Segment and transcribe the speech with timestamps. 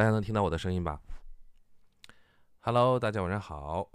[0.00, 0.98] 大家能听到我的声音吧
[2.60, 3.92] ？Hello，大家晚上好。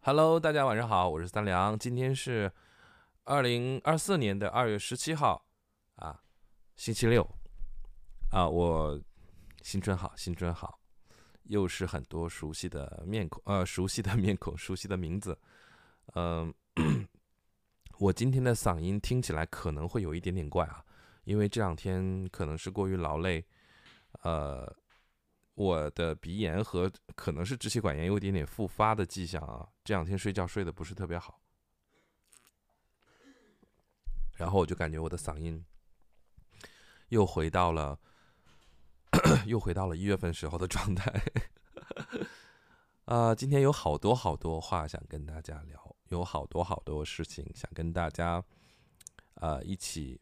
[0.00, 1.78] Hello，大家晚上好，我是三良。
[1.78, 2.50] 今天是
[3.24, 5.44] 二零二四年的二月十七号
[5.96, 6.22] 啊，
[6.76, 7.22] 星期六
[8.30, 8.98] 啊，我
[9.60, 10.80] 新春好，新春好，
[11.42, 15.38] 又是很多熟悉的面孔，呃，熟悉的面孔，熟悉的名字，
[16.14, 16.54] 嗯。
[18.00, 20.82] 我今天的嗓音听起来可能会有一点点怪啊，
[21.24, 23.44] 因为这两天可能是过于劳累，
[24.22, 24.74] 呃，
[25.52, 31.42] 我的鼻炎和可能是支气管炎有一点点复发的迹象啊，这两天睡觉睡得不是特别好，
[34.38, 35.62] 然后我就感觉我的嗓音
[37.10, 38.00] 又回到了，
[39.44, 41.22] 又回到了一月份时候的状态。
[43.04, 48.44] 啊，今天有好多好多话想跟大家聊，有好多好多事情想跟大家，
[49.34, 50.20] 呃，一起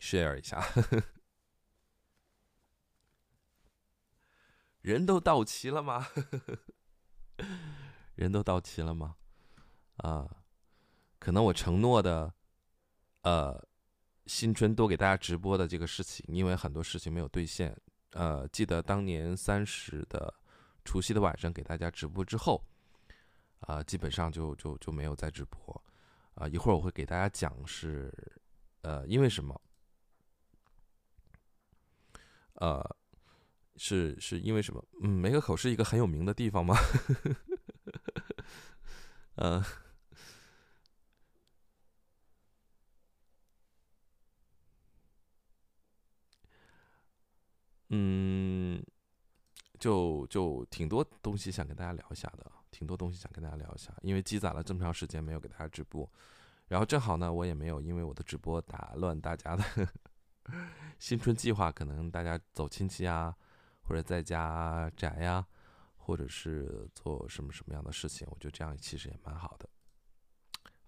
[0.00, 0.62] share 一下。
[4.80, 6.08] 人都到齐了吗？
[8.16, 9.16] 人都到齐了吗？
[9.98, 10.42] 啊，
[11.18, 12.34] 可能我承诺的，
[13.22, 13.66] 呃，
[14.26, 17.76] 新春多给大家直播的这个事情，因为很多事情没有兑现。
[18.12, 20.34] 呃，记得当年三十的。
[20.84, 22.60] 除夕的晚上给大家直播之后，
[23.66, 25.82] 啊，基本上就就就没有再直播，
[26.34, 28.12] 啊，一会儿我会给大家讲是，
[28.82, 29.60] 呃，因为什么？
[32.54, 32.96] 呃，
[33.76, 34.84] 是是因为什么？
[35.02, 36.76] 嗯，梅河口是一个很有名的地方吗？
[39.36, 39.62] 嗯，
[47.90, 48.82] 嗯。
[49.78, 56.10] 就就挺多东西想跟大家聊一下的，挺多东西想跟大家聊一下，因为积攒了这么长时间没有给大家直播，
[56.66, 59.62] 然后正好呢，我也没有因为我的直播打乱大家的
[60.98, 63.36] 新春计划，可能大家走亲戚啊，
[63.82, 65.46] 或者在家宅呀，
[65.96, 69.68] 或者是做什么什么样的事情，我觉得这样其实也蛮好的，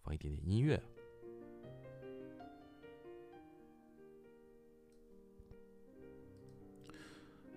[0.02, 0.82] 放一点点音乐，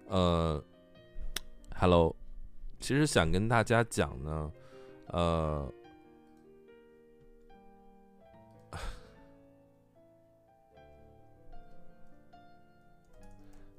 [0.07, 0.63] 呃。
[1.79, 2.15] Hello，
[2.79, 4.51] 其实想跟大家讲呢，
[5.07, 5.73] 呃，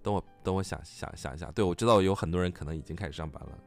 [0.03, 3.58] 等我等我想想想一下，对我知道有很多人可能已经开始上班了。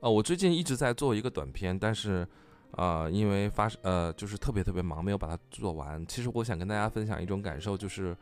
[0.00, 2.26] 啊，我最近一直在做一个短片，但是。
[2.72, 6.04] 啊，因为发呃，就是特别特别忙，没有把它做完。
[6.06, 8.16] 其实我想跟大家分享一种感受，就是，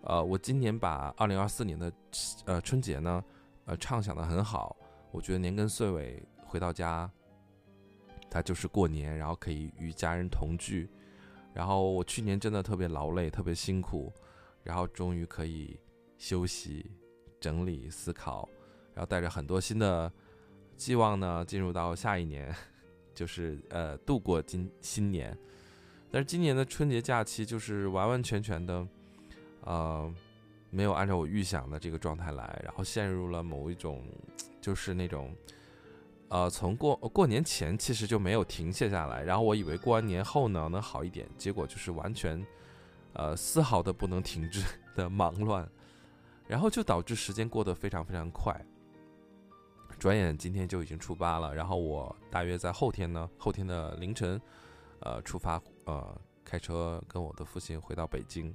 [0.00, 1.92] 呃，我今年把二零二四年的
[2.46, 3.22] 呃春节呢，
[3.66, 4.74] 呃畅想的很好。
[5.10, 7.10] 我觉得年根岁尾回到家，
[8.30, 10.88] 它就是过年，然后可以与家人同聚。
[11.52, 14.12] 然后我去年真的特别劳累，特别辛苦，
[14.62, 15.78] 然后终于可以
[16.16, 16.90] 休息、
[17.38, 18.48] 整理、思考，
[18.94, 20.10] 然后带着很多新的
[20.78, 22.54] 希望呢，进入到下一年。
[23.16, 25.36] 就是呃度过今新年，
[26.10, 28.86] 但是今年的春节假期就是完完全全的，
[29.62, 30.14] 呃，
[30.70, 34.04] 没有按照我预想的这个状态来，然后陷入了某一种，
[34.60, 35.34] 就是那种，
[36.28, 42.46] 呃，从过过年前其实就没有停歇下来，然后我以为过完年后呢能好一点，结果就是完全，
[43.14, 44.62] 呃，丝毫的不能停止
[44.94, 45.66] 的忙乱，
[46.46, 48.54] 然后就导致时间过得非常非常快。
[49.98, 54.40] 转眼今天就已经初八了，然后我大约在后天呢，后天的凌晨，
[55.00, 58.54] 呃，出发，呃，开车跟我的父亲回到北京，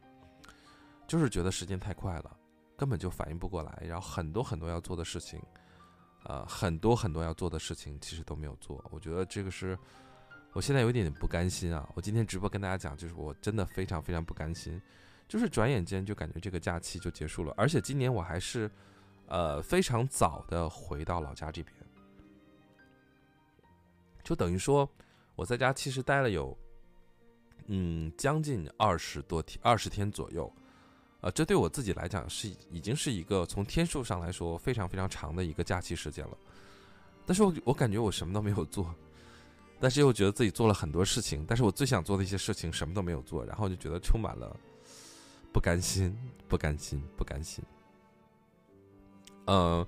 [1.07, 2.37] 就是觉得时间太快了，
[2.77, 5.41] 根本就反应不过来，然后很多很多要做的事情，
[6.25, 9.75] 呃，很多很多要做的事情其实都没有做，我觉得这个是
[10.53, 11.89] 我现在有点不甘心啊！
[11.95, 14.79] 我今天直播跟大家讲，就是我真的非常非常不甘心，
[15.27, 18.69] 就是转眼间就感觉这个假期就结束了，而且今年我还是。
[19.31, 21.73] 呃，非常早的回到老家这边，
[24.25, 24.87] 就等于说
[25.37, 26.57] 我在家其实待了有，
[27.67, 30.51] 嗯，将近二十多天，二十天左右。
[31.21, 36.37] 呃，这对我自己来讲是已经是一个从天数上来说非常非常长的一个假期时间了。
[37.25, 38.93] 但是我我感觉我什么都没有做，
[39.79, 44.53] 但是又觉得自己做了很多事情，但是我最想做的一些事情什么都没有做，然后就觉得充满了
[45.53, 46.13] 不甘心，
[46.49, 47.63] 不甘心，不甘心。
[49.45, 49.85] 呃，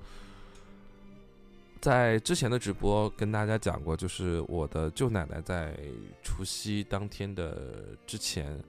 [1.79, 5.77] 在之前的直播跟大家讲过，就是我的舅奶奶在
[6.23, 8.61] 除夕当天的之前，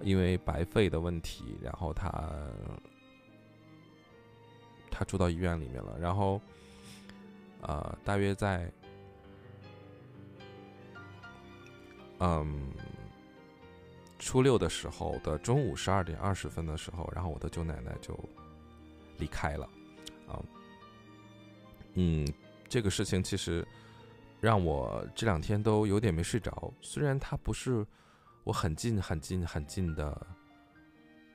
[0.00, 2.08] 因为白肺的问题，然后她
[4.90, 6.38] 她他住到医院里面了，然后，
[7.62, 8.70] 呃，大约在，
[12.18, 12.70] 嗯，
[14.18, 18.14] 初六的时候的中午十二点二十分的时候，然后我的舅奶奶就
[19.16, 19.66] 离开了，
[20.30, 20.42] 啊，
[21.94, 22.26] 嗯，
[22.68, 23.66] 这个事情其实
[24.40, 27.86] 让我这两天都有点没睡着，虽然他不是
[28.44, 30.26] 我很近很近很近的，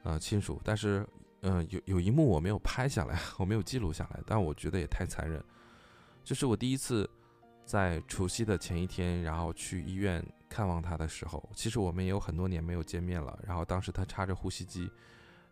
[0.04, 1.08] 呃，亲属，但是。
[1.48, 5.44] 嗯，有有一幕我没有拍下来，我没有记录下来，但我觉得也太残忍。
[6.24, 7.08] 就是我第一次
[7.64, 13.38] 在除夕的前一天，然后去医院看望他的时候，其实我们也有很多年没有见面了。
[13.46, 14.90] 然后当时他插着呼吸机，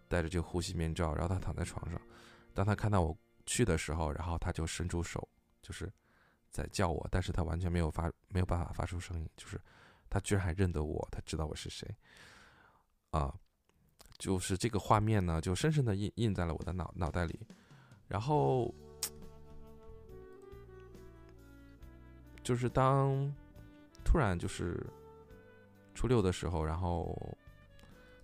[0.08, 2.02] 戴着这个呼吸面罩，然后他躺在床上。
[2.56, 5.28] 当他看到我去的时候，然后他就伸出手，
[5.62, 5.92] 就是
[6.50, 9.60] 在叫我，但是他完全没有发没有办法发出声音，就是
[10.10, 11.88] 他居然还认得我，他知道我是谁
[13.12, 13.34] 啊。
[14.20, 17.38] 就是这个画面呢，就深深的印印在了我的脑脑袋里，
[18.08, 18.74] 然后，
[22.44, 23.34] 就是当
[24.06, 24.86] 突然就是
[25.94, 27.18] 初六的时候，然后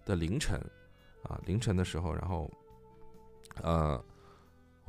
[0.06, 0.57] 的凌晨
[1.24, 2.50] 啊，凌晨的时候，然后，
[3.62, 4.01] 呃，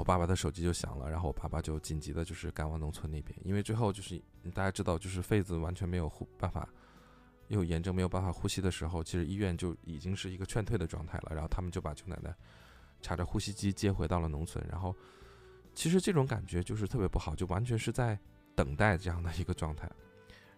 [0.00, 4.18] 我爸爸的手机就响了，然后我爸爸就紧急的就是赶往农村那边，因为最后就是
[4.54, 6.66] 大家知道，就是肺子完全没有办法。
[7.48, 11.32] 有炎症没有办法呼吸的时候，其实医院就已经是一个劝退的状态了。
[11.32, 12.32] 然后他们就把舅奶奶
[13.02, 14.64] 插着呼吸机接回到了农村。
[14.70, 14.94] 然后，
[15.74, 18.16] 其实这种感觉就是特别不好，就完全是在
[18.54, 19.90] 等待这样的一个状态。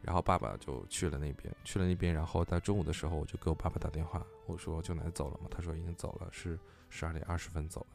[0.03, 2.13] 然后爸爸就去了那边，去了那边。
[2.15, 5.49] 然后在中午的时候，我就给我爸爸打电话，我说舅奶奶走了吗？
[5.51, 6.57] 他说已经走了，是
[6.91, 7.87] 十二点二十分走了。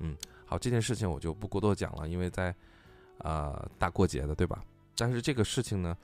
[0.00, 0.16] 嗯，
[0.48, 2.54] 好，这件事情我就不过多讲了，因为在
[3.18, 4.64] 呃大过节的，对吧？
[4.96, 5.96] 但是这个事情呢？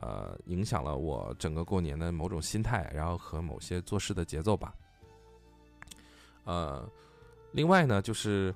[0.00, 4.72] 呃，影响了我整个过年的某种心态，然后和某些做事的节奏吧。
[6.44, 6.88] 呃，
[7.50, 8.54] 另外呢，就是，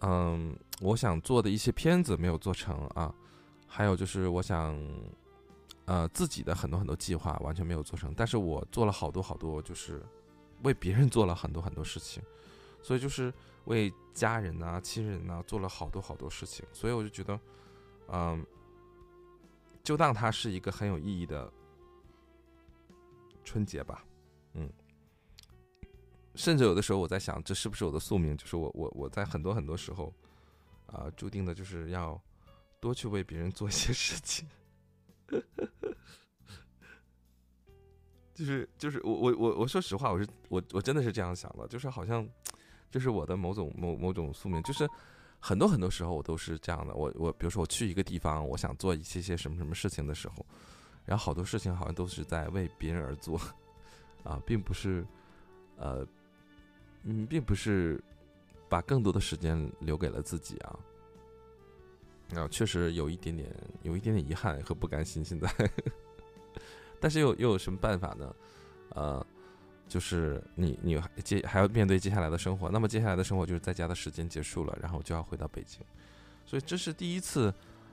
[0.00, 3.14] 嗯，我想做的一些片子没有做成啊，
[3.66, 4.74] 还有就是我想，
[5.84, 10.02] 呃，自己的很多很多计划完全没有做成，但是我做了好多好多，就是
[10.62, 12.22] 为别人做了很多很多事情，
[12.82, 13.30] 所以就是
[13.68, 17.40] 为家人呐、亲人呐做了好多好多事情，所以我就觉得，
[18.08, 18.44] 嗯。
[19.84, 21.50] 就当它是一个很有意义的
[23.42, 24.04] 春节吧，
[24.52, 24.70] 嗯，
[26.34, 28.36] 甚至有的时候我在想，这是不是我的宿命？
[28.36, 30.12] 就是我我我在很多很多时候，
[30.88, 32.20] 啊，注定的就是要
[32.80, 34.46] 多去为别人做一些事情，
[38.34, 42.28] 就是就是我我我我说实话，我是我我真的是这样想的，就是好像
[42.90, 44.88] 这是我的某种某某种宿命，就是。
[45.40, 50.44] 很多很多时候我都是这样的，我我比如说我去一个地方，我想做一些些什么什么事情的时候，
[51.04, 53.40] 然后好多事情好像都是在为别人而做，
[54.24, 55.06] 啊，并不是，
[55.76, 56.04] 呃，
[57.04, 58.02] 嗯，并不是
[58.68, 60.76] 把更多的时间留给了自己啊，
[62.34, 63.48] 啊，确实有一点点
[63.84, 65.48] 有一点点遗憾和不甘心现在，
[66.98, 68.34] 但是又又有什么办法呢？
[68.88, 69.24] 呃。
[69.88, 72.68] 就是你，你接还要面对接下来的生活。
[72.68, 75.80] 那么接下来的生活就是在家的时间结束了，然后就要回到北京。
[76.44, 77.52] 所以这是第一次，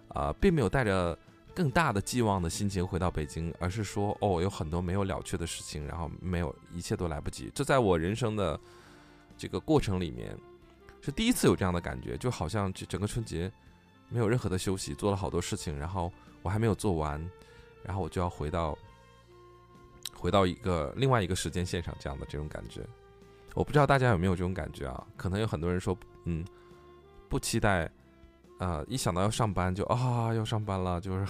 [0.09, 1.17] 啊，并没有带着
[1.53, 7.49] 更大的寄望的心情回到北京，而是说，哦，有很多没有了却的事情，然后没有，一切都来不及。
[7.55, 8.59] 这在我人生的
[9.37, 10.37] 这个过程里面，
[11.01, 13.51] 是第一次有这样的感觉，就好像这整个春节
[14.09, 16.11] 没有任何的休息，做了好多事情，然后
[16.41, 17.19] 我还没有做完，
[17.83, 18.77] 然后我就要回到。
[20.25, 22.81] 回到一个另外一个时间线上，这样的这种感觉，
[23.53, 25.05] 我不知道大家有没有这种感觉啊？
[25.15, 26.43] 可能有很多人说，嗯，
[27.29, 27.87] 不期待，
[28.57, 31.23] 啊，一想到要上班就啊要上班了，就是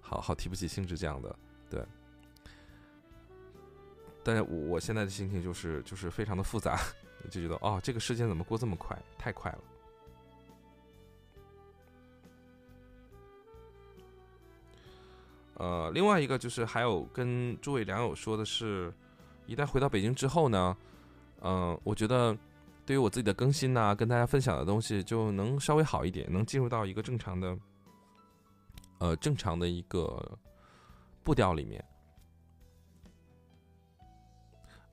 [0.00, 1.36] 好好提不起兴致这样的，
[1.68, 1.84] 对。
[4.22, 6.80] 但是我现在的心情就是就是非常的复杂，
[7.30, 9.58] 就觉得哦，这个时间怎么过这么快，太快了。
[15.60, 18.90] 呃，另外一个就是还有跟诸位良友说的是，
[19.44, 20.74] 一旦回到北京之后呢，
[21.42, 22.34] 嗯，我觉得
[22.86, 27.58] 对于我自己的更新呐，跟大家分享的东西就能稍微好一点，能进入到一个正常的，
[29.00, 30.38] 呃，正常的一个
[31.22, 31.84] 步调里面，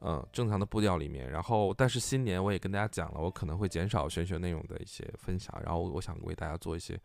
[0.02, 1.32] 嗯，正常的步调里面。
[1.32, 7.00] 然后，但是新年我也跟大家讲了，我可能会减少玄学内容的一些分享，然后我想为大家做一些，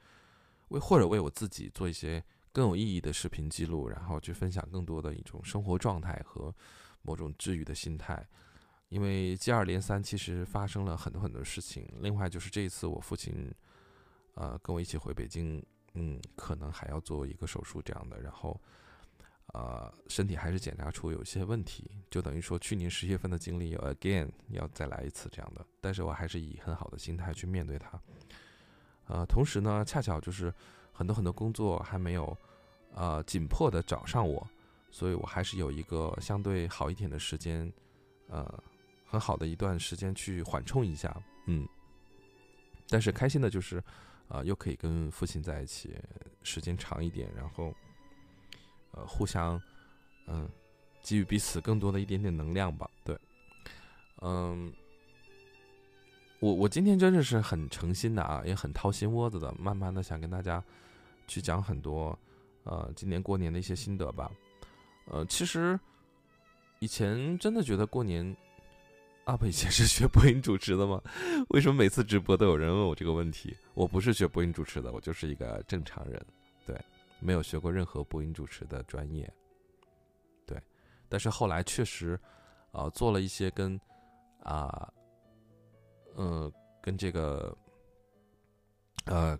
[0.71, 2.21] 为或者为我自己做一些。
[2.52, 6.54] 更有意义的视频记录，然后去分享更多的一种生活状态和
[7.02, 8.26] 某种治愈的心态。
[8.88, 11.88] 因为接二连三，其实发生了很多很多事情。
[12.00, 13.50] 另外就是这一次，我父亲
[14.35, 18.21] 呃跟我一起回北京，嗯，可能还要做一个手术这样的。
[18.21, 18.61] 然后
[19.54, 25.64] 呃，身体还是检查出有一些问题，就等于说去年十月份的经历 again 要再来一次这样的。
[25.80, 27.99] 但是我还是以很好的心态去面对它。
[29.06, 30.52] 呃，同时呢，恰巧就是
[30.92, 32.37] 很多很多工作还没有
[32.94, 34.46] 呃紧迫的找上我，
[34.90, 37.72] 所以我还是有一个相对好一点的时间，
[38.28, 38.62] 呃，
[39.04, 41.16] 很好的一段时间去缓冲一下。
[41.46, 41.66] 嗯，
[42.88, 43.82] 但是开心的就是，
[44.28, 45.96] 啊，又可以跟父亲在一起
[46.42, 47.75] 时间长一点，然后。
[48.94, 49.58] 呃，互相，
[50.26, 50.46] 嗯，
[51.02, 52.87] 给予彼此更多的一点点能量吧。
[53.02, 53.18] 对，
[54.20, 54.70] 嗯，
[56.42, 60.61] 我我今天真的是很诚心的啊，也很掏心窝子的，慢慢的想跟大家
[61.28, 62.18] 去讲很多，
[62.64, 64.28] 呃，今年过年的一些心得吧。
[65.06, 65.78] 呃，其实
[66.80, 68.37] 以前真的觉得过年
[69.25, 71.00] 啊不以前是学播音主持的吗？
[71.50, 73.56] 为什么每次直播都有人问我这个问题？
[73.75, 76.20] 我不是学播音主持的，我就是一个正常人。
[76.66, 76.76] 对。
[77.25, 79.32] 没有学过任何播音主持的专业，
[80.44, 80.61] 对，
[81.08, 82.18] 但是后来确实，
[82.72, 83.80] 呃，做了一些跟，
[84.42, 84.92] 啊，
[86.16, 87.57] 嗯，跟这个，
[89.07, 89.38] 呃，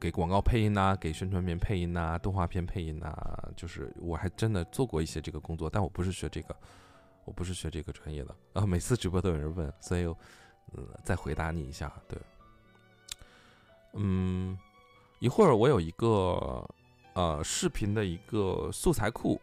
[0.00, 3.12] 给广告配音呐，给宣传片配音呐，动画片配音呐，
[3.56, 6.56] 就是我还真的做过一些这个工作，但我不是学这个，
[7.24, 8.66] 我不是学这个专业的 啊。
[8.66, 10.04] 每次直播都有人问，所以，
[10.74, 12.18] 嗯，再回答你一下，对，
[13.94, 14.58] 嗯，
[15.18, 16.68] 一会儿我有一个。
[17.14, 19.38] 呃，视频的一个素材库，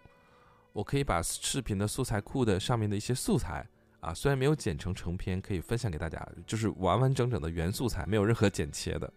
[0.73, 3.63] 我可以把视频的素材库的上面的一些素材
[3.99, 9.11] 啊，虽然没有剪成成片，可以分享给大家，就是完完整整的原素材，没有任何剪切的，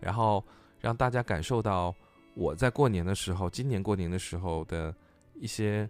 [0.00, 0.44] 然后
[0.80, 1.94] 让大家感受到
[2.34, 4.94] 我在过年的时候，今年过年的时候的
[5.34, 5.88] 一些，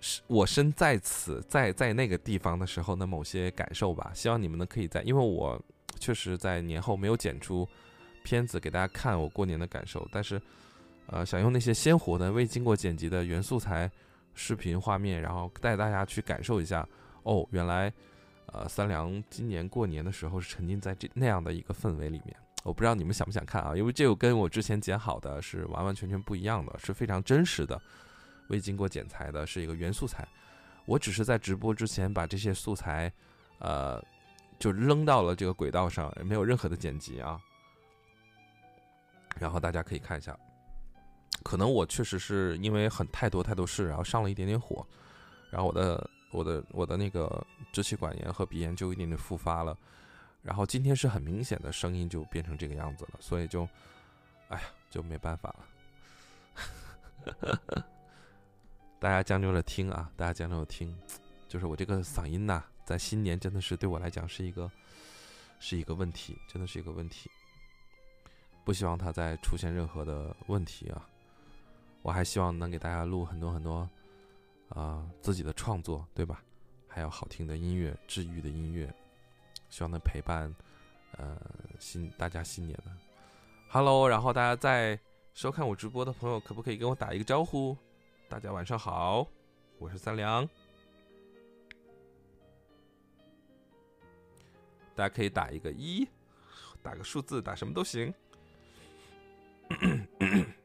[0.00, 4.10] 是我身在此，在在那个地方的时候的某些感受吧。
[4.14, 5.62] 希望你们呢可以在，因为我
[5.98, 7.68] 确实在年后没有剪出。
[8.26, 10.40] 片子给大家看我过年的感受，但是，
[11.08, 13.90] 呃，想用那些鲜活的、未经过剪辑的原素材
[14.34, 16.86] 视频画面，然后带大家去感受一下。
[17.22, 17.92] 哦，原来，
[18.46, 22.36] 呃，三良今年过年的时候是沉浸在这那样的一个氛围里面。
[22.62, 23.76] 我不知道你们想不想看啊？
[23.76, 27.80] 因为这个跟我之前剪好的是完完全全不一样的，是非常真实的，
[28.48, 30.26] 未经过剪裁的，是一个原素材。
[30.86, 33.12] 我只是在直播之前把这些素材，
[33.58, 34.02] 呃，
[34.58, 37.40] 就扔到了这个轨道上，没有任何的剪辑啊。
[39.38, 40.38] 然后大家可以看一下，
[41.42, 44.86] 可能我确实是因为很太多太多事，然后上了一点点火，
[45.50, 49.76] 然后我的我的我的那个支气管炎和鼻炎就一点点复发了，
[50.42, 53.68] 然后今天是很明显的声音就变成这个样子了，所以就，
[54.48, 55.54] 哎呀就没办法
[57.26, 57.60] 了，
[58.98, 60.96] 大家将就着听啊，大家将就着听，
[61.48, 64.70] 就是我这个嗓音呐，在新年真的是对我来讲是一个
[65.58, 67.30] 是一个问题，真的是一个问题。
[68.64, 71.06] 不希望它再出现任何的问题啊！
[72.04, 73.88] 我还希望能给大家录很多很多，
[74.68, 76.44] 啊，自己的创作，对吧？
[76.86, 78.94] 还有好听的音乐、治愈的音乐，
[79.70, 80.54] 希望能陪伴，
[81.16, 81.34] 呃，
[81.80, 82.92] 新大家新年的。
[83.70, 85.00] Hello，然后大家在
[85.32, 87.74] 收看我直播的朋友，可不可以跟我打一个招呼？
[88.28, 89.26] 大家晚上好，
[89.78, 90.46] 我是三良。
[94.94, 96.06] 大家可以打一个一，
[96.82, 98.12] 打个数字，打什么都行。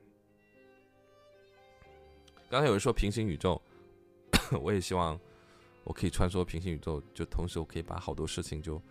[2.50, 3.62] 刚才有人说平行宇宙，
[4.60, 5.18] 我也希望
[5.84, 8.82] 我可以穿梭平行宇宙，就同时我可以把好多事情就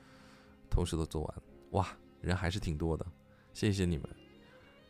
[0.71, 1.43] 同时都做完。
[1.73, 1.89] 哇，
[2.21, 3.05] 人还是挺多的，
[3.53, 4.09] 谢谢你们，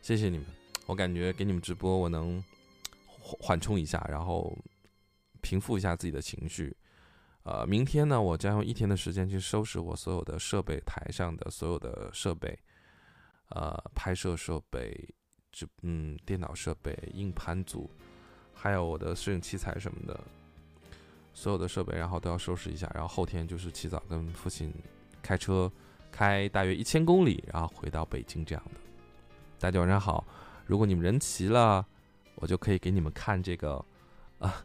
[0.03, 0.47] 谢谢你们。
[0.85, 2.45] 我感觉给你们直播，我能
[3.07, 4.55] 缓缓冲一下，然后
[5.41, 6.77] 平复一下自己的情绪。
[7.45, 12.59] 呃，明天呢，我将用一天的时间去收拾我所有的设备台上的所有的设备。
[13.49, 15.09] 呃，拍摄设备，
[15.51, 17.91] 直嗯，电脑设备、硬盘组，
[18.61, 20.19] 还有我的摄影器材什么的，
[21.33, 22.91] 所有的设备，然后都要收拾一下。
[22.93, 24.75] 然后后天就是起早跟父亲
[25.23, 25.71] 开车
[26.11, 28.81] 开大约一千公里，然后回到北京这样的。
[29.61, 30.25] 大家晚上好，
[30.67, 31.87] 如果你们人齐了，
[32.35, 33.85] 我就可以给你们看这个
[34.41, 34.65] 啊，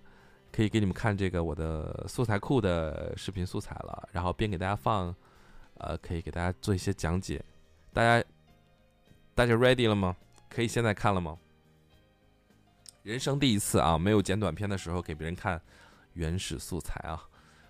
[0.51, 4.09] 可以给你们看这个我的素材库的视频素材了。
[4.11, 5.15] 然后边给大家放，
[5.75, 7.43] 呃，可以给大家做一些讲解，
[7.93, 8.25] 大家。
[9.35, 10.15] 大家 ready 了吗？
[10.47, 11.35] 可以现在看了吗？
[13.03, 15.61] 人生第一次啊，没有剪短片的时候给别人看
[16.13, 17.21] 原始素材啊，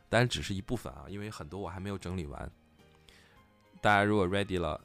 [0.07, 2.51] 当然只是一部分啊，因为很多我还没有整理完。
[3.81, 4.79] 大家如果 ready 了，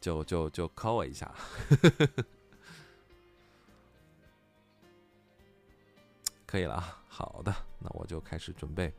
[0.00, 1.30] 就就就 call 我一下。
[6.46, 8.90] 可以了啊，好的，那我就开始准备。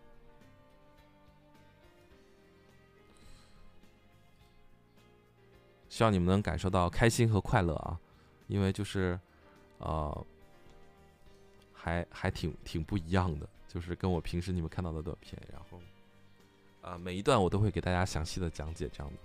[5.90, 8.00] 希望你们能感受到开心和快乐啊，
[8.46, 9.20] 因为就是，
[9.80, 10.26] 呃，
[11.74, 15.80] 还还挺挺不一样的，就是跟我平时你们看到的短片，然后
[16.82, 19.20] 啊每一段我都会给大家详细的讲解这样的。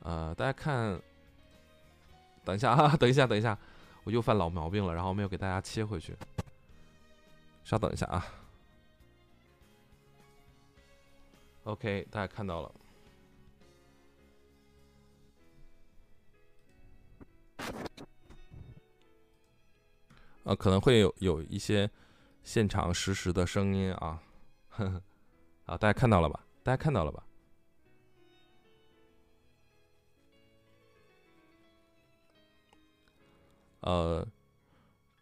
[0.00, 1.00] 呃，大家看，
[2.44, 3.56] 等一下啊， 等一下，等一下，
[4.04, 6.16] 我又犯老毛病了，然后没有给大家切回去，
[7.64, 8.26] 稍等一下啊。
[11.64, 12.72] OK，大家看到了。
[20.44, 21.88] 啊，可能会有有一些
[22.42, 24.20] 现场实时的声音啊，
[24.70, 25.02] 呵呵，
[25.66, 26.44] 啊，大家看到了吧？
[26.64, 27.24] 大家看到了吧？
[33.82, 34.26] 呃，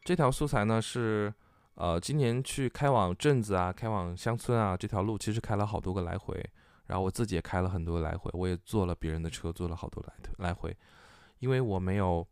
[0.02, 1.32] 这条素材呢是，
[1.74, 6.42] 呃，今年去开往镇子啊，开往乡村啊，这条路其实开了好多个来回，
[6.86, 10.76] 然后我自己也开了很多来回，我也坐了别人的车，坐了好多来来回，
[11.40, 12.26] 因为我没有，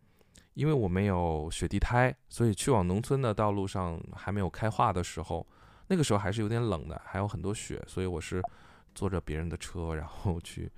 [0.54, 5.46] 因为我没有雪地胎，所以去往农村的道路上还没有开化的时候，
[5.88, 8.42] 那个时候还是有点冷的，还有很多雪，所以我是
[8.94, 10.70] 坐着别人的车，然后去，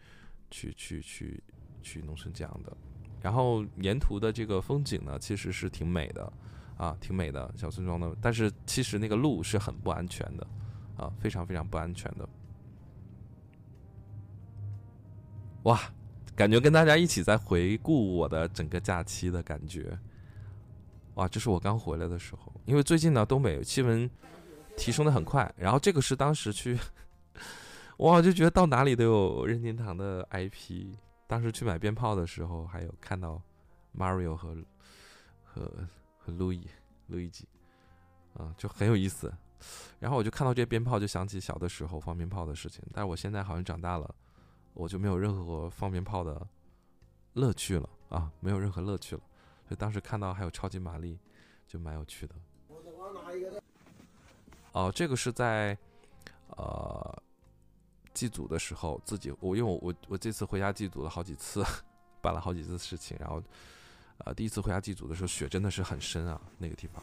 [0.50, 1.42] 去去去
[1.82, 2.74] 去农村这样的。
[3.20, 6.32] 然后沿途的这个风景呢，其实是挺美的，
[6.76, 8.16] 啊，挺美的小村庄的。
[8.22, 10.46] 但是其实那个路是很不安全的，
[10.96, 12.28] 啊，非常非常不安全的。
[15.64, 15.78] 哇，
[16.40, 19.94] 感觉跟大家一起在回顾我的整个假期的感觉。
[21.16, 24.10] 哇，这是我刚回来的时候，因为最近呢东北气温
[24.74, 26.78] 提升的很快，然后这个是当时去，
[27.98, 30.94] 哇，就觉得到哪里都有任天堂的 IP。
[31.26, 33.38] 当时去买鞭炮的时候，还有看到
[33.94, 34.56] Mario 和
[35.44, 35.70] 和
[36.16, 36.66] 和路易
[37.08, 37.46] 路易吉，
[38.32, 39.30] 啊，就很有意思。
[39.98, 42.82] 然后我就看到这些鞭炮，就想起小的时候放鞭炮的事情。
[42.94, 44.14] 但是我现在好像长大了，
[44.74, 46.46] 我就没有任何放鞭炮的
[47.34, 49.22] 乐趣了啊，没有任何乐趣了。
[49.68, 51.18] 所以当时看到还有超级玛丽，
[51.66, 52.34] 就蛮有趣的。
[54.72, 55.76] 哦，这个是在
[56.56, 57.22] 呃。
[58.12, 61.64] 祭祖的时候，自己我因为我我我这次回家祭祖了好几次，
[62.20, 63.40] 办了好几次事情，然后，
[64.18, 67.00] 呃，第一次回家祭祖的时候，雪真的是很深啊，那个地方，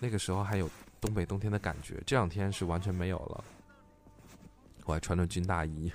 [0.00, 3.44] 那个时候还有东北冬天的感觉，这两天是完全没有了。
[4.86, 5.92] 我还穿着军大衣，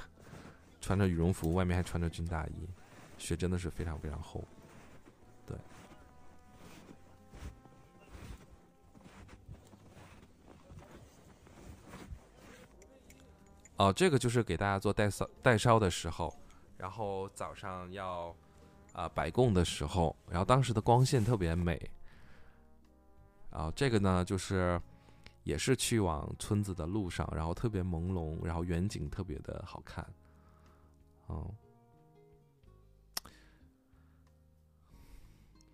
[0.83, 2.67] 穿着羽绒服，外面还穿着军大衣，
[3.17, 4.43] 雪真的是非常非常厚。
[5.47, 5.57] 对
[13.77, 16.37] 哦，这个就是给大家做代烧代烧的时候，
[16.77, 18.35] 然后早上要
[18.91, 21.79] 啊摆供的时候，然后当时的光线特别美。
[23.51, 24.81] 啊，这个呢就是
[25.45, 30.05] 也是去往村子的路上，然后特别朦胧，然后远景特别的好看。
[31.27, 31.53] 哦，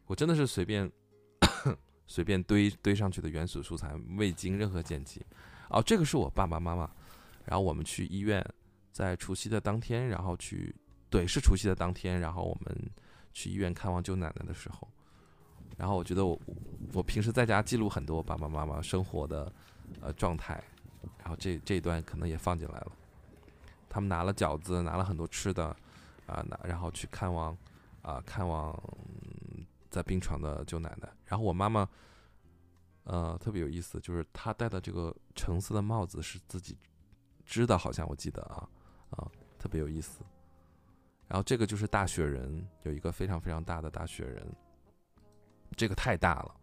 [0.05, 0.91] 我真的是随便
[2.07, 5.25] 随便堆堆上去的原始素材，未经任何剪辑。
[5.69, 6.89] 哦，这个是我爸爸妈妈。
[7.45, 8.45] 然后我们去医院，
[8.91, 10.75] 在除夕的当天，然后去，
[11.09, 12.91] 对，是除夕的当天，然后我们
[13.33, 14.87] 去医院看望舅奶奶的时候，
[15.75, 16.39] 然后我觉得我
[16.93, 19.51] 我平时在家记录很多爸爸妈妈生活的
[19.99, 20.63] 呃状态，
[21.17, 22.91] 然后这这一段可能也放进来了。
[23.89, 25.75] 他们拿了饺子，拿了很多吃的，
[26.27, 27.57] 啊，拿然后去看望
[28.01, 28.73] 啊看望
[29.89, 31.09] 在病床的舅奶奶。
[31.25, 31.89] 然后我妈妈，
[33.03, 36.77] 呃，特别有意思，就是她戴的这个橙色的帽子是自己。
[37.45, 38.69] 织的，好像我记得啊，
[39.09, 40.19] 啊，特别有意思。
[41.27, 44.47] 然后这个就是大雪人，有一个非常非常大的大雪人，
[45.75, 46.55] 这个太大了。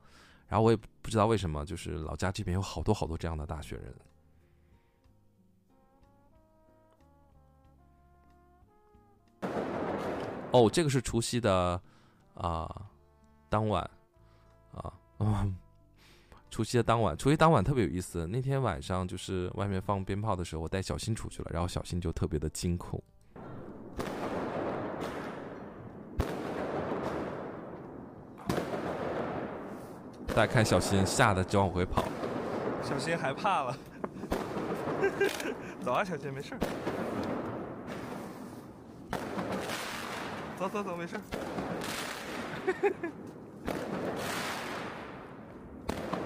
[0.46, 3.92] 然后我也不知道为什么，就是老家这边有好多好多这样的大雪人。
[10.52, 11.80] 哦，这个是除夕的
[12.34, 12.68] 啊，
[13.48, 13.88] 当晚
[14.72, 14.92] 啊，
[16.50, 18.26] 除夕的当晚，除夕当晚特别有意思。
[18.26, 23.02] 那天晚上就是外面放鞭炮的时候，我带小新出去了，然后小新就特别的惊恐。
[30.28, 32.04] 大家看，小新吓得就往回跑。
[32.82, 33.76] 小新害怕了。
[35.82, 36.54] 走啊，小新，没事。
[40.58, 41.20] 走走走，没事。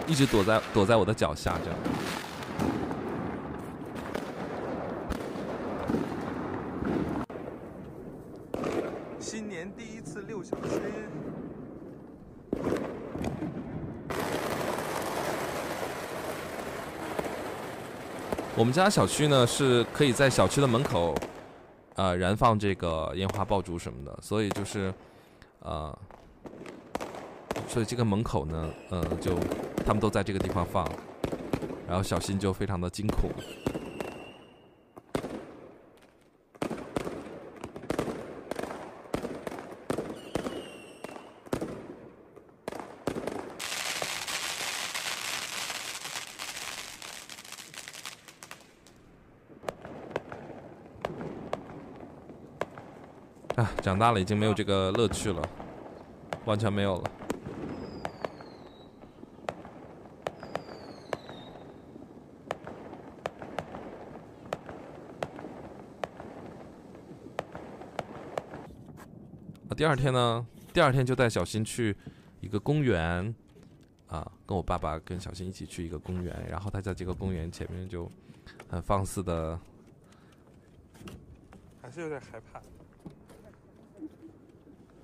[0.06, 1.78] 一直躲在躲在我的脚下，这样。
[9.18, 10.80] 新年第一次六小时。
[18.56, 21.14] 我们家小区呢是可以在小区的门口，
[22.00, 24.90] 呃，燃放这个烟花爆竹什么的，所以就是，
[25.58, 25.94] 呃。
[27.68, 29.38] 所以这个门口呢，呃，就
[29.84, 30.90] 他们都在这个地方放，
[31.86, 33.30] 然后小新就非常的惊恐。
[53.56, 55.46] 啊，长大了已经没有这个乐趣了，
[56.46, 57.10] 完全没有了。
[69.76, 71.94] 第二天呢，第二天就带小新去
[72.40, 73.34] 一个公园，
[74.08, 78.10] 啊，跟我爸爸跟小新一起去一个公园，然后他在这个公园前面就
[78.70, 79.60] 很放肆的，
[81.82, 82.62] 还是有点害怕。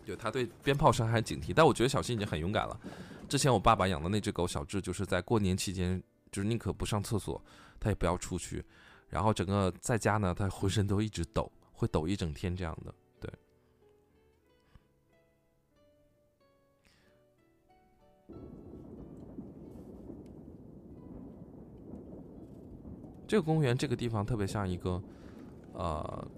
[0.07, 2.81] 对他对鞭炮声还很警惕，但我觉得小新已经很勇敢了。
[3.29, 7.43] 之前我爸爸养的那只狗小智，就是在过年期间，就是宁可不上厕所，
[7.81, 8.65] 他也不要出去，
[9.09, 12.95] 然后整个在家呢，他浑身都一直抖，会抖一整天这样的。
[13.19, 13.33] 对，
[23.27, 25.03] 这个公园这个地方特别像一个，
[25.73, 26.29] 呃。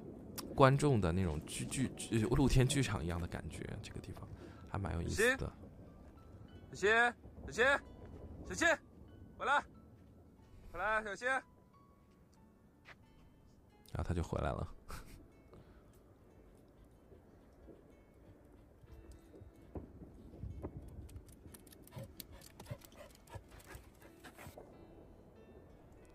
[0.59, 4.29] 观众的那种剧剧剧露天剧场一样的感觉，这个地方
[4.69, 5.53] 还蛮有意思的。
[6.73, 6.91] 小新，
[7.47, 7.65] 小新，
[8.49, 8.79] 小新，
[9.39, 9.65] 回来，
[10.73, 11.29] 回来，小新。
[11.29, 11.43] 然
[13.99, 14.69] 后他就回来了。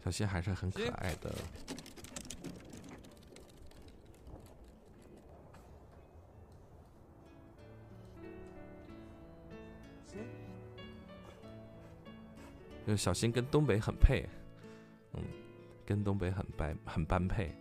[0.04, 1.34] 小新还是很可爱的。
[12.86, 14.28] 就小新跟东北很配，
[15.14, 15.24] 嗯，
[15.86, 17.56] 跟东北很般很般配。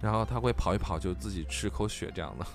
[0.00, 2.46] 然后他会跑一跑，就自己吃口血这样的。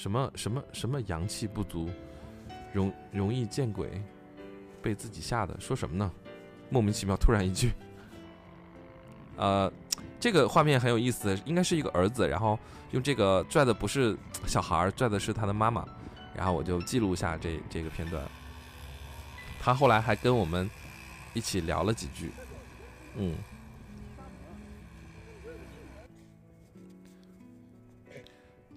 [0.00, 1.90] 什么什么什么阳气不足，
[2.72, 4.02] 容容易见鬼，
[4.80, 6.10] 被自己吓的，说什么呢？
[6.70, 7.70] 莫名其妙，突然一句，
[9.36, 9.70] 呃，
[10.18, 12.58] 这个画面很有意思，应该是一个儿子，然后
[12.92, 15.86] 用这个拽的不是小孩儿拽的是他的妈妈，
[16.34, 18.24] 然后我就记录下这这个片段。
[19.60, 20.70] 他后来还跟我们
[21.34, 22.30] 一起聊了几句，
[23.16, 23.34] 嗯，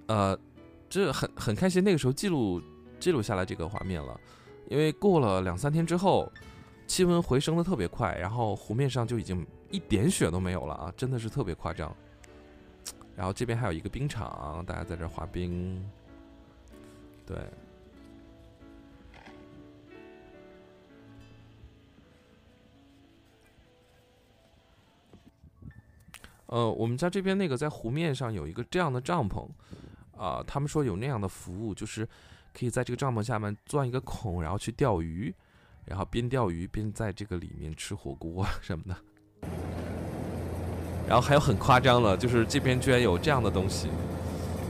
[0.07, 0.37] 呃。
[0.93, 2.61] 这很很开心，那个时候记录
[2.99, 4.15] 记录下来这个画面了，
[4.69, 6.31] 因为过了两三天之后，
[6.85, 11.91] 气温回升的特别快，然后湖面上就已经一点雪都没有了啊，真的是特别夸张。
[13.15, 15.83] 然后这边还有一个冰场，大家在这滑冰。
[17.25, 17.39] 对，
[26.45, 29.47] 呃，我们家这边那个在湖面上有一个这样的帐篷。
[30.17, 32.07] 啊，他们说有那样的服务，就是
[32.53, 35.33] 可以在这个帐篷下面钻一个孔，然后去钓鱼，
[35.85, 38.95] 然后边钓鱼边在这个里面吃火锅什么的。
[41.07, 43.89] 然后还有很夸张的，就是这边居然有这样的东西，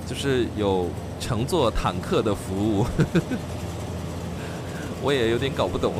[0.07, 2.85] 就是有乘坐坦克的服务，
[5.03, 5.93] 我也有点搞不懂。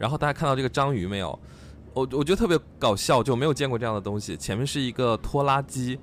[0.00, 1.38] 然后大家看到这个章鱼没有？
[1.92, 4.34] 我我觉得特别搞笑，就没有见过这样的东西。
[4.34, 5.98] 前面是一个拖拉机，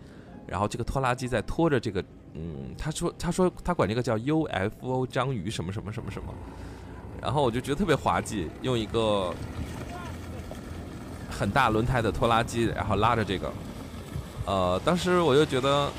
[0.46, 2.00] 然后这个拖拉机在拖着这个，
[2.36, 6.32] 嗯，他说他说他管这个叫 UFO 章鱼什么什么什么什么。
[7.20, 9.34] 然后我就觉得特别滑稽，用一个
[11.32, 13.52] 很大轮胎的拖拉机，然后拉着这个。
[14.46, 15.90] 呃，当时我就觉得，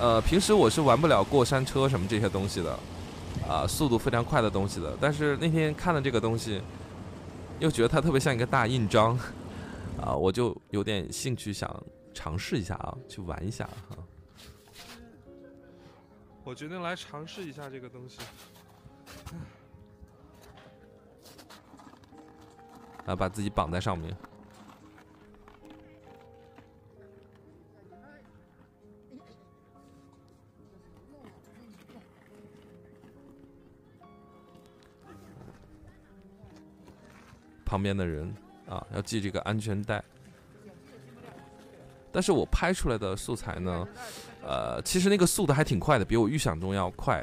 [0.00, 2.78] 呃，平时我是玩不了过山车什么这些东西的，
[3.46, 4.96] 啊，速度非常快的东西的。
[4.98, 6.62] 但是那天看了这个东西。
[7.60, 9.18] 又觉得它特别像一个大印章，
[10.00, 13.96] 啊，我就有点兴趣想尝试一下啊，去玩一下哈。
[16.44, 18.18] 我决定来尝试一下这个东西。
[23.06, 24.16] 啊，把自己绑在上面。
[37.68, 38.34] 旁边的人
[38.66, 40.02] 啊，要系这个安全带。
[42.10, 43.86] 但是我拍出来的素材呢，
[44.42, 47.22] 呃，其实那个速度还挺快的，比我预想中要快。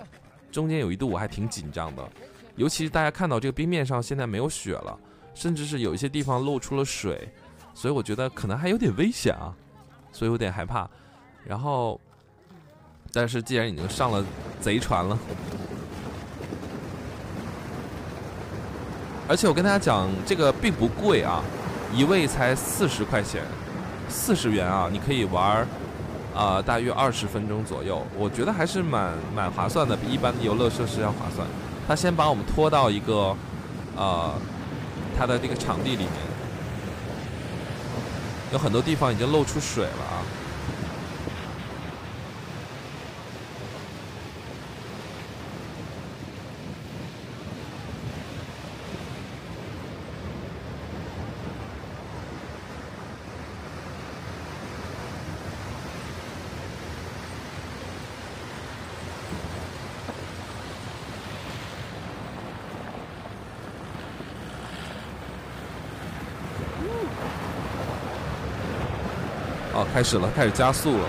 [0.52, 2.08] 中间有一度我还挺紧张的，
[2.56, 4.98] 尤其是大家看到这个冰面上现在没有雪了，
[5.34, 7.28] 甚至是有一些地方露出了水，
[7.74, 9.52] 所以我觉得可能还有点危险啊，
[10.14, 10.88] 所以有点害怕。
[11.44, 12.00] 然后，
[13.12, 14.24] 但是既然已经上了
[14.62, 15.18] 贼船了。
[19.28, 21.42] 而且我跟大家讲，这个并不贵啊，
[21.92, 23.42] 一位才四十块钱，
[24.08, 25.68] 四十元啊，你可以玩
[26.36, 31.48] 啊，大约二十分钟左右，我觉得还是蛮蛮划算的，比一般的游乐设施要划算。
[31.88, 33.36] 他先把我们拖到一个
[33.96, 34.32] 呃，
[35.18, 36.12] 他的这个场地里面，
[38.54, 40.24] 有很多地方已经露出水了。
[69.78, 71.06] 哦，开始了，开始加速了。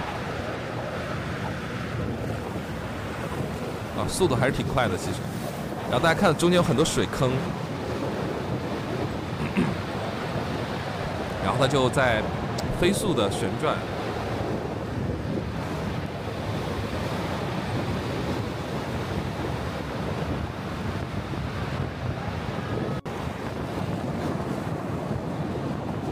[3.98, 5.16] 啊，速度还是挺快的，其实。
[5.90, 7.32] 然后大家看，中间有很多水坑，
[11.42, 12.22] 然后它就在
[12.80, 13.74] 飞速的旋转。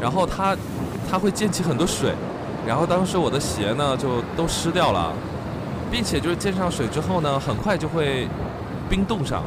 [0.03, 0.57] 然后它，
[1.09, 2.13] 它会溅起很多水。
[2.67, 5.13] 然后当时我的鞋呢就都湿掉了，
[5.91, 8.29] 并且就是溅上水之后呢，很快就会
[8.89, 9.43] 冰冻上，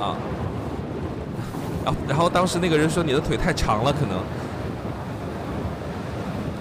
[0.00, 0.16] 啊，
[1.84, 4.18] 然后然后当时那个人说你的腿太长了，可能。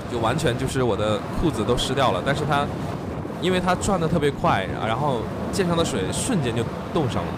[0.10, 2.66] 就完全就是我的裤子都湿掉了，但是它
[3.42, 5.20] 因为它转的特别快，然后
[5.52, 7.30] 溅上的水瞬间就冻上了。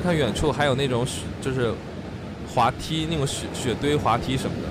[0.00, 1.72] 看远处还有那种雪，就是
[2.52, 4.68] 滑梯那种雪雪堆滑梯什么的。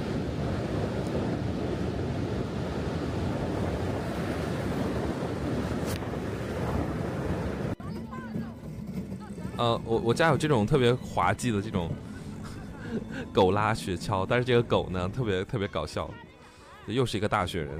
[9.58, 11.90] 呃，我我家有这种特别滑稽的这种
[13.34, 16.10] 狗拉雪橇，但是这个狗呢特别特别搞笑，
[16.86, 17.72] 又是一个大雪人。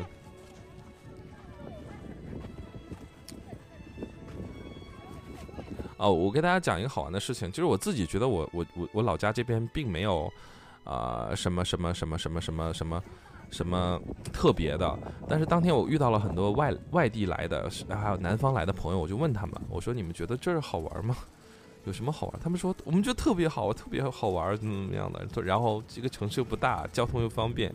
[5.98, 10.32] 哦，我给大家讲一个好玩的事情，就是我自己觉得我我我我老家这边并没有，
[10.84, 13.04] 啊什么什么什么什么什么什么
[13.50, 14.00] 什么
[14.32, 21.16] 特别的，但是当天我遇到了很多外外地来的，还有南方来的朋友，我就问他们，我说你们觉得这儿好玩吗？
[21.86, 22.40] 有什么好玩？
[22.40, 25.26] 他们说我们觉得特别好，特别好玩，怎么怎么样的。
[25.42, 27.74] 然后这个城市又不大，交通又方便，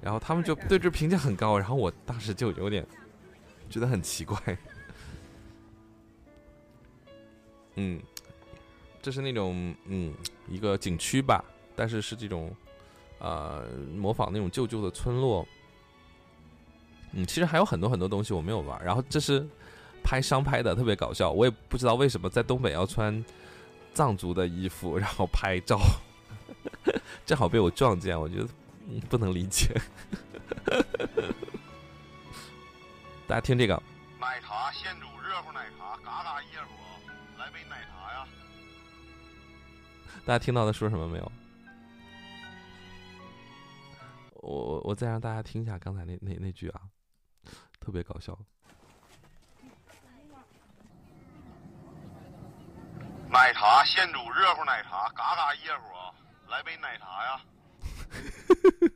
[0.00, 2.86] 然后他们就对这评价很高，然后我当时就有点
[3.68, 4.38] 觉得很奇怪。
[7.76, 8.00] 嗯，
[9.00, 10.12] 这是那种嗯
[10.48, 11.42] 一个景区吧，
[11.74, 12.54] 但是是这种，
[13.18, 15.46] 呃，模仿那种旧旧的村落。
[17.12, 18.84] 嗯，其实还有很多很多东西我没有玩。
[18.84, 19.46] 然后这是
[20.02, 21.30] 拍商拍的，特别搞笑。
[21.30, 23.24] 我也不知道为什么在东北要穿
[23.94, 25.78] 藏族的衣服，然后拍照，
[27.24, 28.46] 正好被我撞见，我觉得
[29.08, 29.80] 不能理解。
[33.26, 33.82] 大家听这个，
[34.20, 36.75] 奶茶现煮热乎奶茶，嘎嘎热乎。
[40.26, 41.32] 大家听到他说什么没有？
[44.34, 46.80] 我我我再让大家听一下刚才那那那句啊，
[47.78, 48.36] 特别搞笑。
[53.30, 56.10] 奶茶现煮热乎奶茶，嘎嘎热乎啊！
[56.48, 57.40] 来杯奶茶呀！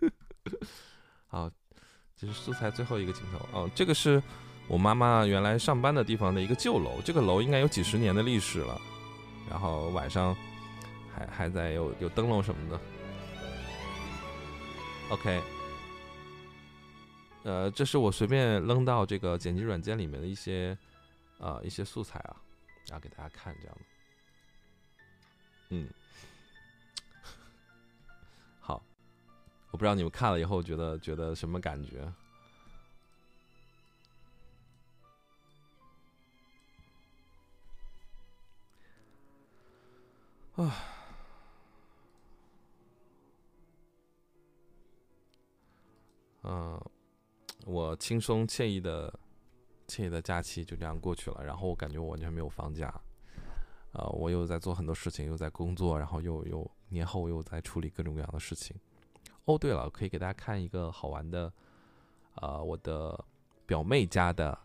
[1.28, 1.50] 好，
[2.16, 4.20] 这是素材最后一个镜头哦，这个是。
[4.68, 8.80] 我妈妈原来上班的地方的一个旧楼，这个楼应该有几十年的历史了。
[9.48, 10.36] 然后晚上
[11.20, 12.80] 还还在有有灯笼什么的。
[15.11, 15.42] OK，
[17.42, 20.76] 呃，这是我随便扔到这个剪辑软件里面的一些
[21.38, 22.37] 啊一些素材啊，
[22.88, 23.83] 然后给大家看这样的。
[25.70, 25.88] 嗯，
[28.61, 28.83] 好，
[29.70, 32.00] 我不知道你们看了以后觉得觉得什么感觉。
[40.56, 40.74] 啊，
[46.42, 46.81] 嗯，
[47.66, 49.12] 我轻松惬意的、
[49.87, 51.44] 惬意的假期就这样过去了。
[51.44, 52.88] 然后我感觉我完全没有放假，
[53.92, 58.76] 啊，我又在做很多事情，又在工作，然后又又年后又在处理各种各样的事情。
[59.44, 61.53] 哦，对了，可以给大家看一个好玩的，
[62.35, 63.24] 啊，我的
[63.66, 64.57] 表妹家的，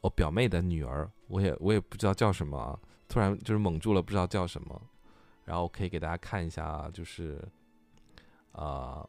[0.00, 4.82] 我表妹的女儿，我也我也不知道叫什么，突然就是蒙住了，不知道叫什么。
[5.44, 7.42] 然后可以给大家看一下，就是，
[8.52, 9.04] 啊，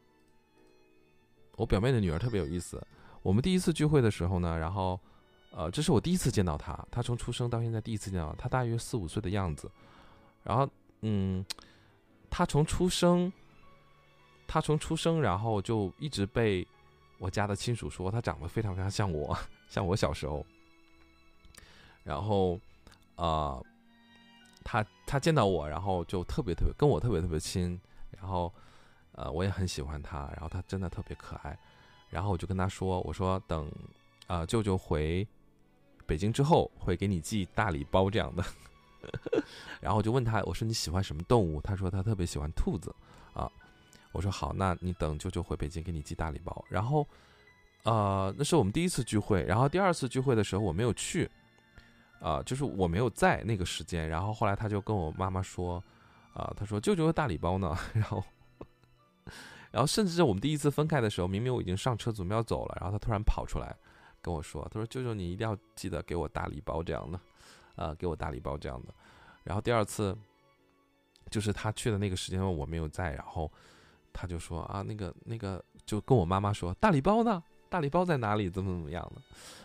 [1.56, 2.84] 我表妹的女儿特别有意思。
[3.22, 4.98] 我们第一次聚会的时候呢，然后，
[5.50, 9.70] 呃，这是我第一次见到她，她从出生到现在第一次见到她，大约四五岁的样子。
[10.42, 10.68] 然后，
[11.02, 11.44] 嗯，
[12.30, 13.32] 她从出生，
[14.46, 16.66] 她从出生，然后就一直被
[17.18, 19.36] 我家的亲属说她长得非常非常像我，
[19.68, 20.44] 像我小时候。
[22.02, 22.58] 然后，
[23.16, 23.60] 啊。
[24.64, 27.80] 他他见到我，然后就特别特别跟我特别特别亲，
[28.12, 28.54] 然后，
[29.12, 31.58] 呃，我也很喜欢他，然后他真的特别可爱，
[32.10, 33.70] 然后我就跟他说，我说等，
[34.26, 35.26] 啊，舅舅回
[36.06, 38.44] 北京之后会给你寄大礼包这样的，
[39.80, 41.60] 然后我就问他，我说你喜欢什么动物？
[41.60, 42.94] 他说他特别喜欢兔子，
[43.34, 43.50] 啊，
[44.12, 47.06] 我说好，那你等舅舅回北京给你寄大礼包，然后，
[47.84, 51.30] 呃，那是我们第一次聚会，然后第二次聚会的时候我没有去。
[52.20, 55.82] 啊，就是我没有在那个时间，然后后来他就跟我妈妈说，
[56.34, 58.22] 啊，他说舅舅的大礼包呢， 然后，
[59.72, 63.74] 然后甚至我们第一次分开的时候，明明我已经上车准备要走了，然后他突然跑出来
[64.20, 67.20] 跟我说，他说舅舅你一定要记得给我大礼包这样的，
[67.76, 68.94] 啊，给我大礼包这样的，
[69.44, 70.16] 然后第二次，
[71.30, 73.50] 就是他去的那个时间我没有在，然后
[74.12, 78.50] 他就说啊，那个那个就跟我妈妈说大礼包呢，大礼包在哪里？
[78.50, 79.22] 怎么怎么样的？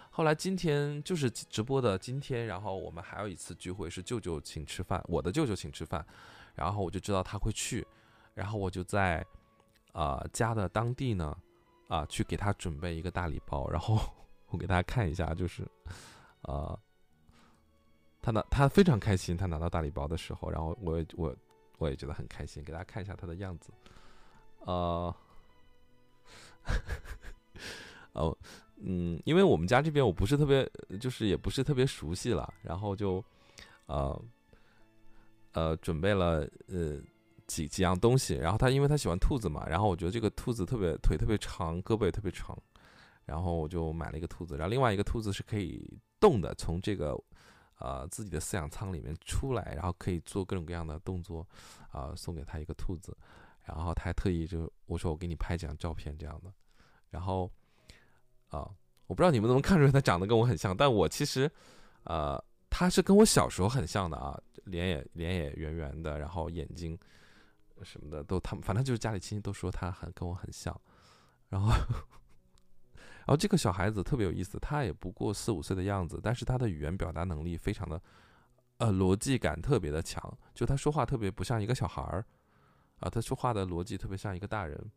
[0.09, 6.03] 后来今天就是直播的今天，然后我们还有一次聚会，是舅舅请吃饭，我的舅舅请吃饭，
[6.55, 7.85] 然后我就知道他会去，
[8.33, 9.23] 然后我就在，
[9.97, 11.35] 呃家的当地呢，
[11.87, 13.99] 啊去给他准备一个大礼包，然后
[14.49, 15.67] 我给大家看一下，就是，
[16.43, 16.79] 呃，
[18.21, 21.35] 他拿他非常开心，他拿到大礼包的时候，然后我我
[21.79, 23.71] 我也觉得很开心，给大家看一下他的样子，
[24.59, 25.13] 呃，
[28.13, 28.37] 哦。
[28.79, 30.69] 嗯，因为我们家这边我不是特别，
[31.01, 33.23] 就是也不是特别熟悉了，然后就，
[33.87, 34.21] 呃，
[35.53, 37.01] 呃，准备了呃
[37.47, 42.57] 几几样东西，然后他因为他喜欢兔子嘛，然后我觉得这个兔子特别腿特别长，胳膊也特别长，
[43.25, 47.17] 然后我就买了一个兔子，然后另外一个兔子是可以动的，从这个
[47.79, 51.47] 呃自己的饲养仓里面出来，然后可以做各种各样的动作，
[51.89, 53.17] 啊，送给他一个兔子，
[53.63, 56.51] 然后他还特意就我说我给你拍几张照片这样的，
[57.09, 57.51] 然后。
[58.49, 58.65] 啊，
[59.07, 61.51] 我不知道你们能不能看出来，他长得跟我很像，但我其实，
[62.05, 66.97] 呃，他是跟我小时候很像的啊，脸也脸也圆圆的，然后眼睛
[67.83, 70.79] 什么的都，他们反正就是家里亲戚都说他很跟我很像，
[71.49, 78.01] 然后，然后这个小孩子特别有意思，他也不过四五岁的样子，但是他的语言表达能力非常的，
[78.77, 82.25] 呃，逻辑感特别的强，就他说话特别不像一个小孩儿，
[82.99, 84.91] 啊，他说话的逻辑特别像一个大人，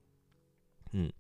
[0.93, 1.13] 嗯，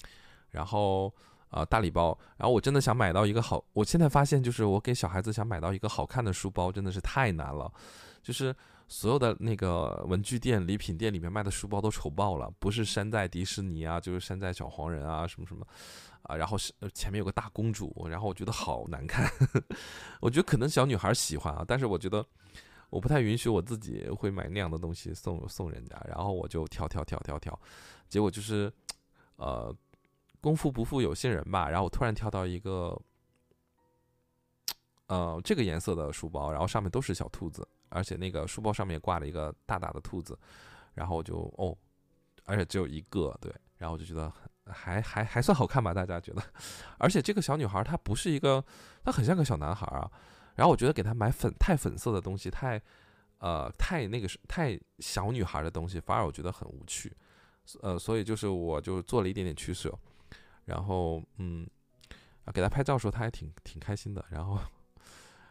[0.50, 1.14] 然后。
[1.50, 2.16] 啊，大礼包！
[2.36, 7.68] 然后我真的想买到一个好，我现在发现就是我给小孩子想买到一个好看的书包真的是太难了，
[8.22, 8.54] 就是
[8.90, 15.64] 所有的那个文具店、礼品店里面卖的书包都丑爆了，不是山寨迪士尼啊，就是山寨小黄人啊，什么什么，
[16.24, 19.30] 啊，然后是前面有个大公主，然后我觉得好难看，
[20.20, 22.26] 我觉得可能小女孩喜欢啊，但是我觉得
[22.90, 27.58] 我不太允许我自己会买那样的东西送送人家，然后我就挑挑挑挑挑，
[28.08, 28.72] 结果就是，
[29.36, 29.74] 呃。
[30.42, 32.98] 功夫不负有心人吧，然后我突然跳到一个，
[35.06, 40.38] 呃，这个颜色的书包，然后上面都是小兔子，而且那个书包上面挂了一个大大的兔子，
[40.94, 41.76] 然后我就哦，
[42.44, 44.32] 而且只有一个，对，然后我就觉得
[44.66, 46.42] 还还还算好看吧，大家觉得，
[46.98, 48.64] 而且这个小女孩她不是一个，
[49.04, 50.10] 她很像个小男孩啊，
[50.56, 52.80] 然后我觉得给她买粉太粉色的东西，太
[53.38, 57.14] 呃太那个是太小女孩的东西，反而我觉得很无趣，
[57.82, 59.92] 呃，所以就是我就做了一点点取舍。
[60.66, 61.68] 然后，嗯，
[62.54, 64.24] 给他拍照的时候，他还挺挺开心的。
[64.30, 64.56] 然后，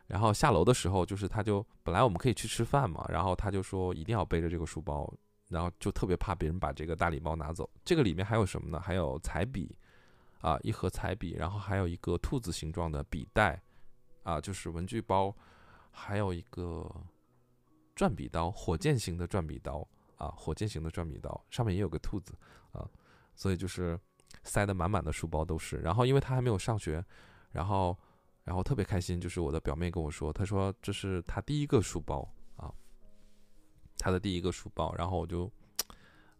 [0.09, 5.07] 然后下楼的时候，就是他就本来我们可以去吃饭嘛，然后他就说一定要背着这个书包，
[5.49, 7.69] 然后就特别怕别人把这个大礼包拿走。
[7.85, 8.79] 这个里面还有什么呢？
[8.79, 9.77] 还有彩笔，
[10.41, 13.61] 啊，一盒彩笔，然后还有一个兔子形状的笔袋，
[14.23, 15.31] 啊，就是文具包，
[15.91, 16.89] 还有一个
[17.93, 19.87] 转笔刀，火箭型的转笔刀
[20.17, 22.33] 啊，火箭型的转笔刀，上面也有个兔子
[22.71, 22.83] 啊，
[23.35, 23.99] 所以就是
[24.43, 25.77] 塞得满满的书包都是。
[25.77, 27.05] 然后因为他还没有上学，
[27.51, 27.95] 然后
[28.49, 32.73] 然后特别开心，就是我的表妹跟我说，她说这是她第一个书包啊，
[33.99, 35.51] 她的第一个书包，然后我就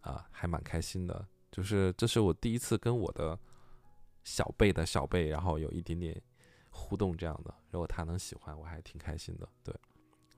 [0.00, 3.38] 啊还蛮开心的，就是这是我第一次跟我的。
[4.22, 6.14] 小辈的小辈，然后有一点点
[6.68, 9.48] 互动这样的，如果他能喜欢，我还挺开心的。
[9.64, 9.74] 对，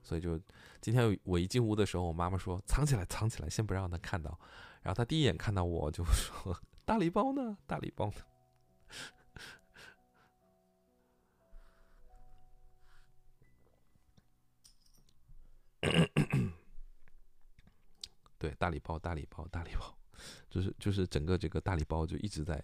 [0.01, 0.39] 所以就
[0.79, 4.39] 今天我一进屋的时候，我妈妈说藏起来，藏起来，先不让他看到。
[4.81, 7.57] 然后他第一眼看到我就说：“大礼包呢？
[7.67, 8.21] 大礼包呢？”
[18.43, 19.97] 对，大礼包，大礼包，大礼包，
[20.49, 22.61] 就是就是整个这个大礼包就一直在。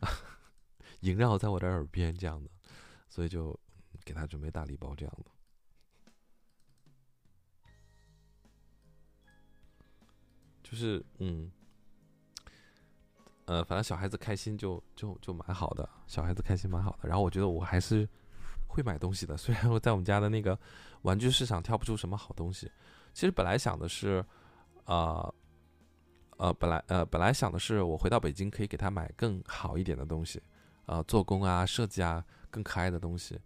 [1.00, 2.50] 萦绕在我的耳边，这样的，
[3.08, 3.58] 所以就
[4.04, 5.30] 给他准备大礼包，这样的。
[10.62, 11.50] 就是嗯，
[13.46, 17.08] 呃，反正小孩子开心就就就蛮好的，小孩子开心蛮好的。
[17.08, 18.06] 然后我觉得我还是
[18.68, 20.58] 会买东西的，虽然我在我们家的那个
[21.02, 22.70] 玩具市场挑不出什么好东西。
[23.14, 24.22] 其实本来想的是，
[24.86, 25.32] 啊，
[26.38, 30.42] 呃，本来呃本来想的是我回到北京可以给他买更好一点的东西。
[30.86, 33.36] 啊，做工啊，设计啊，更可爱的东西，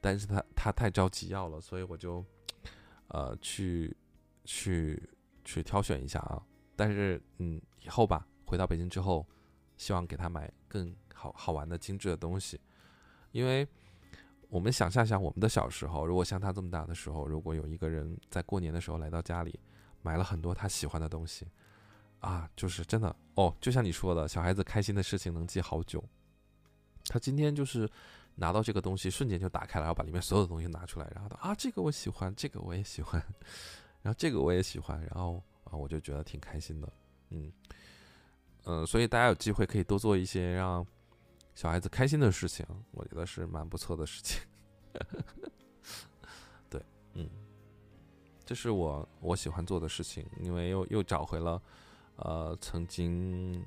[0.00, 2.24] 但是他他太着急要了，所以我就，
[3.08, 3.94] 呃，去
[4.46, 5.06] 去
[5.44, 6.42] 去挑选一下啊。
[6.74, 9.26] 但是嗯，以后吧，回到北京之后，
[9.76, 12.58] 希望给他买更好好玩的精致的东西，
[13.30, 13.68] 因为
[14.48, 19.60] 我们想象一下我们的小时候，如果像他这么大的时候，如果有一个人在过年的时候来到家里，
[20.06, 21.44] 买了很多他喜欢的东西，
[22.20, 26.02] 啊，就是真的哦，就像你说的，小孩子开心的事情能记好久。
[27.08, 27.90] 他今天就是
[28.36, 33.20] 拿到这个东西，瞬间就打开了，然后把里面所有的东西拿出来，然后他啊，这个我喜欢，这个我也喜欢，
[34.00, 36.92] 然后这个我也喜欢，然后啊，我就觉得挺开心的，
[37.30, 37.52] 嗯
[38.64, 40.86] 嗯，所以大家有机会可以多做一些让
[41.56, 44.40] 小孩子开心的事情，我觉得是蛮不错的事情。
[48.46, 51.60] 这是我我喜欢做的事情，因为又又找回了
[52.16, 53.62] 呃曾经。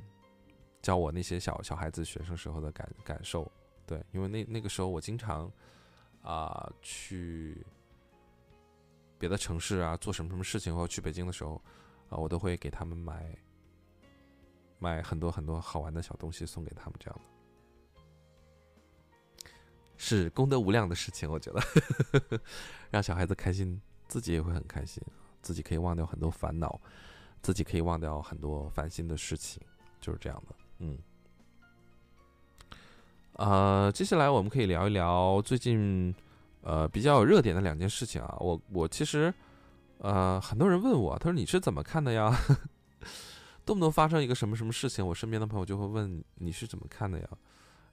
[0.81, 3.51] 教我那些小小孩子、学生时候的感感受，
[3.85, 5.51] 对，因为那那个时候我经常
[6.21, 7.65] 啊去
[9.17, 11.61] 别的城市啊做什么什么事情，或者去北京的时候
[12.09, 13.37] 啊，我都会给他们买
[14.79, 17.19] 买很多很多好玩的小东西送给他们，这样
[19.43, 19.49] 的，
[19.97, 21.29] 是功德无量的事情。
[21.29, 21.61] 我觉得
[22.89, 25.01] 让小孩子开心，自己也会很开心，
[25.41, 26.77] 自己可以忘掉很多烦恼，
[27.41, 29.61] 自己可以忘掉很多烦心的事情，
[30.01, 30.55] 就是这样的。
[30.79, 30.97] 嗯，
[33.33, 36.13] 呃，接下来我们可以聊一聊最近
[36.61, 38.35] 呃比较有热点的两件事情啊。
[38.39, 39.33] 我我其实
[39.99, 42.35] 呃很多人问我，他说你是怎么看的呀？
[43.65, 47.29] 动不动发生一个什么什么事情，我身边的朋友就会问你是怎么看的呀？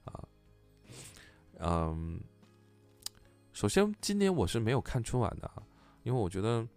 [0.05, 0.23] 啊，
[1.59, 2.19] 嗯，
[3.53, 5.61] 首先今年我是没有看春晚的啊，
[6.07, 6.67] 因为我觉得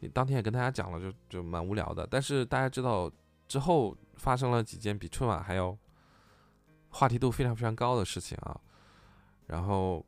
[0.00, 2.06] 你当天也跟大家讲了，就就蛮无聊的。
[2.10, 3.12] 但是大家知道
[3.46, 3.94] 之后。
[4.16, 5.76] 发生了几件比春晚还要
[6.88, 8.58] 话题度非常非常高的事情啊，
[9.46, 10.02] 然后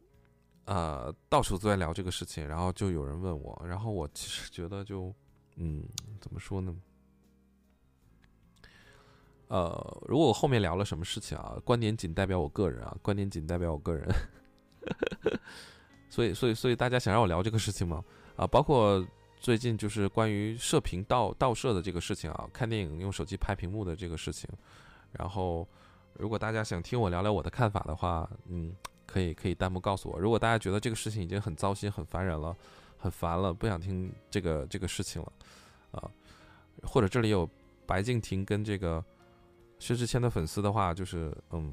[0.65, 5.15] 呃到处都在聊这个事情，然后就有人问我，然后我其实觉得就
[5.57, 5.85] 嗯
[6.23, 6.75] 怎么说呢？
[9.49, 14.09] 呃，如果我后面聊了什么事情啊，观点仅代表我个人啊，观点仅代表我个人，
[16.09, 18.03] 所以所以所以大家想让我聊这个事情吗？
[18.39, 19.07] 啊，包括。
[19.41, 24.51] 最近就是关于射频盗盗摄的这个事情啊，看电影用手机拍屏幕的这个事情。
[25.13, 25.65] 然后，
[26.15, 28.75] 如果大家想听我聊聊我的看法的话，嗯，
[29.07, 30.19] 可以可以弹幕告诉我。
[30.19, 32.55] 如果大家觉得这个事情已经很糟心、很烦人了，
[32.99, 35.33] 很烦了，不想听这个这个事情了，
[35.93, 36.11] 啊，
[36.83, 37.49] 或者这里有
[37.87, 39.03] 白敬亭跟这个
[39.79, 41.73] 薛之谦的粉丝的话，就是嗯，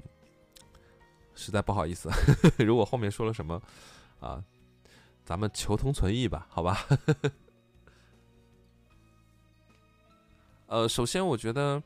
[1.34, 2.12] 实在不好意思，
[2.64, 3.60] 如果后面说了什么
[4.20, 4.42] 啊，
[5.26, 6.86] 咱们求同存异吧，好吧。
[10.68, 11.82] 呃，首先我觉得，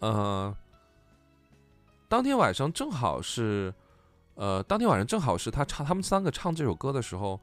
[0.00, 0.54] 呃，
[2.08, 3.72] 当天晚上正好是，
[4.34, 7.38] 呃，当天晚上正好是他唱他们三个唱这首歌的时候，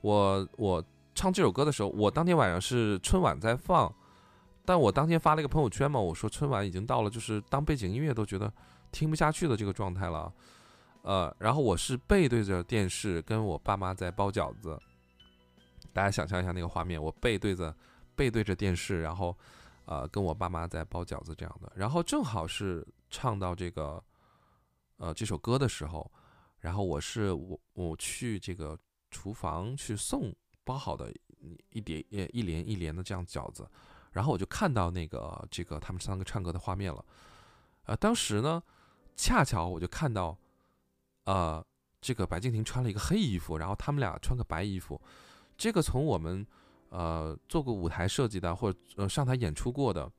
[0.00, 0.84] 我我
[1.14, 3.92] 唱这首歌的时候，我当天晚上是春晚在放，
[4.64, 8.52] 但我当天发了一个朋友圈嘛，我说春晚已经到了，就是当背景音乐都觉得
[8.92, 10.32] 听不下去的这个状态了，
[11.02, 14.78] 呃，然后我是背对着电视跟我爸妈在包饺子，
[15.92, 17.74] 大家想象一下那个画面，我背对着
[18.14, 19.36] 背对着电视，然后。
[19.86, 24.00] 呃，跟我爸妈在包饺子这样的，然后正好是唱到这个，
[24.98, 26.08] 呃这首歌的时候，
[26.60, 28.78] 然后我是我我去这个
[29.10, 30.32] 厨房去送
[30.62, 31.12] 包好的
[31.70, 33.68] 一碟呃一连一连的这样饺子，
[34.12, 37.04] 然后我就看到那个这个他们三个唱歌的画面了，
[37.86, 38.62] 呃，当时呢，
[39.16, 40.38] 恰巧我就看到，
[41.30, 41.64] 呃，
[42.00, 45.00] 这个白敬亭穿了一个黑衣服，然后他们俩穿个白衣服，
[45.56, 46.44] 这个从我们
[46.88, 50.10] 呃做过舞台设计的或者呃上台演出过的。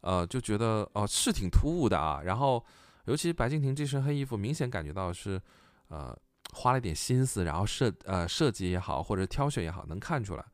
[0.00, 2.62] 呃，就觉得哦是挺突兀的啊，然后
[3.06, 5.40] 尤其白敬亭这身黑衣服，明显感觉到是，
[5.88, 6.14] 呃，
[6.52, 10.44] 花了点心思，然后设呃设计也好，或者挑选也好，能看出来。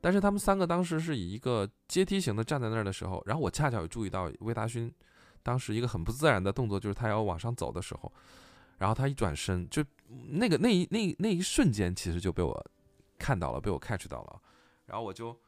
[0.00, 4.90] 但是他们三个当时是以一个阶梯型的站在那儿的时候，然后我恰巧也注意到魏大勋
[5.42, 8.10] 当时一个很不自然的动作，就是他要往上走的时候，
[8.78, 9.84] 然后他一转身，就
[10.28, 12.70] 那个那一那那一瞬间，其实就被我
[13.18, 14.40] 看到了，被我 catch 到了，
[14.86, 15.38] 然后我就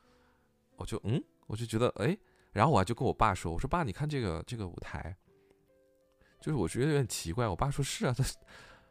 [0.77, 2.17] 我就嗯，我就觉得哎。
[2.51, 5.15] 然后我就跟我爸说：“我说爸，你看这个这个舞台，
[6.41, 8.25] 就是我觉得有点奇怪。”我爸说：“是啊，他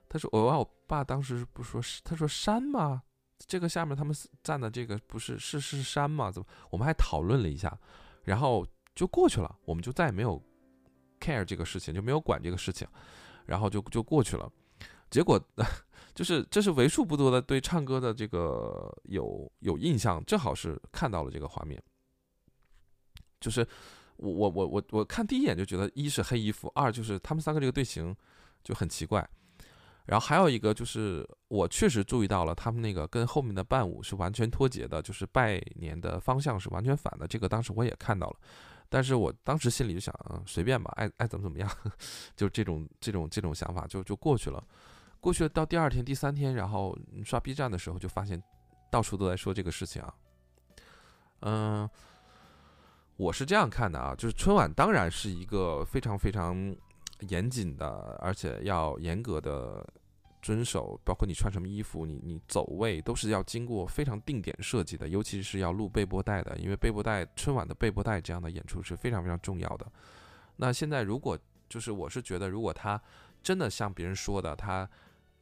[0.08, 3.02] 他说我我爸当时不说是他说山吗？
[3.40, 6.32] 这个下面他们站的这个不是是是山吗？
[6.32, 6.48] 怎么？
[6.70, 7.78] 我们还讨论了一下，
[8.24, 8.66] 然后
[8.96, 10.42] 就过去了，我们就再也没有
[11.20, 12.88] care 这个事情，就没有管这个事情，
[13.48, 14.48] 然后就就过去了。
[15.10, 15.42] 结果
[16.14, 21.82] 就是这是为数不多的对唱歌的这个有有印象，正好是看到了这个画面。”
[23.40, 23.66] 就是
[24.18, 28.16] 我我我我我看第一眼就觉得一是黑衣服，二就是他们三个这个队形
[28.64, 29.28] 就很奇怪，
[30.06, 37.28] 然后还有一个就是我确实注意到了他们那个跟后面的伴舞是完全脱节的，就是拜年的方向是完全反的。
[37.28, 38.40] 这个当时我也看到了，
[38.90, 41.70] 但是我当时心里就想，嗯，随便吧，爱爱怎么怎么样，
[42.36, 44.64] 就这种这种这种想法就就过去了。
[45.20, 48.42] 过去了到第二天第三天，然后刷 B 站的时候就发现
[48.92, 50.14] 到处都在说这个事情啊，
[51.42, 51.90] 嗯。
[53.20, 56.56] 我是这样看的啊，就是春晚当然是一个非常非常
[57.30, 59.84] 严谨的，而且要严格的
[60.48, 69.86] 遵守，包括你穿什么衣服，你你走位都是要经过非常定点设计的，尤其是要录背播带的，因为背播带春晚的背播带这样的演出是非常非常重要的。
[70.56, 71.38] 那现在如果
[71.68, 72.98] 就是我是觉得，如果他
[73.44, 74.90] 真的像别人说的，他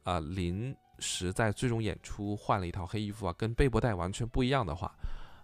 [0.02, 4.92] 啊临时在最终演出换了一套黑衣服啊，跟背播带完全不一样的话，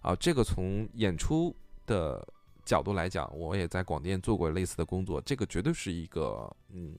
[0.01, 1.55] 啊，这个从演出。
[1.85, 2.25] 的
[2.63, 6.95] 角度来讲，我也在广电做过类似的工作，这个绝对是一个嗯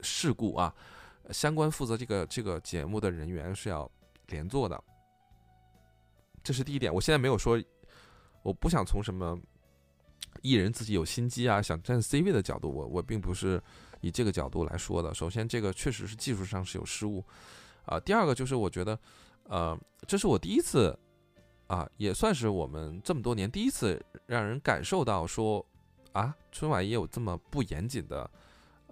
[0.00, 0.74] 事故啊，
[1.30, 3.90] 相关负责这个这个节目的人员是要
[4.28, 4.82] 连坐的，
[6.42, 6.92] 这是第一点。
[6.92, 7.62] 我现在没有说，
[8.42, 9.38] 我不想从什么
[10.42, 13.62] 艺人自己有心机啊，想占 C 位的角度，我我并不是
[14.00, 15.14] 以这个角度来说的。
[15.14, 17.24] 首先，这个确实是技术上是有失误
[17.84, 17.98] 啊。
[18.00, 18.98] 第二个就是我觉得，
[19.44, 20.98] 呃，这是我第一次。
[21.66, 25.64] 啊，也算是我们这么多年第一次让人感受到说，
[26.12, 28.30] 啊，春晚也有这么不严谨的，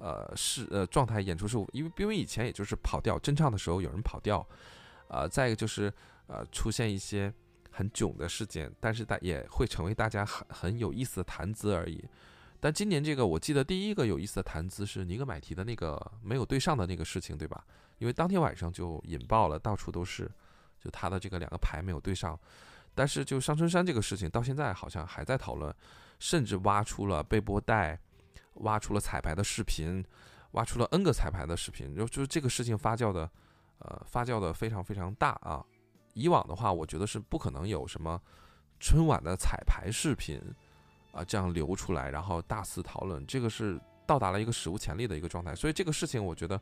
[0.03, 4.45] 呃，是呃状态演出是，因为因为以前也就是跑调，真唱的时候有人跑调，
[5.07, 5.93] 啊，再一个就是
[6.27, 7.33] 呃出现一些
[7.71, 12.05] 很囧的事件，但是大也会成为大家很很有意思的谈资而已。
[12.59, 17.65] 但今年这个我记得第一个有意思的谈资是尼格买提的那个没有对上的那个事情，对吧？
[17.99, 20.29] 因为当天晚上就引爆了，到处都是。
[20.83, 22.37] 就他的这个两个牌没有对上，
[22.93, 25.73] 但是就上春山这个事情到现在好像还在讨论，
[26.19, 27.97] 甚至挖出了背波带，
[28.55, 30.05] 挖出了彩排的视频，
[30.53, 33.31] 挖出了 N 个彩排的视频，就就是这个事情发酵的，
[33.79, 35.65] 呃，发酵的非常非常大啊。
[36.15, 38.21] 以往的话，我觉得是不可能有什么
[38.79, 40.41] 春晚的彩排视频
[41.13, 45.55] 啊这样流出来，然后大肆讨论，这个是到达了一个史无前例的一个状态。
[45.55, 46.61] 所以这个事情，我觉得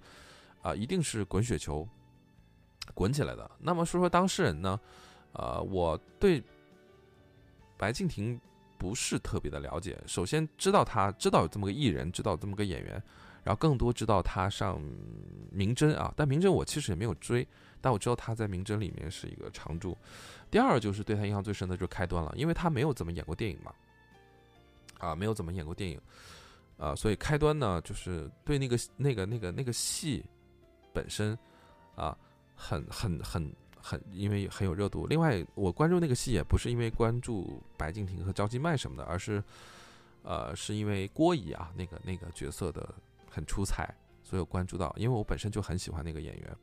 [0.62, 1.88] 啊，一定是滚雪球。
[2.92, 3.48] 滚起来的。
[3.60, 4.80] 那么说说当事人呢？
[5.32, 6.42] 呃，我对
[7.76, 8.40] 白敬亭
[8.80, 10.02] 不是特别的了解。
[10.06, 12.92] 首先知道他知道有这么个艺人，知道这么个演员，
[13.44, 14.80] 然后更多知道他上
[15.52, 16.10] 名侦啊。
[16.16, 17.46] 但名侦我其实也没有追，
[17.78, 19.94] 但我知道他在名侦里面是一个常驻。
[20.50, 23.70] 第二就是对他印象最深的就是开端了，因为他没有怎么演过电影嘛，
[24.98, 26.00] 啊，没有怎么演过电影，
[26.78, 30.24] 啊，所以开端呢就是对那个那个那个那个戏
[30.94, 31.38] 本身
[31.94, 32.16] 啊。
[32.62, 33.50] 很很很
[33.82, 35.06] 很，因为很有热度。
[35.06, 39.42] 另外，我关注那个戏也不是因为关注白敬亭和赵今麦什么的，而是，
[40.22, 42.94] 呃，是因为郭姨啊那个那个角色的
[43.28, 44.94] 很出彩，所以我关注到。
[44.96, 46.56] 因为我本身就很喜欢那个演员，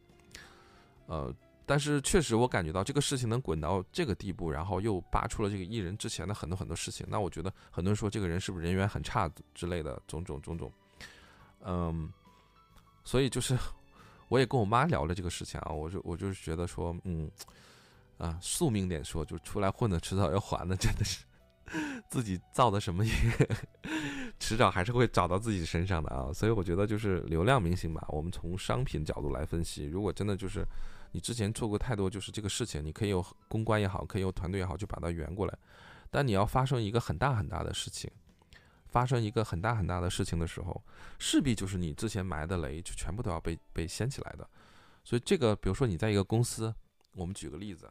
[1.07, 1.33] 呃，
[1.65, 10.71] 但是确实我感觉到这个事情能滚到这个地步，然后又扒出了这个艺人之前的很多很多事情，那我觉得很多人说这个人是不是人缘很差之类的种种种种，
[11.65, 12.11] 嗯，
[13.03, 13.57] 所以就是。
[14.29, 17.29] 我也跟我妈聊了这个事情啊，我就我就是觉得说，嗯，
[18.17, 21.23] 啊，宿命点说，就出来混的迟早要还的，真的是
[22.09, 23.11] 自己造的什么业，
[24.39, 26.31] 迟早还是会找到自己身上的啊。
[26.33, 30.65] 所以我觉得就是流量明星吧，我们从商品角度来分析，如果真的就是
[31.11, 35.57] 你之前做过太多就是这个事情，你可以有公关也好，可以有团队也好，就把它圆过来。
[36.09, 38.09] 但你要发生一个很大很大的事情，
[38.87, 40.83] 发生一个很大很大的事情的时候，
[41.19, 44.49] 势必就是你之前埋的雷就全部都要被被掀起来的。
[45.03, 46.73] 所以这个，比如说你在一个公司，
[47.13, 47.89] 我们举个例子，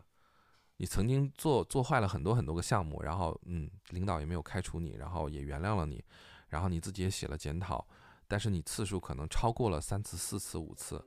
[0.76, 6.04] 你曾经做做坏了很多很多个项目，然后嗯，领导也没有开除你，然后也原谅了你，
[6.48, 7.86] 然后你自己也写了检讨，
[8.28, 11.02] 但是你次数可能超过了三次、四次、五次。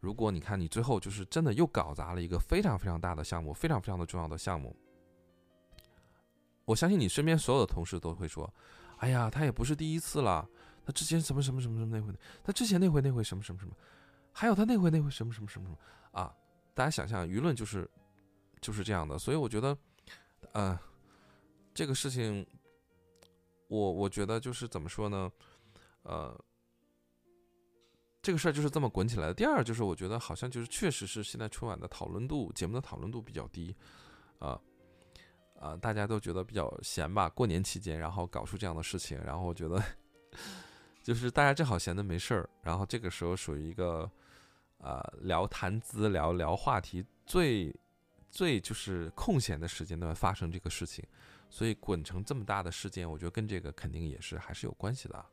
[0.00, 4.76] 如果你看你最后就是真的又搞砸了一个非常非常大的项目，非常非常的重要的项目。
[6.66, 8.52] 我相信你身边所有的同事都会说
[8.98, 10.48] ：“哎呀，他也不是第一次了，
[10.84, 13.74] 他之前什么什么什么什么那回，他之前那回那回什么什么什么，
[14.32, 15.78] 还有他那回那回什么什么什么什么
[16.12, 16.34] 啊！”
[16.74, 17.88] 大家想象，舆论就是
[18.60, 19.76] 就是这样的，所以我觉得，
[20.52, 20.78] 呃，
[21.72, 22.46] 这个事情，
[23.68, 25.30] 我我觉得就是怎么说呢？
[26.02, 26.38] 呃，
[28.22, 29.34] 这个事儿就是这么滚起来的。
[29.34, 33.74] 第二就是我觉得好像就是确实是现在春晚的讨论度，节目的讨论度比较低，
[34.38, 34.60] 啊。
[35.58, 37.28] 啊，大家都觉得比较闲吧？
[37.30, 39.82] 过年期间，然后搞出这样的事情，然后我觉得，
[41.02, 44.10] 就是大家正好闲的没事儿，然后这个时候属于一个，
[44.78, 47.74] 呃，聊谈资、聊聊话题最
[48.30, 51.02] 最就是空闲的时间段发生这个事情，
[51.48, 55.26] 所以滚成这么大的事件，我觉得跟这个肯定也是还是有关系的啊。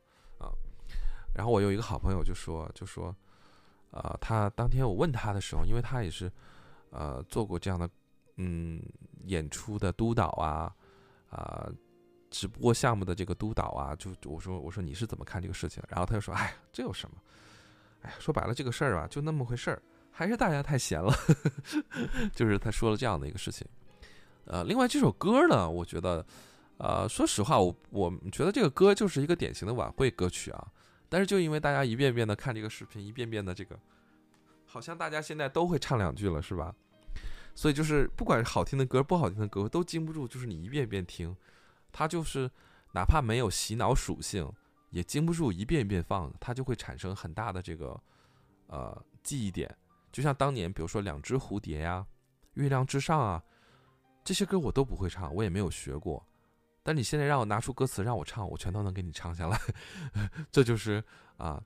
[1.34, 3.14] 然后我有一个好朋友就说，就说，
[3.90, 6.32] 呃，他当天我问他的时候，因为他也是，
[6.92, 7.90] 呃，做过这样的。
[8.42, 8.82] 嗯，
[9.26, 10.74] 演出的督导啊，
[11.30, 11.70] 啊，
[12.32, 15.84] 直播项目的这个督导啊，就我说我说你是怎么看这个事情？
[15.88, 17.16] 然后他就说，哎，这有什么？
[18.02, 19.80] 哎，说白了这个事儿吧，就那么回事儿，
[20.10, 21.14] 还是大家太闲了。
[22.34, 23.68] 就是他说了这样的一个事情。
[24.46, 26.26] 呃，另外这首歌呢，我觉得，
[26.78, 30.68] 呃，说实话，我我觉得这个歌就是一个典型的晚会歌曲啊。
[31.10, 33.78] 但是就因为大家一遍遍的看这个视频，一遍遍的这个，
[34.66, 36.74] 好像大家现在都会唱两句了，是吧？
[37.62, 41.38] 所以就是，不管是好听的歌，不好听的歌，都经不住，就是你一遍一遍听，
[41.92, 42.50] 它就是
[42.92, 44.52] 哪怕没有洗脑属性，
[44.90, 48.02] 也经不住一遍一遍放，它就会产生很大的这个
[48.66, 49.72] 呃记忆点。
[50.12, 52.04] 就像当年，比如说《两只蝴蝶》呀，
[52.54, 53.44] 《月亮之上》啊，
[54.24, 56.26] 这些歌我都不会唱，我也没有学过。
[56.82, 59.62] 但你现在让我拿出歌词让我唱，我全都能给你唱下来。
[60.52, 61.04] 这就是
[61.38, 61.64] 啊，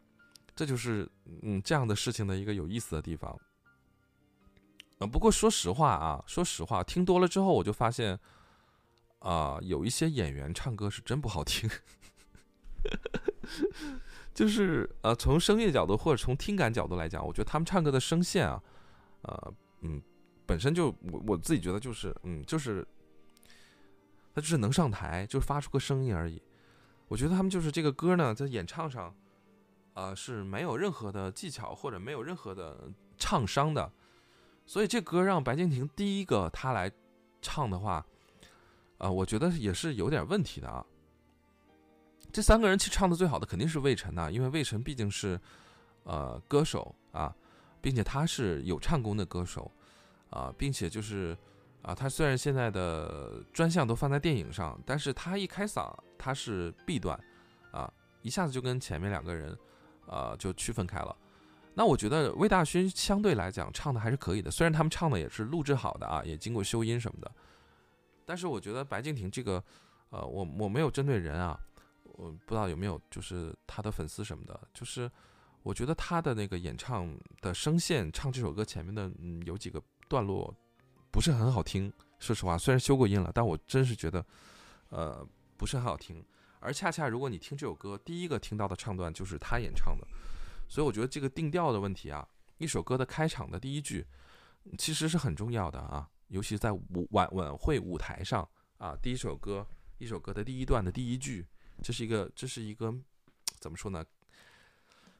[0.57, 1.09] 这就是
[1.41, 3.39] 嗯这样的事情的一个有意思的地方。
[4.99, 8.17] 啊，不过说实话啊，说实话，听多了之后，我就发现，
[9.19, 11.69] 啊，有一些演员唱歌是真不好听，
[14.33, 18.63] 就是呃，从声乐角度或者从听感角度来讲，我觉得他们唱歌的声线啊，
[19.23, 20.01] 呃，嗯，
[20.45, 22.87] 本身就我我自己觉得就是，嗯，就是，
[24.33, 26.41] 他就是能上台，就发出个声音而已。
[27.09, 29.13] 我觉得他们就是这个歌呢，在演唱上，
[29.93, 33.91] 啊，是没有任何的技巧或者没有任何的唱商的。
[34.66, 36.91] 所以这歌让白敬亭第一个他来
[37.41, 38.05] 唱的话，
[38.97, 40.86] 啊，我觉得也是有点问题的啊。
[42.32, 45.39] 这三个人其实唱的最好的肯定是魏晨呐，因为魏晨毕竟是
[46.03, 47.34] 呃歌手啊，
[47.82, 49.72] 并且他是有唱功的歌手
[50.32, 51.38] 啊，并且就是
[51.82, 57.18] 啊，他虽然现在的专项都放在电影上，但是他一开嗓他是 B 段
[57.72, 57.89] 啊，
[58.22, 59.57] 一下子就跟前面两个人
[60.07, 61.16] 啊就区分开了。
[61.78, 67.30] 那我觉得魏大勋相对来讲唱的还是可以的，虽然他们唱的也是录制好的啊，也经过修音什么的，
[68.26, 69.61] 但是我觉得白敬亭这个，
[70.09, 71.59] 呃，我我没有针对人啊，
[72.13, 75.11] 我不知道有没有就是他的粉丝什么的，就是
[75.63, 80.55] 我觉得他的那个演唱的声线，唱这首歌前面的嗯有几个段落
[81.11, 84.26] 不是很好听，说实话，虽然修过音了，但我真是觉得，
[84.91, 86.23] 呃，不是很好听，
[86.61, 90.07] 而恰恰如果你听这首歌，第一个听到的唱段就是他演唱的。
[90.68, 94.05] 所以我觉得这个定调的问题啊，一首歌的开场的第一句，
[94.78, 98.47] 其实是很重要的啊，尤其在舞晚晚会舞台上
[98.78, 99.66] 啊，第一首歌
[99.97, 101.45] 一首歌的第一段的第一句，
[101.82, 102.93] 这是一个这是一个
[103.59, 104.03] 怎么说呢？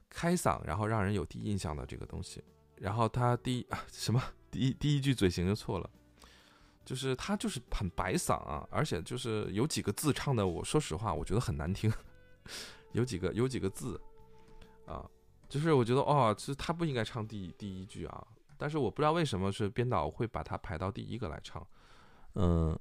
[0.10, 2.44] 开嗓，然后让人有第一印象的这个东西。
[2.78, 4.22] 然后他第一啊什么
[4.52, 5.90] 第一第一句嘴型就错了，
[6.84, 11.92] 就是他就是很白嗓啊，而且就是有几个字唱的，我说实话我觉得很难听，
[12.94, 14.00] 有几个有几个字
[14.86, 15.10] 啊。
[15.48, 18.28] 就是我觉得哦，其实他不应该唱第第一句啊，
[18.58, 21.66] 但是我不知道为什么是编导会把他排到第一个来唱，
[22.34, 22.78] 嗯，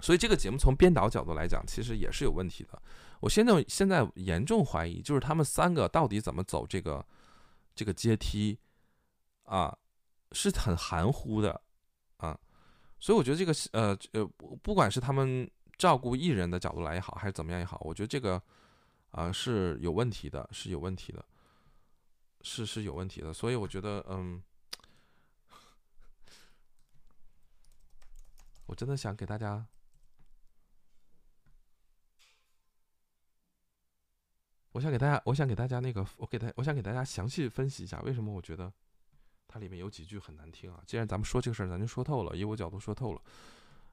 [0.00, 2.80] 所以这个节目从编导角度来讲，其实也是有问题的。
[3.20, 7.04] 我现在现在严重怀疑，就是他们三个到底怎么走这个
[7.74, 8.58] 这个阶梯
[9.44, 9.76] 啊，
[10.32, 11.60] 是很含糊的
[12.16, 12.36] 啊。
[12.98, 14.24] 所以我觉得这个呃呃，
[14.62, 18.42] 不管是他们照顾艺人的角度来也好，还是怎么样也好，我觉得这个
[19.12, 21.24] 啊、是有问题的，是有问题的，
[22.42, 23.32] 是是有问题的。
[23.32, 24.42] 所以我觉得，嗯，
[28.66, 29.66] 我真的想给大家。
[34.72, 38.72] 我想给大家，我想给大家那个，我给大，我想给大家详细分析一下，为什么我觉得
[39.46, 40.82] 它里面有几句很难听啊。
[40.86, 43.20] 既然咱们说这个事儿，咱就说透了，以我角度说透了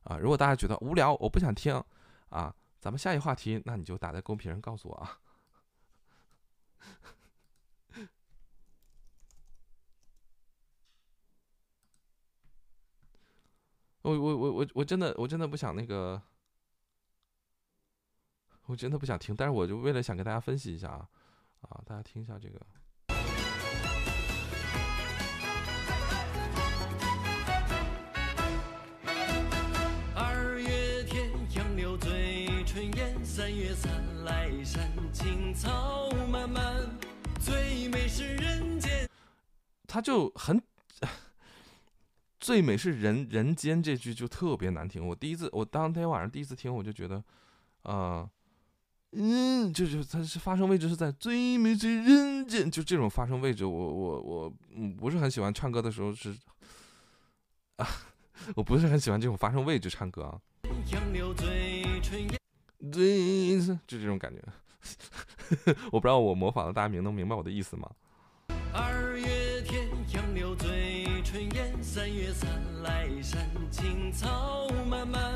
[0.03, 0.17] 啊。
[0.17, 1.83] 如果大家觉得无聊，我不想听
[2.29, 5.19] 啊，咱们下一话题，那你就打在公屏上告诉我啊。
[14.01, 16.21] 我我我我我真的我真的不想那个，
[18.65, 21.09] 我真的不想听，但是我就为了想给大家分析一下啊
[21.61, 22.65] 啊，大家听一下这个。
[33.79, 36.85] 三来山，青草漫漫。
[37.39, 39.09] 最美是人间。
[39.87, 40.61] 他就很
[42.41, 45.07] 最美是人人间这句就特别难听。
[45.07, 47.23] 我第一次，我当天晚上第一次听，我就觉得，
[47.83, 48.29] 啊、
[49.13, 56.35] 嗯，就就它是发声位置是在最美是人间，就这种发声位置，我我我嗯不是很喜欢唱歌的时候是
[57.77, 57.87] 啊，
[58.55, 60.41] 我不是很喜欢这种发声位置唱歌啊，
[60.91, 62.38] 杨柳醉春烟。
[62.79, 64.41] 就这种感觉。
[65.91, 67.89] 我不知道我模仿的大家明能明白我的意思吗？
[68.73, 72.49] 二月天，杨柳醉春烟；三月三
[72.81, 75.35] 来山，青草漫漫。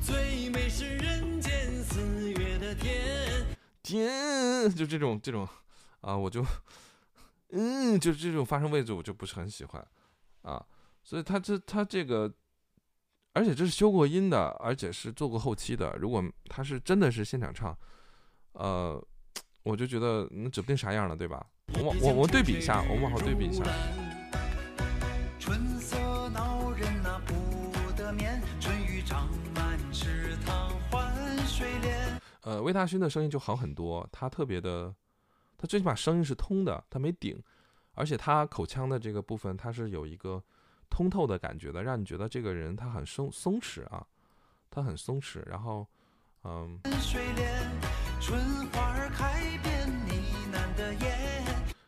[0.00, 3.46] 最美是人间四月的天。
[3.82, 5.46] 天，就这种这种
[6.00, 6.44] 啊，我就
[7.50, 9.86] 嗯，就这种发声位置我就不是很喜欢
[10.42, 10.64] 啊，
[11.04, 12.32] 所以他这他这个，
[13.34, 15.96] 而且这是修过音的，而且是做过后期的。
[15.98, 17.76] 如果他是真的是现场唱，
[18.52, 19.02] 呃，
[19.62, 21.46] 我就觉得那指不定啥样了，对吧？
[21.74, 23.64] 我往我我对比一下，我们往后对比一下。
[25.38, 25.96] 春色
[26.28, 31.10] 恼人那不得眠，春雨长满池塘换
[31.46, 32.20] 水莲。
[32.42, 34.94] 呃，魏大勋的声音就好很多，他特别的，
[35.56, 37.42] 他最起码声音是通的，他没顶，
[37.94, 40.42] 而且他口腔的这个部分，他是有一个
[40.92, 44.06] 通透的感觉的，让你觉得这个人他很松松弛啊，
[44.70, 45.88] 他很松弛，然后，
[46.44, 47.48] 嗯，水莲，
[48.20, 48.38] 春
[48.70, 50.12] 花儿开遍呢
[50.52, 51.42] 喃的烟。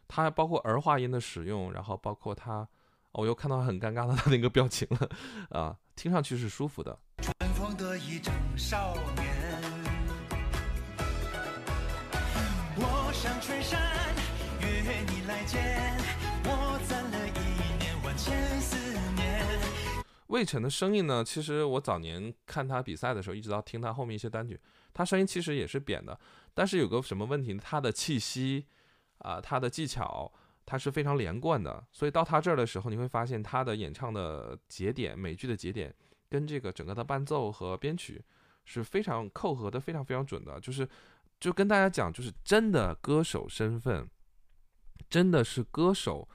[0.08, 2.66] 他包括儿化音的使用，然后包括他，
[3.12, 5.10] 我又看到很尴尬的那个表情了，
[5.50, 9.34] 啊，听上去是舒服的，春风得意正少年。
[12.76, 13.78] 我上春山，
[14.62, 15.60] 约你来见，
[20.34, 24.58] 魏晨的声音呢，其实我早年看他比赛的时候，一直到听他后面一些单曲，
[24.92, 26.18] 他声音其实也是扁的，
[26.52, 27.62] 但是有个什么问题呢？
[27.64, 28.66] 他的气息
[29.18, 30.32] 啊、他的技巧，
[30.66, 35.94] 他是非常连贯的，所以到他这儿的时候，你会发现他的演唱的节点，每句的节点，
[36.28, 38.20] 跟这个整个的伴奏和编曲
[38.64, 40.88] 是非常扣合的，非常非常准的，就是
[41.38, 44.10] 就跟大家讲，就是真的歌手身份，
[45.08, 46.28] 真的是歌手。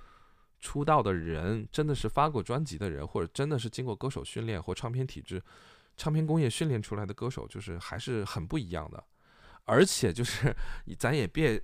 [0.60, 5.42] 出道的人，真的是发过专辑的人，或者真的是经过歌手训练或唱片体制、
[5.96, 9.04] 唱片工业训练出来的歌手，就是还是很不一样的。
[9.66, 10.56] 而且就是
[10.98, 11.62] 咱也别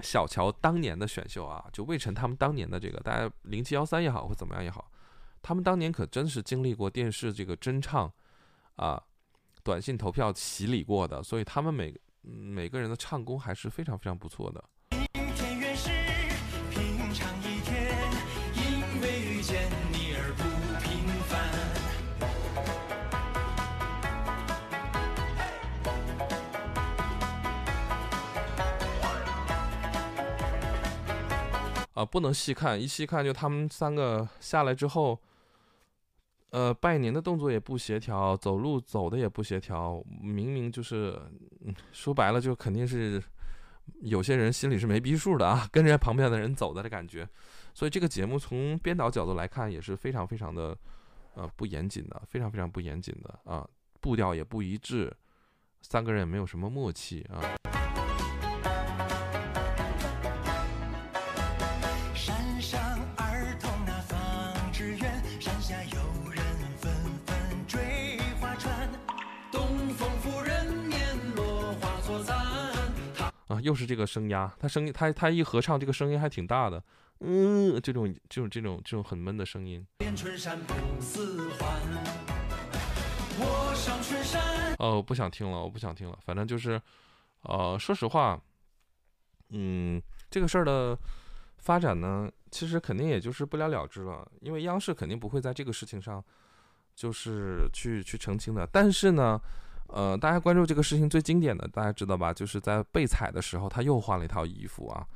[0.00, 4.90] 小瞧当年的选秀啊，就魏晨他们当年的这个，大家零七幺三也好或怎么样也好，
[5.40, 8.12] 他们当年可真是经历过电视这个真唱
[8.74, 9.02] 啊、
[9.62, 14.62] 短信投票洗礼过的，所以他们每每个人的唱功还是非常非常不错的。
[31.96, 35.18] 啊，不能细看，一细看就他们三个下来之后，
[36.50, 41.18] 呃，拜年的动作也不协调，走路走的也不协调，明明就是，
[41.92, 43.22] 说白了就肯定是
[44.02, 47.26] 有些人心里是没逼数的啊，跟着旁边的人走的的感觉，
[47.72, 50.76] 所以这个节目从编导角度来看也是非常非常的，
[51.32, 53.66] 呃，不严谨的，非常非常不严谨的啊，
[54.02, 55.10] 步调也不一致，
[55.80, 57.40] 三个人也没有什么默契啊。
[73.66, 76.80] 又是这个声压，他声音，他他一合唱，这个声音还挺大的，
[77.18, 79.84] 嗯，这种这种这种这种很闷的声音。
[83.38, 84.40] 我上春山。
[84.78, 86.16] 哦，我不想听了，我不想听了。
[86.24, 86.80] 反正就是，
[87.42, 88.40] 呃，说实话，
[89.50, 90.00] 嗯，
[90.30, 90.96] 这个事儿的
[91.58, 96.24] 发展呢，其实肯定也就是不了了之了，因为央视肯定不会在这个事情上
[96.94, 98.64] 就是去去澄清的。
[98.70, 99.40] 但是呢，
[99.88, 102.32] 呃，大家关注这个事情最经典的，大家知道吧？
[102.32, 105.06] 就是在被踩的时候，他又换了一套衣服啊。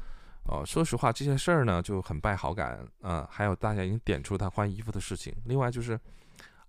[0.45, 3.29] 哦，说实话，这些事儿呢就很败好感啊。
[3.31, 5.35] 还有大家已经点出他换衣服的事情。
[5.45, 5.99] 另外就是，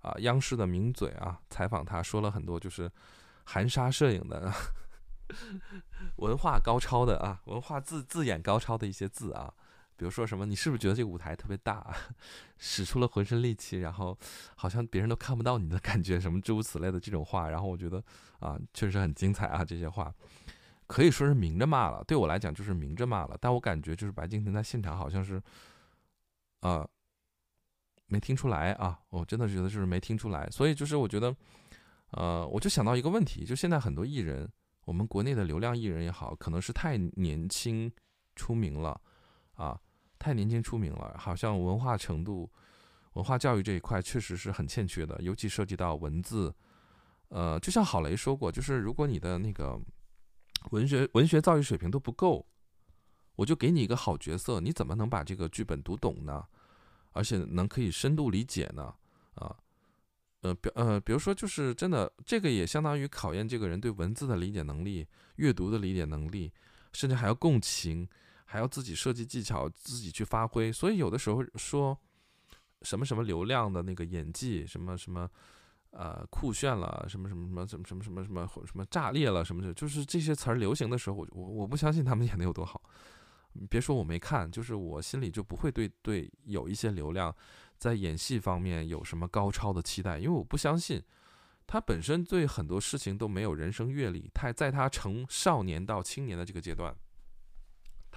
[0.01, 2.91] 啊，央视的名嘴啊采访他说了很多就是
[3.45, 4.51] 含沙射影的
[6.17, 9.53] 文化高超的啊，文化字字眼高超的一些字啊。
[10.01, 11.95] 比如说什么，你是不是觉得这个舞台特别大，
[12.57, 14.17] 使出了浑身力气，然后
[14.55, 17.47] 好像别人都看不到你的感觉，什么诸如此类的这种话。
[17.51, 18.03] 然后我觉得
[18.39, 20.11] 啊，确实很精彩啊，这些话。
[20.87, 23.37] 可以说是明着骂了，对我来讲就是明着骂了。
[23.39, 25.39] 但我感觉就是白敬亭在现场好像是，
[26.61, 26.89] 呃，
[28.07, 28.99] 没听出来啊。
[29.11, 30.49] 我真的觉得就是没听出来。
[30.49, 31.35] 所以就是我觉得，
[32.13, 34.51] 呃，我就想到一个问题，就现在很多艺人，
[34.85, 37.91] 我们国内的流量艺人也好，可能是太年轻
[38.35, 38.99] 出名了
[39.55, 39.79] 啊，
[40.21, 42.47] 太年轻出名了，好像文化程度、
[43.13, 46.53] 文化教育这一块确实是很欠缺的，尤其涉及到文字。
[47.29, 49.81] 呃，就像郝雷说过，就是如果你的那个。
[50.69, 52.45] 文学文学造诣水平都不够，
[53.35, 56.45] 我就给你一个好角色，你怎么能把这个剧本读懂呢？
[57.13, 58.93] 而且能可以深度理解呢？
[59.33, 59.57] 啊，
[60.41, 65.07] 呃，比呃，比如说，就是真的，这个也相当于考验这个人对文字的理解能力、
[65.37, 66.53] 阅读的理解能力，
[66.93, 68.07] 甚至还要共情，
[68.51, 70.71] 还要自己设计技巧，自己去发挥。
[70.71, 71.97] 所以有的时候说
[72.81, 75.29] 什么什么流量的那个演技，什么什么。
[75.93, 82.81] 呃，酷炫了，什么什么什么，怎么什么什么什么什么炸裂了，什么的，就是这些词儿流行的时候，我我不相信他们演的有多好。
[83.69, 87.35] 别说我没看，就是我心里就不会对对有一些流量
[87.77, 91.03] 在演戏方面有什么高超的期待，因为我不相信
[91.67, 94.31] 他本身对很多事情都没有人生阅历。
[94.33, 96.95] 他在他从少年到青年的这个阶段，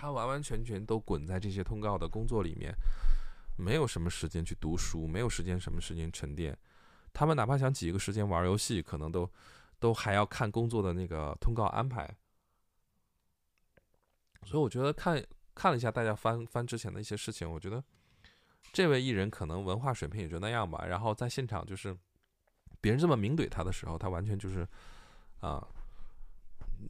[0.05, 2.75] 他完完全全都滚在这些通告的工作里面，
[3.57, 6.55] 没有什么时间去读书，没有时间什么时间沉淀。
[7.11, 9.27] 他们哪怕想挤一个时间玩游戏，可能都
[9.79, 12.15] 都还要看工作的那个通告安排。
[14.45, 15.25] 所以我觉得看
[15.55, 17.83] 看了一下大家翻翻之前的一些事情，我觉得
[18.75, 20.85] 这位艺人可能文化水平也就那样吧。
[20.87, 21.97] 然后在现场就是
[22.79, 24.69] 别人这么明怼他的时候，他完全就是
[25.41, 25.67] 啊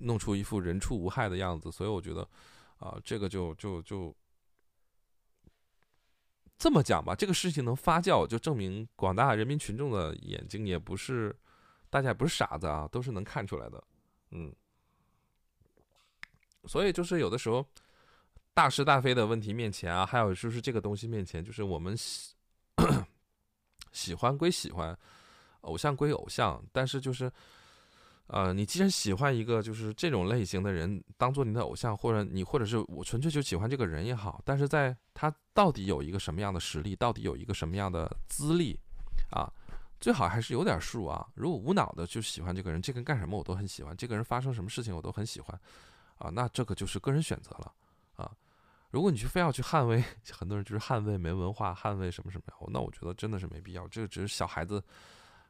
[0.00, 1.70] 弄出一副人畜无害的样子。
[1.70, 2.28] 所以我觉得
[2.78, 4.14] 啊这个就就就。
[6.56, 11.34] 这么讲吧，这个事情能发酵，就证明广大人民群众的眼睛也不是，
[11.90, 13.84] 大家也不是傻子啊，都是能看出来的，
[14.30, 14.54] 嗯。
[16.66, 17.66] 所以就是有的时候，
[18.54, 22.34] 大是大非的问题面前啊，还有就是这个东西面前，就是我们喜
[23.92, 24.96] 喜欢归喜欢，
[25.62, 27.30] 偶像归偶像，但是就是。
[28.28, 38.78] 呃，你既然喜欢一个就是这种类型的人当做你的偶像，或者你或者是我纯粹就喜欢这个人也好，但是在他到底有一个什么样的实力，到底有一个什么样的资历，
[39.30, 39.52] 啊，
[40.00, 41.26] 最好还是有点数啊。
[41.34, 45.60] 如果无脑的就喜欢这个人，这个人干什么我都很喜欢，这个人发生什么事情我都很喜欢，
[46.16, 47.72] 啊，那这个就是个人选择了
[48.16, 48.32] 啊。
[48.90, 50.02] 如果你去非要去捍卫，
[50.32, 54.82] 很多人就是捍卫没文化，捍卫什么什么，那我觉得真的是没必要，这个只是小孩子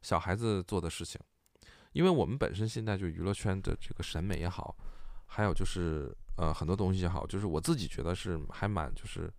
[0.03, 1.21] 小孩子做的事情。
[1.95, 4.77] 因为我们本身现在就娱乐圈的这个审美也好，
[5.27, 9.33] 还有就是呃很多东西也好，就是我自己觉得是还蛮就是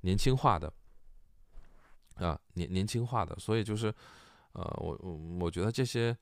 [0.00, 0.72] 年轻化的
[2.16, 3.94] 啊年年轻化的，所以就是
[4.52, 6.16] 呃我我我觉得这些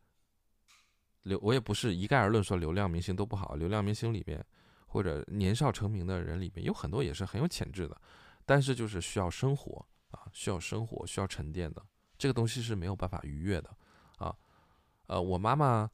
[1.22, 4.44] 流我也不是一概而论说流量明星都不好，流量明星里面
[4.88, 7.98] 或者年少成名的人里面有很多也是很有潜质的，
[8.44, 11.82] 但是就是需要生活啊需要生活需要沉淀的
[12.18, 13.74] 这个东西是没有办法逾越的
[14.18, 14.36] 啊。
[15.08, 15.90] 呃，我妈妈，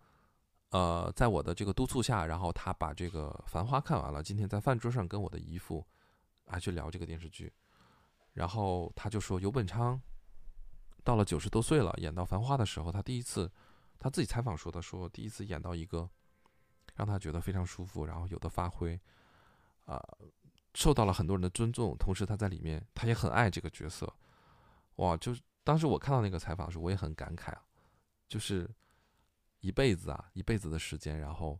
[0.70, 4.20] 呃，在我的这个督促下，然后她把这个《繁花》看完了。
[4.20, 5.86] 今天在饭桌上跟我的姨父
[6.46, 7.52] 还去聊这个电视剧，
[8.32, 10.00] 然后他就说，尤本昌
[11.04, 13.48] 到了九十多岁了，演到《繁花》的时候，他第一次，
[14.00, 16.10] 他自己采访说的，说第一次演到一个
[16.96, 19.00] 让他觉得非常舒服，然后有的发挥，
[19.86, 20.02] 啊，
[20.74, 24.12] 受到了很多人的尊重，同时他在里面，他也很爱这个角色，
[24.96, 27.62] 哇，就是当时我看到那个采访的时候，我也很感慨啊，
[28.26, 28.68] 就是。
[29.64, 31.58] 一辈子啊，一辈子的时间，然后，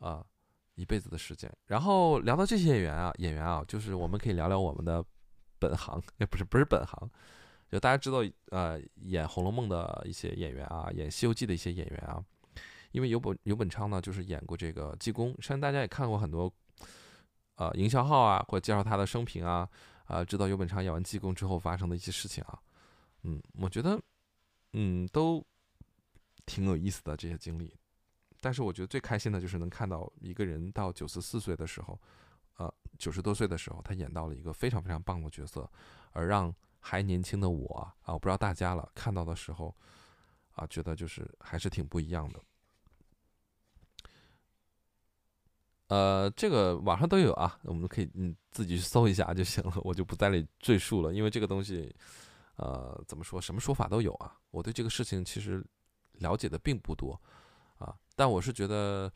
[0.00, 0.26] 啊，
[0.74, 5.04] 一辈子的时间，然后聊到这些演员啊，演员啊，就是我们可以聊聊我们的
[5.60, 7.08] 本行，也不是不是本行，
[7.70, 8.18] 就大家知道，
[8.50, 12.20] 呃，演《红楼梦》的一些演员啊，演《西游记》的一些演员啊，
[12.90, 16.52] 因为尤本尤本昌呢，就是演过这个济公，相信大家也看过很多，
[17.54, 19.68] 呃，营销号啊，或者介绍他的生平啊，
[20.06, 22.58] 啊，知道尤本昌演完济公之后发生的一些事情啊，
[23.22, 24.00] 嗯，我觉得，
[24.72, 25.40] 嗯，都。
[26.46, 27.72] 挺有意思的这些经历。
[28.40, 31.98] 但是我觉得最开心的就是能看到一个人到九十四岁的时候，
[32.56, 35.68] 呃，九十多岁的时候，他演到了一个非常非常棒的角色，
[36.12, 39.74] 而让还年轻的我啊，我不知道大家了看到的时候，
[40.52, 42.40] 啊，觉得就是还是挺不一样的。
[45.88, 51.94] 呃，这个网上都有啊，我们可以嗯自己去搜一下就行了，我就不在里赘述了，因为这个东西，
[52.56, 54.38] 呃，怎么说，什么说法都有啊。
[54.50, 55.64] 我对这个事情其实
[56.18, 57.20] 了解的并不多。
[57.78, 59.12] 啊，但我是觉得，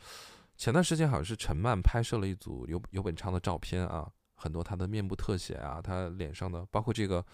[0.57, 7.25] 前段时间好像是陈漫拍摄了一组有有本昌的照片啊，很多他的面部特写啊，他脸上的，包括这个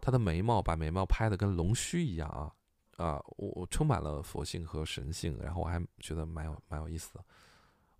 [0.00, 2.52] 他的眉毛，把眉毛拍的跟龙须一样啊
[2.96, 7.24] 啊，我我充满了佛性和神性，然后我还觉得蛮有蛮有意思的。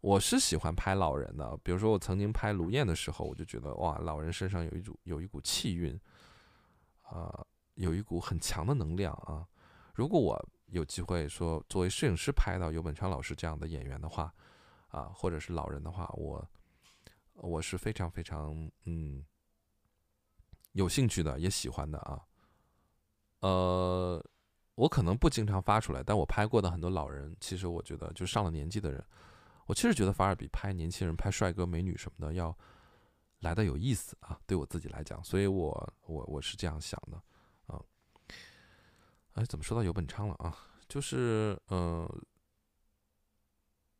[0.00, 5.98] 我是喜欢拍老人的，比如说我曾经拍卢燕的时候，我就觉得哇，老人身上有一股有一股气韵，
[7.02, 9.44] 啊，有一股很强的能量啊，
[9.94, 10.48] 如果我。
[10.66, 14.32] 有机会说作为摄影师拍到尤本昌老师这样的演员的话，
[14.88, 16.44] 啊，或者是老人的话，我
[17.34, 19.24] 我是非常非常嗯
[20.72, 22.20] 有兴趣的，也喜欢的啊。
[23.40, 24.24] 呃，
[24.74, 29.04] 我可能不经常发出来，但我拍过的很多老人，其实我觉得就上了年纪的人，
[29.66, 32.56] 我其实觉得反而比拍年轻人、拍帅哥美女什么的要
[33.40, 37.22] 来的有意思啊，对我自己来讲，所以我我我是这样想的。
[39.36, 40.56] 哎，怎么说到尤本昌了啊？
[40.88, 42.08] 就是，嗯，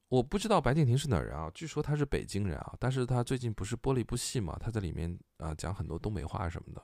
[0.08, 1.50] 我不知道白敬亭是哪人啊？
[1.54, 4.56] 据说他是北京人啊，但是他最近不是播了一部戏嘛？
[4.58, 6.82] 他在里面啊讲很多东北话什么的，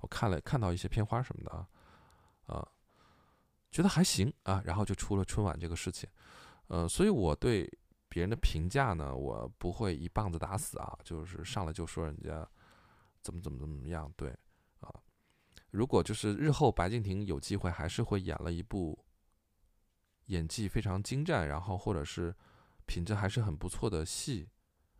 [0.00, 1.68] 我看了看到一些片花什么的啊，
[2.46, 2.68] 啊，
[3.70, 6.10] 觉得还行啊，然后就出了春晚这个事情，
[6.66, 7.70] 呃，所以我对
[8.08, 12.44] 别人的评价呢，我不会一棒子打死啊，就是上来就说人家
[13.20, 14.36] 怎么怎么怎么样，对。
[15.72, 19.04] 如果就是日后白敬亭有机会还是会演了一部
[20.26, 22.34] 演技非常精湛，然后或者是
[22.86, 24.48] 品质还是很不错的戏，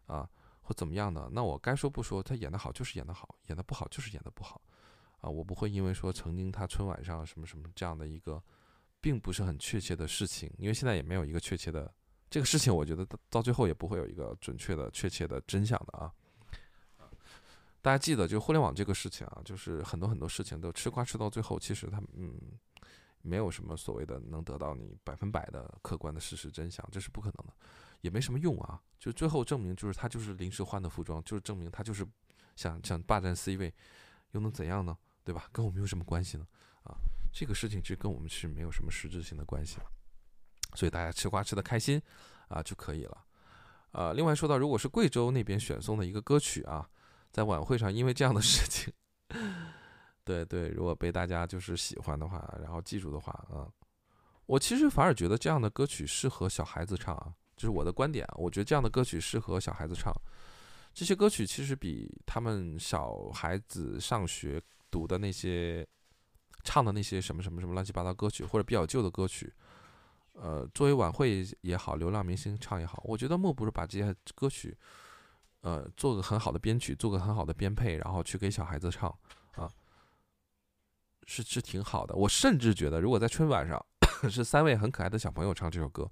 [0.07, 0.29] 啊，
[0.63, 4.61] 或怎么样的，那我该说不说，他演的好就是演的好，演的不好就是演的不好，
[5.21, 8.43] 啊，我不会因为说曾经他春晚上什么什么这样的一个
[9.01, 11.93] 并不是很确切的事情，因为现在也没有一个确切的
[12.31, 16.11] 这个事情，我觉得到到最后也不会有一个准确的确切的真相的啊。
[17.83, 22.33] 大家记得，就互联网这个事情啊，就是很多很多事情都吃瓜吃到最后，其实他嗯，
[23.23, 27.53] 没有什么所谓的能得到你百分百的客观的事实真相，这是不可能的，
[28.01, 28.81] 也没什么用啊。
[29.01, 32.07] 就最后证明，就是他就是临时换的服装，就是证明他就是
[32.55, 33.75] 想想霸占 C 位，
[34.31, 34.97] 又能怎样呢？
[35.25, 35.49] 对吧？
[35.51, 36.47] 跟我们有什么关系呢？
[36.85, 36.95] 啊，
[37.33, 39.79] 这个事情其实跟我们是没有什么实质性的关系，
[40.77, 42.01] 所以大家吃瓜吃的开心
[42.47, 43.25] 啊就可以了。
[43.91, 46.89] 呃，另外说到，如果是贵州那边选送的一个歌曲啊。
[47.33, 48.93] 在晚会上，因为这样的事情，
[50.23, 53.67] 对对，如果被大家就是喜欢的话，然后记住的话，啊，
[54.45, 60.13] 我其实反而觉得这样的歌曲适合小孩子唱啊，就是我的观点，我觉得这样的歌曲适合小孩子唱。
[60.93, 64.61] 这些歌曲其实比他们小孩子上学
[64.91, 65.87] 读的那些
[66.65, 69.51] 唱的那些什么什么什么乱七八糟歌曲，或者比较旧的歌曲，
[70.35, 74.77] 呃，作为晚会也好，流量明星唱也好，我觉得莫不是把这些歌曲。
[75.63, 79.09] 呃，做个很好的编曲，做个很好的编配，然后去给小孩子唱，
[79.53, 79.71] 啊，
[81.25, 82.17] 是是挺好的。
[82.17, 83.81] 我甚至觉得，如果在春晚上
[84.29, 86.11] 是三位很可爱的小朋友唱这首歌，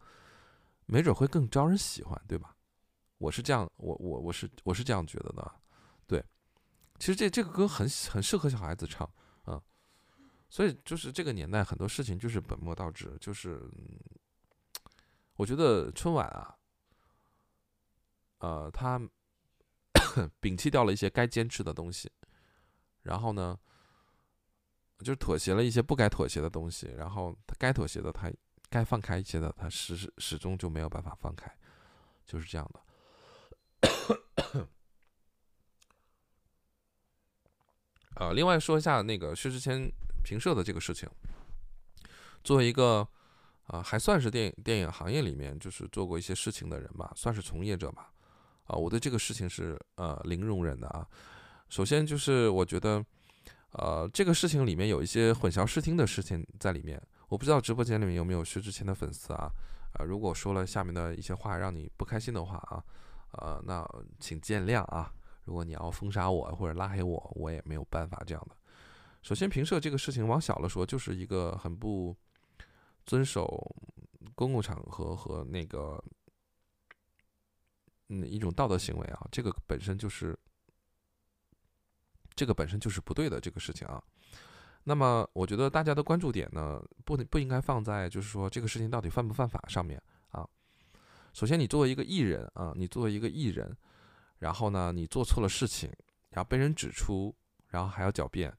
[0.86, 2.54] 没准会更招人喜欢，对吧？
[3.18, 5.52] 我是这样，我我我是我是这样觉得的。
[6.06, 6.24] 对，
[7.00, 9.04] 其实这这个歌很很适合小孩子唱，
[9.42, 9.60] 啊，
[10.48, 13.60] 所以就是这个年代很多事情就是本末倒置，就是
[15.34, 16.56] 我觉得春晚啊，
[18.38, 19.00] 呃，他。
[20.40, 22.10] 摒弃掉了一些该坚持的东西，
[23.02, 23.58] 然后呢，
[25.04, 28.30] 就妥协了一些不该妥协的东西，然后他该妥协的，他
[28.68, 31.50] 该放开一些的，他始始终就没有办法放开，
[32.26, 32.80] 就是这样的。
[38.16, 39.90] 呃，另外说一下那个薛之谦
[40.22, 41.08] 评社的这个事情，
[42.44, 43.08] 作为一个
[43.66, 48.12] 啊还算是电影电影行业里面就是做过一些事情的人吧，算是从业者吧。
[48.70, 51.06] 啊，我对这个事情是呃零容忍的啊。
[51.68, 53.04] 首先就是我觉得，
[53.72, 57.00] 呃，这个事情里面有一些混淆视听的事情在里面。
[57.28, 59.50] 我不知道直播间里面有没有薛之谦的粉丝啊？
[59.94, 62.82] 啊，如果说了下面的一些话让你不开心的话啊，
[63.32, 63.84] 呃，那
[64.18, 65.12] 请见谅啊。
[65.44, 68.56] 如果你要封杀我或者拉黑我，我也没有办法这样的。
[69.22, 72.16] 首先，评社这个事情往小了说，就是一个很不
[73.04, 73.74] 遵守
[74.34, 76.02] 公共场合和那个。
[78.12, 80.36] 嗯，一种道德行为啊，这个本身就是，
[82.34, 84.02] 这个本身就是不对的这个事情啊。
[84.82, 90.44] 那么我觉得大家的关注点呢，不不应该放在就是说这个事情到底犯不犯法上面啊。
[91.32, 93.76] 首先，你作为一个艺人啊，你作为一个艺人，
[94.38, 95.88] 然后呢，你做错了事情，
[96.30, 97.32] 然后被人指出，
[97.68, 98.52] 然后还要狡辩，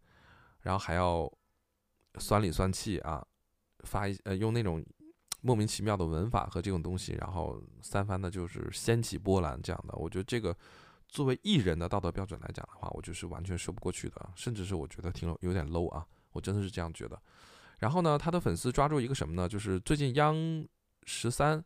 [0.62, 1.30] 然后还要
[2.20, 3.26] 酸里酸气啊，
[3.80, 4.82] 发一呃用那种
[5.42, 9.94] 莫名其妙的文法和这种东西，然后三番的就是掀起波澜这样的。
[9.96, 10.56] 我觉得这个
[11.08, 17.22] 作为艺人的道德标准来讲的话，我就是完全说不过去的，甚至是我觉得挺有点 low 啊，我真的是这样觉得。
[17.80, 19.50] 然后呢，他的粉丝抓住一个什么呢？
[19.50, 20.36] 就是最近央
[21.06, 21.64] 十三。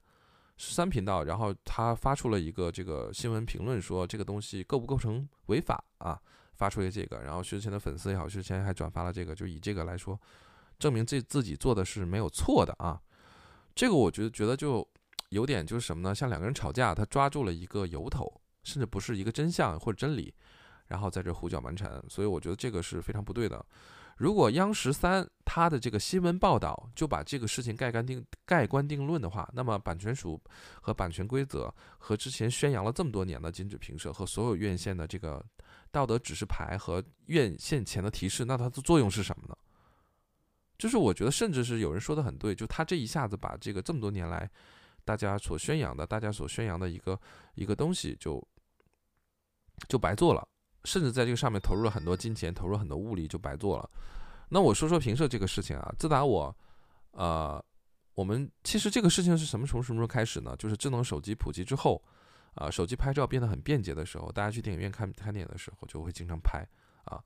[0.58, 6.18] 十三频道，然后他发出了一个这个新闻评论，说这个东西构不构成违法啊？
[6.54, 10.18] 发出了这个，然后薛之谦的粉丝也好，薛之谦还转发了这个，就以这个来说，
[10.80, 12.98] 证明这自己做的是没有错的啊。
[13.76, 14.88] 这个我觉得觉得就
[15.30, 16.16] 有点就是什么呢？
[16.16, 20.34] 像两个人吵架，他抓住了一个由头，甚至不是一个真相或者真理，
[20.88, 23.64] 然后在这胡搅蛮缠，所以我觉得这个是非常不对的。
[24.18, 30.42] 如果央视三他的这个新闻报道就把这个事情盖棺定盖棺定论的话，那么版权署
[30.80, 35.46] 和版权规则和之前宣扬了这么多年的禁止评社和所有院线的这个
[35.92, 39.58] 道德指示牌和院线前的提示，那它的作用是什么呢？
[40.78, 44.50] 就是我觉得，甚至是有人说的很对，就他这一下子把这个这么多年来
[45.04, 47.20] 大家所宣扬的、大家所宣扬的一个
[47.54, 48.46] 一个东西就
[49.88, 50.48] 就白做了。
[50.84, 53.90] 甚至在这个上面投入了很多金钱，投入很多物力，就白做了。
[54.50, 56.56] 那我说说评社这个事情啊，自打我，
[57.10, 57.60] 呃，
[58.14, 60.56] 我们其实这个事情是什么从什么时候开始呢？
[60.58, 62.00] 就是智能手机普及之后，
[62.54, 66.64] 啊，手机拍照变得很便捷的时候，大家去电影院看看电影的时候就会经常拍
[67.06, 67.20] 啊。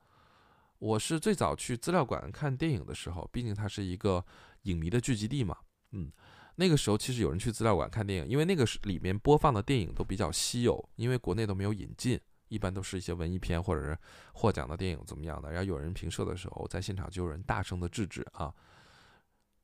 [0.80, 4.26] 我是最早去资料馆看电影的时候，毕竟它是一个
[4.64, 5.56] 影迷的聚集地嘛，
[5.92, 6.12] 嗯，
[6.56, 12.20] 那个时候其实有人去资料馆看电影，因为那个是里面播放的电影都比较稀有，因为国内都没有引进。
[12.48, 13.96] 一般都是一些文艺片或者是
[14.34, 15.52] 获奖的电影怎么样的？
[15.52, 18.52] 然后有人评社的时候，在现场就有人大声的制止啊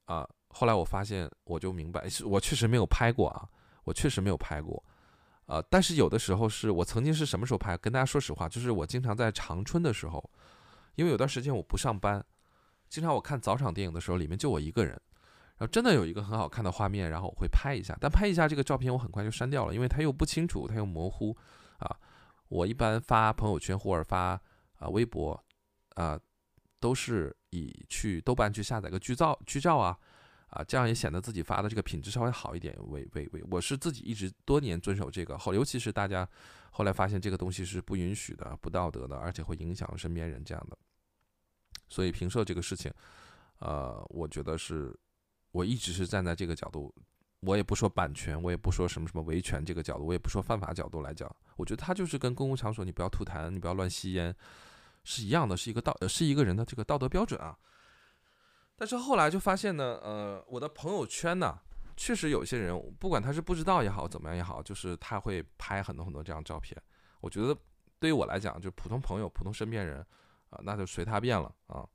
[0.05, 0.29] 啊！
[0.49, 3.49] 后来我发现，我就明白，我确实没有拍过啊，
[3.85, 4.85] 我确实没有拍过
[5.47, 5.59] 啊。
[5.67, 7.75] 但是有的时候是我曾经是什么时候拍？
[7.75, 10.29] 跟大家说实话，就是我经常在长春的时候，
[10.95, 12.25] 因为有段时间我不上班，
[12.89, 14.91] 经常我看早场电影的时候，里面就我一个人，
[15.57, 21.35] 然后真的有一个很好看的画面，然后我会拍一下，但拍一下这个照片我很快就删掉了，因为它又不清楚，它又模糊
[21.77, 21.95] 啊。
[22.47, 24.39] 我一般发朋友圈或者发
[24.77, 25.43] 啊微博，
[25.95, 26.19] 啊，
[26.79, 29.97] 都是以去豆瓣去下载个剧照剧照啊，
[30.47, 33.43] 啊，这样也显得自己发的这个品质稍微好一点为为为。
[33.49, 36.27] 我是自己一直多年遵守这个后，尤其是大家
[36.75, 40.77] 后来发现这个东西是不允许的、不道德的，而且会影响身边人这样的。
[41.87, 42.91] 所以评社这个事情，
[43.59, 44.93] 呃，我觉得是
[45.51, 46.93] 我一直是站在这个角度。
[47.39, 54.35] 我也不说版权，我也不说什么什么维权这个角度，我也不说犯法角度来讲，我觉得他就是跟公共场所你不要吐痰，你不要乱吸烟，
[55.05, 57.57] 是一样的，是一个道，是一个人的这个道德标准啊。
[58.75, 61.57] 但是后来就发现呢，呃，我的朋友圈呢，
[61.97, 66.79] 确实有些人，不管他是不知道也好，怎么样也好，就是他会拍很多很多这样照片。
[67.21, 67.57] 我觉得
[67.99, 70.05] 对于我来讲，就普通朋友、普通身边人
[70.49, 71.87] 啊，那就随他便了啊。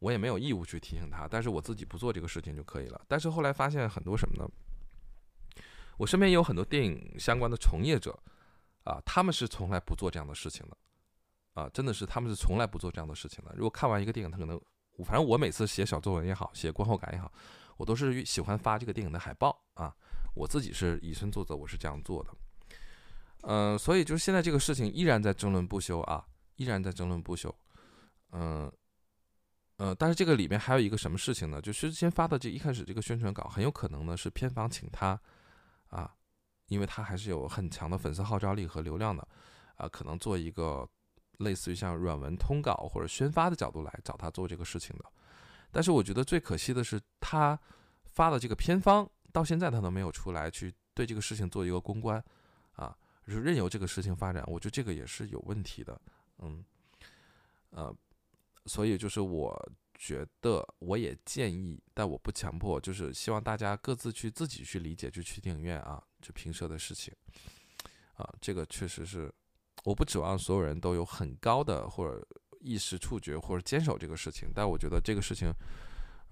[0.00, 3.00] 我也没有义务去提醒他，但是我自己不做这个事情就可以了。
[3.08, 4.48] 但是后来发现很多什么呢？
[5.96, 8.16] 我身边也有很多电影相关的从业者，
[8.84, 10.76] 啊，他们是从来不做这样的事情的，
[11.60, 13.52] 啊，真的是他们是从来不做这样的事情的。
[13.56, 14.60] 如果看完一个电影，他可能，
[15.04, 17.32] 反正我每次写小作文也好，写观后感也好，
[17.78, 19.96] 我都是喜欢发这个电影的海报啊。
[20.34, 22.30] 我自己是以身作则，我是这样做的。
[23.44, 26.26] 嗯，所以就是现在这个事情依然在争论不休啊，
[26.56, 27.52] 依然在争论不休。
[28.32, 28.70] 嗯，
[29.78, 31.60] 呃，但是这个里面还有一个什么事情呢？
[31.62, 35.18] 就是之前发的这一开始这个宣传稿，很有可能呢是片方请他。
[35.88, 36.14] 啊，
[36.66, 39.26] 因为他还是有很强的粉丝号召力和流量的，
[39.76, 40.86] 啊，可能做一个
[41.38, 45.04] 类似于像软文通稿或者宣发的角度来找他做这个事情的。
[45.70, 47.58] 但是我觉得最可惜的是，他
[48.04, 52.22] 发的这个偏方到现在他都没有出来去对这个事情做一个公关，
[52.72, 56.00] 啊，任由这个事情发展，我觉得这个也是有问题的，
[56.38, 56.64] 嗯，
[57.70, 57.94] 呃，
[58.66, 59.72] 所以就是我。
[60.00, 67.12] 觉得我也建议，但我不强迫，就是希望大家各自去自己去理解，就去电影院啊，就评社的事情，
[68.14, 69.28] 啊，这个确实是，
[69.82, 72.24] 我不指望所有人都有很高的或者
[72.60, 75.52] 意识触觉或者坚守这个事情，但我觉得这个事情，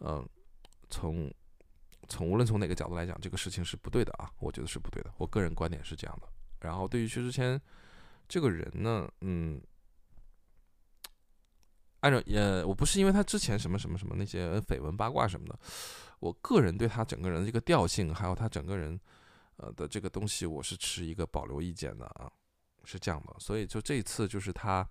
[0.01, 0.27] 嗯，
[0.91, 1.33] 从
[2.09, 6.29] 从无论从哪个角度来讲，这个事情是不对的啊，我觉得是不对的，我个人观点是这样的。
[6.61, 7.61] 然后对于薛之谦
[8.29, 9.61] 这个人呢，嗯。
[12.01, 15.59] 按照呃，我不是因为他之前什么什么什么那些绯闻八卦什么的，
[16.21, 19.01] 我个人对他整个人的这个调性，还有他整个人
[19.57, 22.31] 呃的这个东西，我是持一个保留意见的啊，
[22.85, 23.35] 是这样的。
[23.41, 24.89] 所以就这一次就是他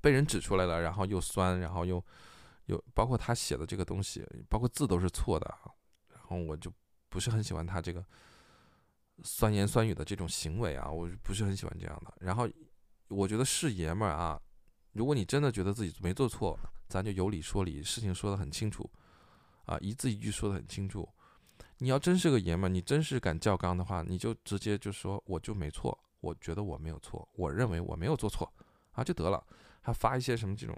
[0.00, 2.02] 被人指出来了，然后又酸，然后又
[2.66, 5.58] 又包括他写的这个东西，包括字都是错的，
[6.12, 6.72] 然后我就
[7.08, 8.04] 不是很喜欢他这个
[9.22, 12.14] 酸言酸语的这种行为啊，我不是很喜欢这样的。
[12.20, 12.48] 然后
[13.08, 14.40] 我觉得是爷们儿啊，
[14.92, 16.58] 如果你真的觉得自己没做错，
[16.88, 18.90] 咱就有理说理，事情说得很清楚
[19.66, 21.08] 啊，一字一句说得很清楚。
[21.78, 28.50] 你要真是个爷们儿，你真是敢叫刚的话，你就直接就说我就没错，我觉得我没有错，我认为我没有做错
[28.92, 29.42] 啊就得了。
[29.82, 30.76] 还发一些什么这种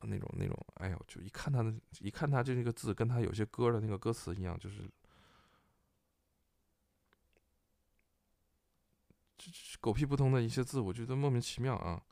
[0.00, 4.90] 那种那种，哎呦，就一看他的，一看他这个字，跟他有些歌的那个歌词一样，就是
[9.36, 9.50] 这
[9.80, 12.02] 狗屁不通的一些字，我觉得莫名其妙啊。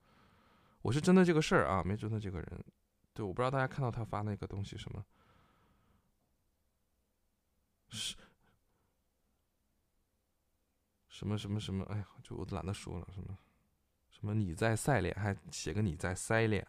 [0.82, 2.64] 我是针对这个事儿啊，没针对这个人。
[3.12, 5.04] 对，我不知道大家看到他发那个东西什么。
[7.90, 8.14] 是，
[11.08, 11.84] 什么什么什么？
[11.86, 13.36] 哎呀，就我懒得说了，什么
[14.20, 16.66] 什么你在赛脸，还写个你在塞脸。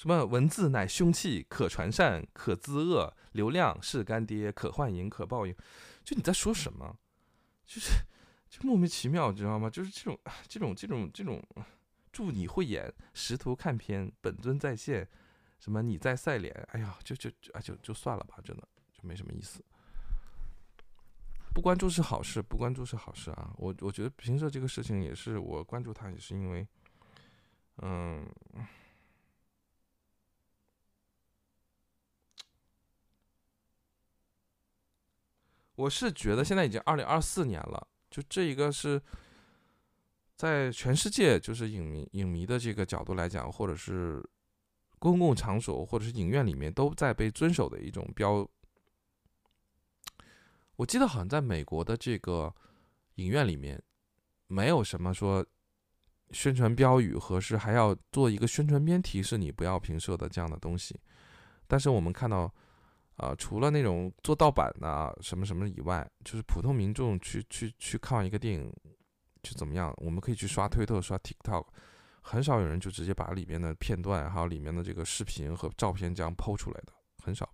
[0.00, 5.54] 什么文字乃凶器，可传善，可滋恶；流量是干爹，可幻影，可报应。
[6.02, 6.96] 就你在说什么？
[7.66, 7.90] 就是
[8.48, 9.68] 就莫名其妙，知道吗？
[9.68, 10.18] 就是这种
[10.48, 11.46] 这种这种这种，
[12.10, 15.06] 祝你慧眼识图看片，本尊在线。
[15.58, 16.50] 什么你在赛脸？
[16.72, 19.62] 哎呀，就就就啊就就算了吧，真的就没什么意思。
[21.52, 23.52] 不关注是好事，不关注是好事啊。
[23.58, 26.66] 我我觉得平社这个事情也是我关注他，也是因为，
[27.82, 28.26] 嗯。
[35.80, 39.00] 我是觉得现在已经二零二四年了，就这一个是
[40.36, 44.22] 在全世界，就是影迷影迷的这个角度来讲，或者是
[44.98, 48.46] 公共场所或者是影院里面都在被遵守的一种标。
[50.76, 52.54] 我记得好像在美国的这个
[53.14, 53.82] 影院里面，
[54.48, 55.44] 没有什么说
[56.30, 61.00] 宣传标语和是还要做一个宣传片提示你不要评射的这样的东西，
[61.66, 62.52] 但是我们看到。
[63.20, 68.72] 啊，除了那种做盗版的什么什么以外，就是普通民众去去去看一个电影，
[69.42, 69.92] 就怎么样？
[69.98, 71.66] 我们可以去刷推特、刷 TikTok，
[72.22, 77.46] 很少有人就直接把里面的片段还有里面的这个视频和照片这样抛出来的，很少。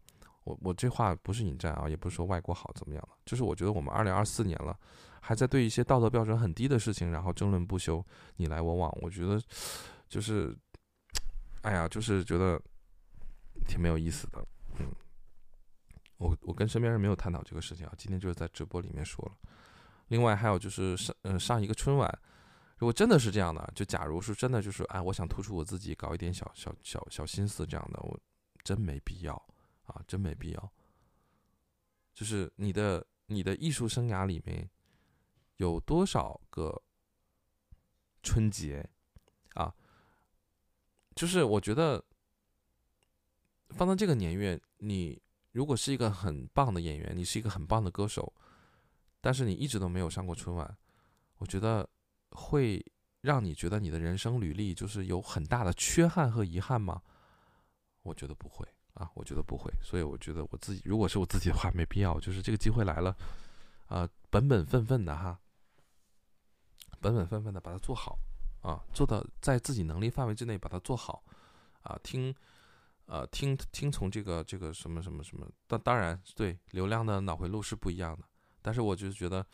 [0.45, 4.79] 我我这话不是引战啊，也不是说外国好怎么样的，就是我觉得我们二零二四年了，
[5.21, 8.05] 还在对一些道德标准很低的事情然后争论不休，
[8.37, 9.43] 你来我往，我觉得
[10.09, 10.57] 就是，
[11.63, 12.63] 哎呀，就是觉得
[13.67, 14.47] 挺没有意思的，
[14.79, 14.87] 嗯。
[16.19, 19.37] 我我跟身边人没有探讨这个事情啊，今天就是在直播里面说了。
[20.09, 22.19] 另外还有就是上嗯上一个春晚，
[22.79, 28.19] 如果真的是这样的，就假如是真的就是哎，我想突出我自己，搞一点小小小小心思这样的，我
[28.63, 29.35] 真没必要
[29.85, 30.73] 啊，真没必要。
[32.15, 34.71] 就是你的你的艺术生涯里面
[35.57, 36.83] 有多少个
[38.23, 38.89] 春节
[39.53, 39.75] 啊？
[41.15, 42.03] 就是我觉得
[43.71, 45.21] 放到这个年月你。
[45.57, 48.31] 如果是一个很棒的演员，你是一个很棒的歌手，
[49.23, 50.77] 但是你一直都没有上过春晚，
[51.39, 51.89] 我觉得
[52.33, 52.85] 会
[53.23, 57.01] 让你觉得你的人生履历就是有很大的缺憾和遗憾吗？
[58.03, 59.73] 我觉得不会啊，我觉得不会。
[59.83, 62.21] 所以我觉得我自己，如果是我自己的话，没必要。
[62.21, 63.17] 就是这个机会来了，
[63.87, 65.41] 啊，本本分分的哈，
[67.01, 68.19] 本本分分的把它做好
[68.61, 71.25] 啊，做到在自己能力范围之内把它做好
[71.81, 72.35] 啊，听。
[73.07, 78.25] 呃，听听从这个这个什么什么什么，当当然对流量的脑回路是不一样的，
[78.61, 79.47] 但是我就是觉得，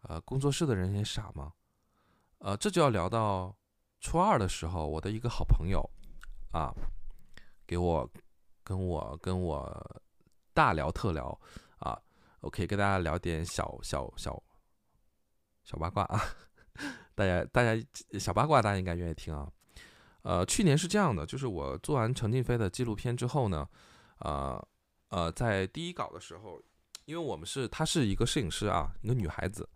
[0.00, 1.52] 呃，工作室的人也傻吗？
[2.38, 3.54] 呃，这就要聊到
[4.00, 5.82] 初二的时候，我的一个好朋友
[6.52, 6.72] 啊，
[7.66, 8.10] 给我
[8.64, 10.02] 跟我跟我
[10.54, 11.38] 大聊特聊
[11.78, 12.00] 啊，
[12.40, 14.42] 我可以跟大家聊点小小小
[15.64, 16.20] 小八卦啊，
[17.14, 17.78] 大家大家
[18.18, 19.52] 小八卦大家应该愿意听啊。
[20.26, 23.64] 呃，去年是这样的，就是我做完陈静飞的纪录片之后呢，
[24.18, 24.68] 呃
[25.10, 26.60] 呃，在第一稿的时候，
[27.04, 29.68] 因为我们是她是一个摄影师啊，一个女孩子，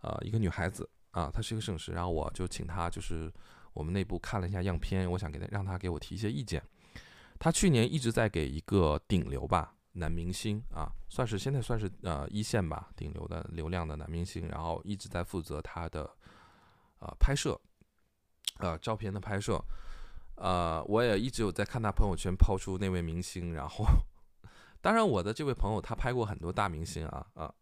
[0.00, 3.30] 呃，一个女孩子啊，她是一个摄影师，然后我就请她，就是
[3.74, 6.62] 我们内部看了一下样片，我想给她让她给我提一些意见。
[7.38, 16.10] 她去年一直在给一个顶流吧男明星啊，算是现在算是呃一线吧，顶流的流量的男明星，然后一直在负责他的
[17.00, 17.60] 呃拍摄，
[18.60, 19.62] 呃照片的拍摄。
[20.40, 23.84] 呃，我也一直有在看他朋友圈抛出那位明星，然后，
[24.80, 27.54] 当然我的这位朋友他拍过很多大明星啊啊，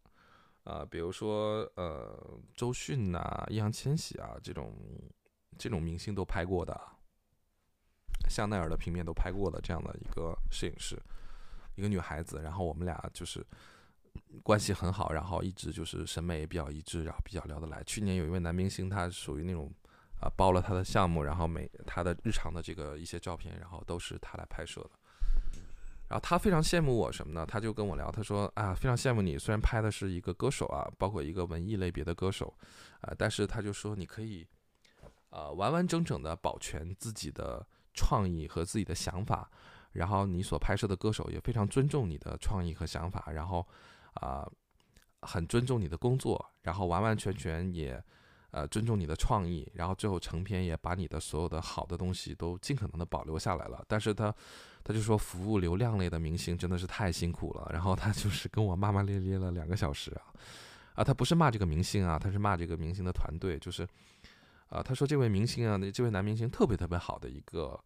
[0.62, 4.72] 啊、比如说呃周迅呐、易烊千玺啊这种
[5.58, 6.80] 这种明星都拍过的，
[8.30, 10.96] 香奈儿的平面都拍过的这样的一个摄影师，
[11.74, 13.44] 一个女孩子，然后我们俩就是
[14.44, 17.82] 关系很好，然后一直就是审美也比较一致，然后比较聊得来。
[17.82, 19.68] 去年有一位男明星，他属于那种
[20.20, 24.90] 啊、包了他的项目，然后每他的日常的这个一些照片，然后都是他来拍摄的。
[26.08, 27.44] 然后他非常羡慕我什么呢？
[27.46, 32.52] 他就跟我聊，他说啊，非常羡慕你，虽然拍的是一个歌手啊，包括一个文艺类别的歌手，
[33.02, 34.48] 啊、但是他就说你可以，
[35.28, 39.50] 呃，完完整整的保全自己的创意和自己的想法，
[39.92, 43.66] 然后你所拍摄的歌手也非常尊重你的创意和想法，然后
[44.14, 44.50] 啊、
[45.20, 48.02] 很尊重你的工作，然后完完全全也
[48.50, 53.84] 呃尊重你的创意，然后最后成片也把你的所有的好的东西都尽可能的保留下来了。
[53.86, 54.34] 但是他
[54.82, 60.32] 他就说服务流量类的明星真的是太辛苦了，然后他就是跟我骂骂咧咧了两个小时啊
[60.94, 63.86] 啊，他不是骂这个明星啊，他是骂这个明星的团队，就是
[64.68, 67.78] 啊，他说这位明星啊，那这位男明星特别特别好的一个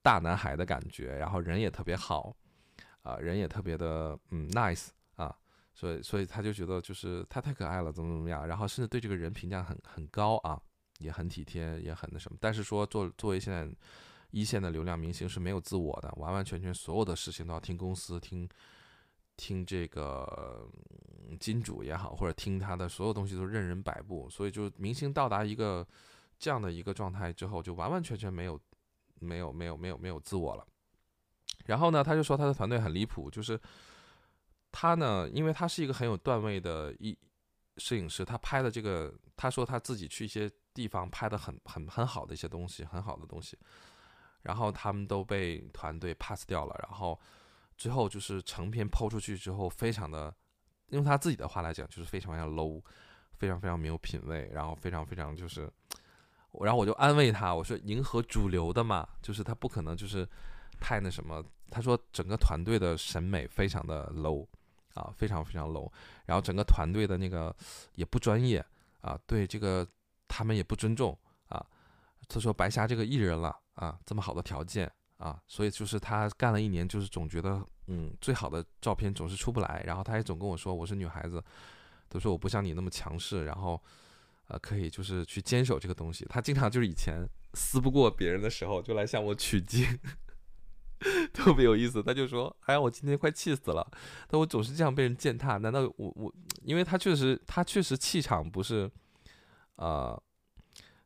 [0.00, 2.34] 大男孩的感觉，然后人也特别好
[3.02, 4.88] 啊，人也特别的嗯 nice，
[5.80, 10.60] 所以所以他就觉得就是他太可爱了，怎么怎么样，然后甚至对这个人评价很很高啊，
[10.98, 12.36] 也很体贴，也很那什么。
[12.38, 13.66] 但是说作作为现在
[14.30, 18.46] 一线的流量明星是没有自我的，完完全全所有的事情都要听公司听。
[19.36, 20.68] 听这个
[21.38, 25.86] 金主也好，或者听他的所有东西都任人摆布，所以就明星到达一个
[26.38, 28.60] 这样的一个状态之后，就完完全全没有
[29.18, 30.66] 没有没有没有没有自我了。
[31.64, 33.58] 然后呢，他就说他的团队很离谱，就是
[34.72, 37.16] 他呢，因为他是一个很有段位的一
[37.76, 43.58] 摄影师，他拍的这个，他说他自己去一些地方拍的很很很好的一些东西，很好的东西，
[44.42, 47.18] 然后他们都被团队 pass 掉了，然后
[47.76, 50.34] 最后就是成片抛出去之后，非常的
[50.88, 52.82] 用他自己的话来讲，就是非常非常 low，
[53.38, 55.70] 非常非常没有品位，然后非常非常就是，
[56.60, 60.28] 然后我就安慰他，我说迎合主流的嘛，就是他不可能就是
[60.78, 61.44] 太那什么。
[61.72, 64.44] 他说整个团队的审美非常的 low，
[64.94, 65.90] 啊，非常非常 low，
[66.26, 67.54] 然后整个团队的那个
[67.94, 68.64] 也不专业
[69.00, 69.86] 啊，对这个
[70.26, 71.16] 他们也不尊重
[71.48, 71.64] 啊。
[72.28, 79.82] 他说白瞎这个艺人了啊，这么好的条件啊，所以就是他干了一年，就是总觉得嗯，最好的照片总是出不来。
[79.86, 81.42] 然后他也总跟我说，我是女孩子，
[82.08, 83.80] 都说我不像你那么强势，然后
[84.48, 86.24] 呃，可以就是去坚守这个东西。
[86.28, 89.86] 他经常就是以前撕不过别人的时候，就来向我取经。
[91.32, 93.86] 特别有意思，他就说：“哎呀，我今天快气死了！
[94.28, 96.32] 但我总是这样被人践踏，难道我我？
[96.62, 98.90] 因为他确实，他确实气场不是，
[99.76, 100.20] 呃，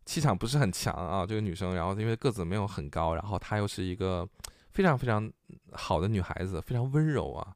[0.05, 1.75] 气场不是很强啊，这个女生。
[1.75, 4.29] 然后因为个子没有很高，然后她又是一个
[4.71, 5.31] 非常非常
[5.73, 7.55] 好的女孩子，非常温柔啊。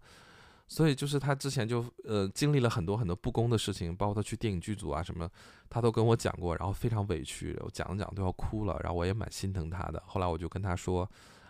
[0.69, 5.29] 所以就是她之前就呃经历了很多很多不公的事情，包括她去电影剧组啊什么，
[5.69, 8.79] 她都跟我讲过，然后非常委屈，我讲着讲都要哭了。
[8.83, 10.03] 然后我也蛮心疼她的。
[10.07, 11.09] 后来我就跟她说。”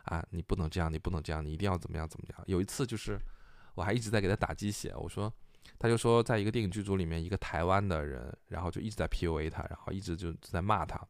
[0.09, 2.43] 啊，你不能这样，你不能这样，你一定要怎么样怎么样。
[2.47, 3.19] 有一次就是，
[3.75, 5.33] 我还一直在给他打鸡血，我说，
[5.79, 11.01] 他就说在一个电影剧组里面，一个台湾的人，然后就一直在 PUA 他，然后一直就在骂他，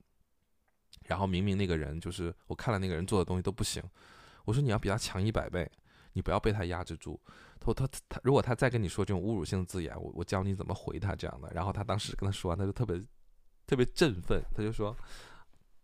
[1.07, 3.83] 然后明明那个人就是我看了那个人做的东西都不行，
[4.45, 5.71] 我说你要比他强一百倍，
[6.15, 7.21] 你不要被他压制住。
[7.61, 11.51] 他说他他如果他再跟你说这种侮辱性的字眼，我我教你怎么回他这样的。
[11.55, 13.01] 然后他当时跟他说完，他就特别
[13.67, 14.97] 特别振奋，他就说。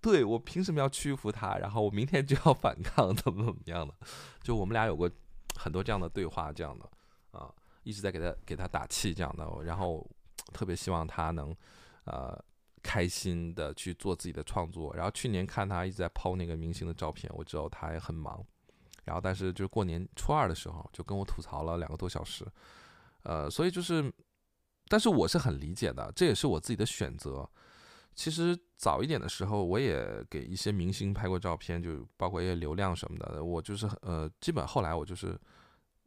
[0.05, 1.56] 对我凭什么要屈服他？
[1.56, 3.94] 然后我明天就要反抗，怎么怎么样的？
[4.43, 5.10] 就我们俩有过
[5.59, 6.85] 很多这样的对话，这样的
[7.31, 7.51] 啊，
[7.85, 9.64] 一直在给他给他打气，这样的。
[9.64, 10.06] 然后
[10.52, 11.56] 特别希望他能
[12.05, 12.39] 呃
[12.82, 14.94] 开心的去做自己的创作。
[14.94, 18.44] 然后去年看他一直在抛那个明星的照片，我知道他也很忙。
[19.05, 22.44] 然后但是就是过年初二的时候，就跟我吐槽了两个多小时。
[23.22, 24.12] 呃，所以就是，
[24.86, 27.48] 但是我是很理解的，这也是我自己的选择。
[28.14, 33.42] 其实早一点的时候，我也给一些明星拍过照片，就包括一些流量什么的。
[33.42, 35.38] 我就是呃，基本后来我就是，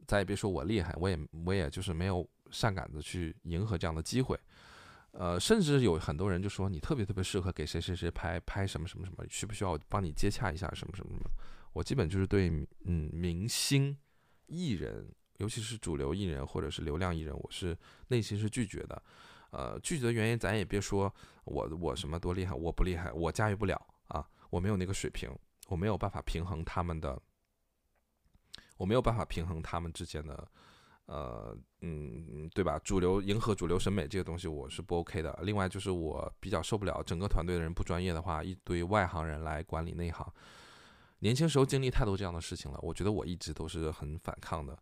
[0.06, 4.38] 再也别说我厉害，我也我也就是没有上杆子去迎合这样的机会。
[5.12, 11.30] 呃，甚至有很多人就说你特别特别适合给谁谁谁拍拍什么什么什么，需不需要我帮你接洽一下什么什么什么？
[11.72, 12.48] 我基本就是对
[12.84, 13.96] 嗯明星
[14.46, 17.76] 艺人，尤其是主流艺人或者是流量艺人，我是
[18.08, 19.02] 内心是拒绝的。
[19.50, 21.12] 呃，拒绝的原因咱也别说
[21.48, 25.30] 我我什么多厉害，我不厉害，我驾驭不了啊，我没有那个水平，
[25.68, 27.20] 我没有办法平衡他们的，
[28.76, 30.48] 我没有办法平衡他们之间的，
[31.06, 32.78] 呃，嗯，对吧？
[32.80, 35.38] 主流迎合主流审美这个东西我是不 OK 的。
[35.42, 40.26] 另外就是我比较受不了整个团队的人不专业的话，一堆外行人来管理内行。
[41.20, 44.78] 年轻时候经历太多这样的事情了，我觉得我一直都是很反抗的。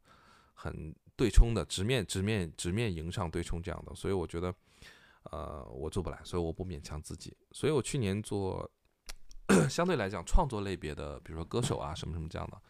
[0.59, 4.55] 很对冲的，直面直面直面迎上对冲这样的，所以我觉得，
[5.32, 7.36] 呃，我做不来，所以我不勉强自己。
[7.52, 8.70] 所以我去年做
[9.68, 12.60] 相对来讲创作类别的，比如说歌手啊什么什么这样的，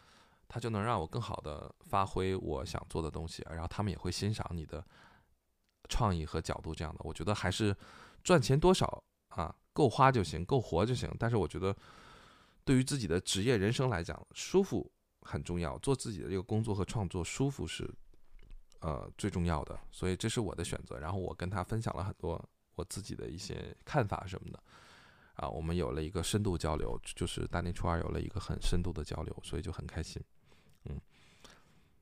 [0.47, 4.85] 他就能让我更好的发挥我想做的东西，然后他们也会欣赏你的
[5.89, 7.01] 创意和角度这样的。
[7.03, 7.75] 我觉得还是
[8.23, 11.09] 赚钱多少啊，够花就行，够活就行。
[11.19, 11.75] 但是我觉得
[12.63, 17.89] 对于自己的职业人生来讲，舒服很重要，做自己的这个工作和创作舒服是
[18.79, 19.79] 呃最重要的。
[19.91, 20.97] 所以这是我的选择。
[20.99, 22.43] 然后我跟他分享了很多
[22.75, 24.63] 我自己的一些看法什么的。
[25.35, 30.19] 啊，我们有了一个深度交流，就是大年初二有了一个很深度的交流，所以就很开心，
[30.85, 30.99] 嗯。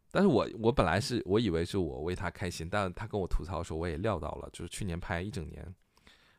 [0.09, 5.75] 但是我我本来是我以为是我为他开心，但他跟我吐槽的时候，我也料到了，就是去年拍一整年，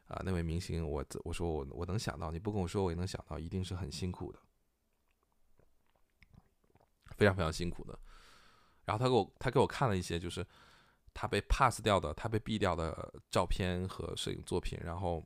[0.09, 4.39] 啊，那位明星，我我说我我能想到，你不跟我说，我也能想到，一定是很辛苦的，
[7.19, 7.99] 非常非常辛苦的。
[8.87, 10.45] 然后他给我他给我看了一些，就是
[11.13, 15.23] 他被 pass 掉的，他被毙掉的照片和摄影作品，然后。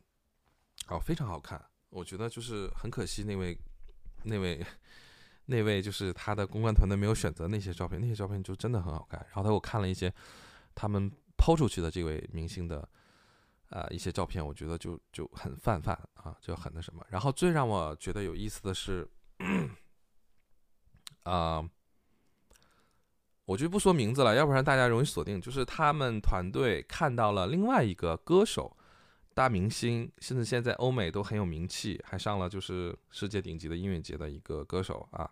[0.88, 3.56] 哦，非常好看，我觉得就是很可惜，那位，
[4.24, 4.64] 那位，
[5.44, 9.20] 那位就是他的公关团队没有选择那些照片，那些照片就真的很好看。
[9.26, 10.12] 然后他给我看了一些
[10.74, 12.88] 他们抛出去的这位明星的，
[13.68, 17.06] 呃，一些照片，我觉得就就很泛泛啊，就很那什么。
[17.10, 19.06] 然后最让我觉得有意思的是，
[21.24, 21.62] 啊，
[23.50, 25.40] 我就不说名字了，要不然大家容易锁定。
[25.40, 28.76] 就是他们团队看到了另外一个歌手。
[29.34, 35.28] 大明星，甚至现在欧美都很有名气，还上了就是世界顶级的音乐节的一个歌手啊，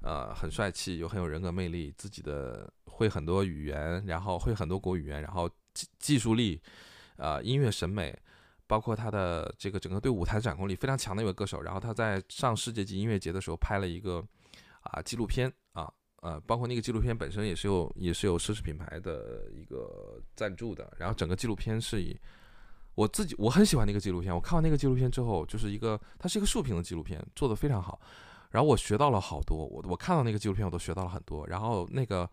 [0.00, 6.60] 呃，很帅气又很有人格魅力，自己的会很多语言，然后会很多国语言，然后技技术力，
[7.16, 8.16] 呃，音乐审美，
[8.66, 11.60] 包括他的这个整个对舞台掌控力非常强的一位歌手。
[11.60, 14.24] 然后他在上世界级音乐节的时候拍了一个
[14.82, 15.52] 啊纪录片，
[16.22, 22.18] 呃，包括那个纪录片本身也是有也是有奢侈品牌的一个赞助的，然后整个纪录片是以。
[22.94, 27.98] 我自己我很喜欢那个纪录片，我看完那个纪录片之后，就是一个它是一个竖屏的纪录片，做的非常好。
[28.50, 31.46] 然后我学到了好多，我我看到那个纪录片我都学到了很多。
[31.46, 32.28] 然后那个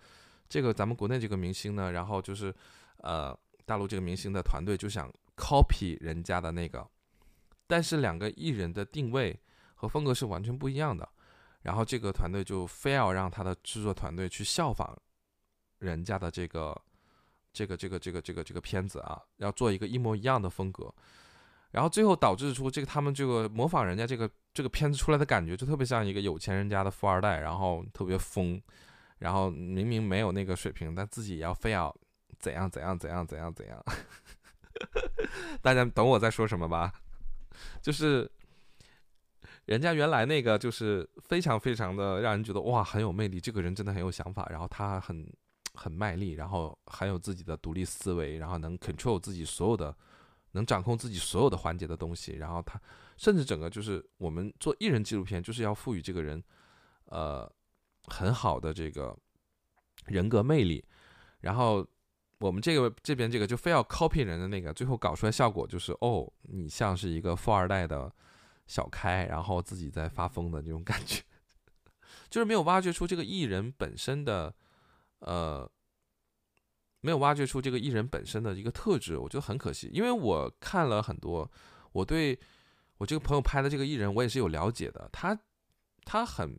[0.50, 2.54] 这个咱们国内这个明星呢，然后就是
[2.98, 3.34] 呃
[3.66, 6.86] 大陆这个明星的团队就想 copy 人家的那个，
[7.66, 9.40] 但是两个艺人的定位
[9.76, 11.08] 和风格是完全不一样的。
[11.62, 14.98] 然后这个团队就非要让他的制作团队去效仿
[15.80, 16.80] 人家的这个。
[17.52, 20.94] 这个这个这个这个这个片子啊，要做一个一模一样的风格，
[21.72, 28.62] 然后最后导致出这个他们这个模仿人家这个这个片子出来的感觉，就特别像一个有钱人家的富二代，然后特别疯，
[29.18, 31.94] 然后明明没有那个水平，但自己要非要
[32.38, 33.84] 怎样怎样怎样怎样怎样。
[35.60, 36.94] 大家懂我在说什么吧？
[37.82, 38.32] 就是
[39.70, 45.26] 人家原来那个就是非常非常的让人觉得哇很有魅力，这个人真的很有想法，然后他很。
[45.76, 49.96] 很卖力，然后还有自己的独立思维，然后能 control 自己所有的，
[50.54, 52.34] 能掌控自己所有的环节的东西。
[52.34, 52.82] 然后他
[53.16, 56.44] 甚至整个就是我们做艺人纪录片，就是要赋予这个人，
[57.06, 57.50] 呃，
[58.08, 59.16] 很好的这个
[60.08, 60.84] 人格魅力。
[61.42, 61.88] 然后
[62.40, 68.12] 我们这个这边这个就非要 copy 人的那个，最后搞出来效果就是哦，你像是一个富二代的
[68.70, 71.22] 小开，然后自己在发疯的那种感觉，
[72.32, 74.56] 就是没有挖掘出这个艺人本身的。
[75.20, 75.70] 呃，
[77.02, 79.90] 没有挖掘出这个艺人本身的一个特质，我觉得很可惜。
[79.92, 81.52] 因为我看了很多，
[81.92, 82.40] 我对
[82.98, 85.10] 我这个朋友拍的这个艺人，我也是有了解的。
[85.12, 85.38] 他
[86.06, 86.58] 他很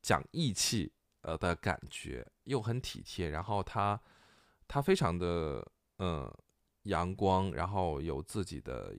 [0.00, 0.92] 讲义气，
[1.22, 3.30] 呃的感觉，又很体贴。
[3.30, 4.00] 然后他
[4.68, 5.66] 他非常的
[5.98, 6.32] 嗯
[6.84, 8.96] 阳光，然后有自己的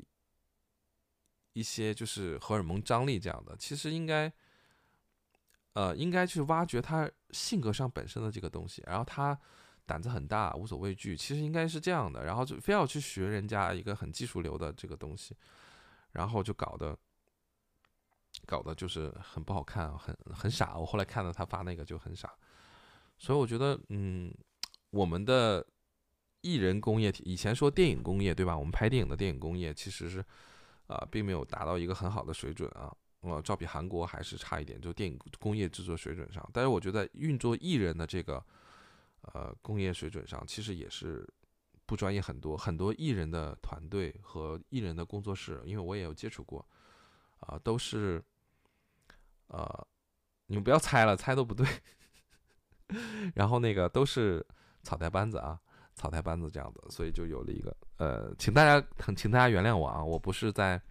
[1.56, 3.58] 一些就是荷尔蒙张力这样的。
[3.58, 4.32] 其实应该。
[5.76, 9.38] 呃，应该去挖掘他性格上本身的这个东西，然后他
[9.86, 15.36] 胆子很大，无所畏惧，其实应该是这样的，然后就非要去学人家一个很技术流的这个东西，
[16.14, 16.98] 然后就搞得
[18.46, 20.78] 搞得就是很不好看，很很傻。
[20.78, 22.34] 我后来看到他发那个就很傻，
[23.18, 24.34] 所以我觉得，嗯，
[24.92, 25.68] 我们的
[26.40, 28.58] 艺人工业，以前说电影工业对吧？
[28.58, 30.24] 我们拍电影的电影工业其实是
[30.88, 32.96] 啊，并没有达到一个很好的水准啊。
[33.22, 36.48] 呃，照比韩国还是差一点，就电影工业制作水准上。
[36.54, 38.44] 但是我觉得运作艺人的这个，
[39.22, 41.28] 呃，工业水准上，其实也是
[41.88, 42.56] 不专业很多。
[42.56, 46.64] 很多艺人的团队和艺人的工作室，因为我也有接触过，
[47.40, 48.24] 啊，都是，
[49.48, 49.88] 呃，
[50.46, 51.66] 你们不要猜了，猜都不对。
[53.34, 54.46] 然后那个都是
[54.84, 55.60] 草台班子啊，
[55.96, 58.86] 草台班子这样的，所以就有了一个，呃，请大家，
[59.16, 60.82] 请大家原谅我啊，我不是在。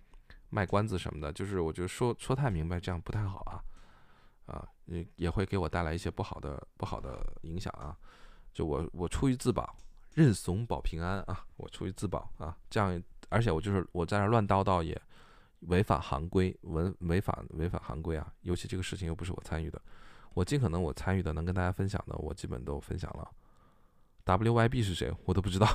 [0.50, 3.58] 卖关子什么的，就是我觉得说说太明白这样不太好啊，
[4.46, 7.96] 啊，也也会给我带来一些不好的不好的影响啊。
[8.52, 9.74] 就我我出于自保，
[10.14, 14.96] 认怂保平安啊，我出于自保啊，这样，而且我就是我在那乱叨叨也
[15.62, 19.82] 违反行规，违违反违反行规啊，尤其这个事情又不是我参与的，
[20.34, 23.28] 我尽可能我参与的能跟大家分享的，我基本都分享了。
[24.24, 25.12] WYB 是谁？
[25.24, 25.66] 我都不知道。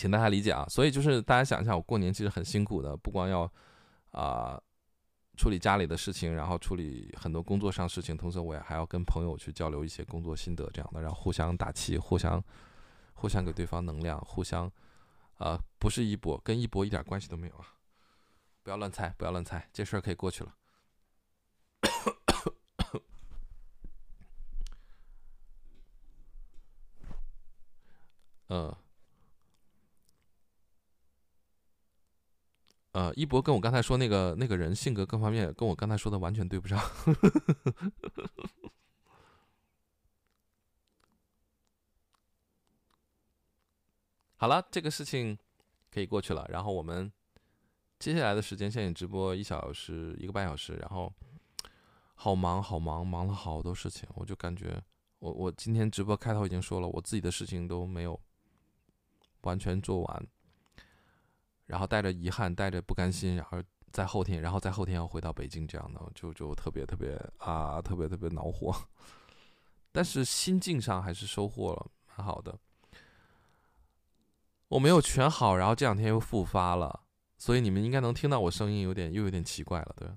[0.00, 3.42] 请大家理解啊，所以就是大家想一下，我过年其实很辛苦的，不光要
[4.12, 4.58] 啊、
[5.36, 12.42] 处理家里的事情，然后处理很多工作上事情，同时我也还要跟朋友去交流一些工作心得这样的，然后互相打气，互相
[13.12, 14.72] 互相给对方能量，互相
[15.36, 17.74] 啊、不是一博，跟一博一点关系都没有啊！
[18.62, 20.54] 不要乱猜，不要乱猜，这事儿可以过去了。
[28.48, 28.78] 呃，
[32.92, 36.78] 呃，一博跟我刚才说那个那个人性格各方面跟我刚才说的完全对不上。
[44.36, 45.38] 好了，这个事情
[45.90, 46.46] 可以过去了。
[46.48, 47.12] 然后我们
[47.98, 51.12] 接下来的时间，现在直播一小时一个半小时，然后
[52.14, 54.08] 好忙好忙，忙了好多事情。
[54.14, 54.82] 我就感觉
[55.18, 58.18] 我我今天直播开头已经说了，我自己的事情都没有
[59.42, 60.26] 完全做完，
[61.70, 68.74] 然后带着遗憾，带着不甘心，然后在后天，然后在后天要回到北京，这样的就就特别特别啊，特别特别恼火。
[69.92, 72.58] 但是心境上还是收获了，蛮好的。
[74.66, 77.02] 我没有全好，然后这两天又复发了，
[77.38, 80.08] 所以你们应该能听到我声音有点又有点奇怪了，对。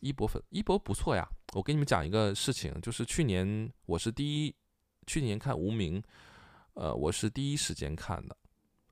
[0.00, 4.54] 一博粉一博不错呀，我跟你们讲一个事情，就是去年我是第一，
[5.06, 6.02] 去年看无名，
[6.74, 8.36] 呃，我是第一时间看的，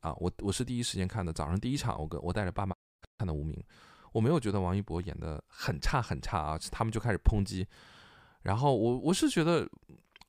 [0.01, 2.75] 啊，我我是第一时间看的，早上第一场我跟我带着爸妈
[3.19, 3.63] 看的无名，
[4.13, 7.67] 我没有觉得王一博演的很差很差啊，他们就开始抨击，
[8.43, 9.69] 然后我我是觉得。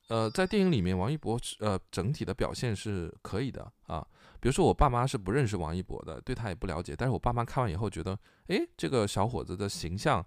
[0.08, 4.06] 呃，在电影里面，王一博呃整体的表现是可以的啊。
[4.40, 6.94] 比如说，我爸妈是不认识王一博的，对他也不了解。
[6.94, 8.18] 但是我爸妈看完以后觉得，
[8.48, 10.22] 诶，这个小伙子的形象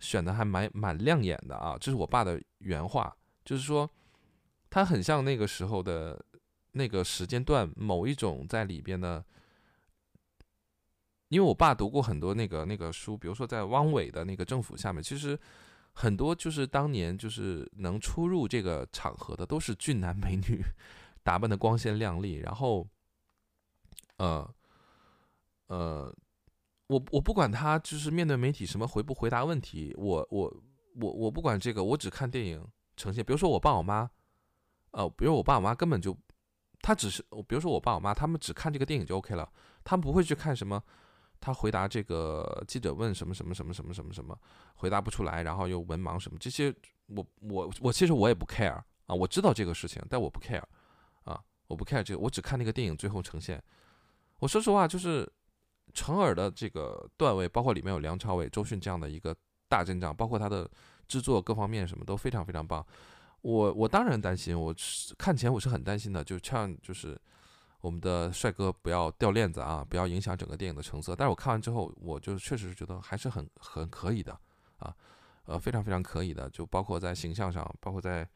[0.00, 1.76] 选的还蛮蛮亮眼的啊。
[1.78, 3.14] 这是我爸的原话，
[3.44, 3.88] 就是说
[4.68, 6.20] 他很像那个时候的
[6.72, 9.24] 那个时间段某一种在里边的。
[11.28, 15.38] 因为我爸读过很多那个那个书，比如说在汪伪的那个政府下面，其实。
[15.92, 20.62] 很多就是当年就是能出入这个场合的，都是俊男美女，
[21.24, 22.36] 打扮的光鲜亮丽。
[22.36, 22.86] 然后，
[24.16, 24.48] 呃，
[25.66, 26.16] 呃，
[26.86, 30.62] 我我不管他就是面对媒体什么回不回答问题，我我
[30.94, 32.64] 我我不管这个，我只看电影
[32.96, 33.22] 呈现。
[33.22, 34.08] 比如说我爸我妈，
[34.92, 36.16] 呃，比如我爸我妈根本就，
[36.82, 39.50] 他只是，比如说我爸我妈，他们只看这个电影就 OK 了，
[39.84, 40.82] 他们不会去看什么。
[41.42, 44.38] 他回答这个记者问什么什么什么什么什么什么，
[44.74, 46.70] 回答不出来，然后又文盲什么这些，
[47.06, 48.74] 我我我其实我也不 care
[49.06, 50.62] 啊，我知道这个事情，但我不 care
[51.24, 53.62] 啊，我不 care 这个，我只看那个电影最后呈现。
[54.38, 55.26] 我说实话，就是
[55.94, 59.34] 成尔的这个段位，包括里面有梁朝伟、周迅这样的一个
[59.66, 60.70] 大阵仗，包括他的
[61.08, 62.86] 制作各方面什么都非常非常棒。
[63.42, 64.74] 我我当然担心，我
[65.18, 67.20] 看前我是很担心的，就像就是。
[67.82, 71.16] 我们的帅哥不要掉链子啊，不要影响整个电影的成色。
[71.16, 74.38] 但是我看完之后，我就确实是觉得还是很很可以的
[74.76, 74.94] 啊，
[75.46, 76.46] 呃，非常非常可以的。
[76.50, 78.28] 就包括在形象上，包括在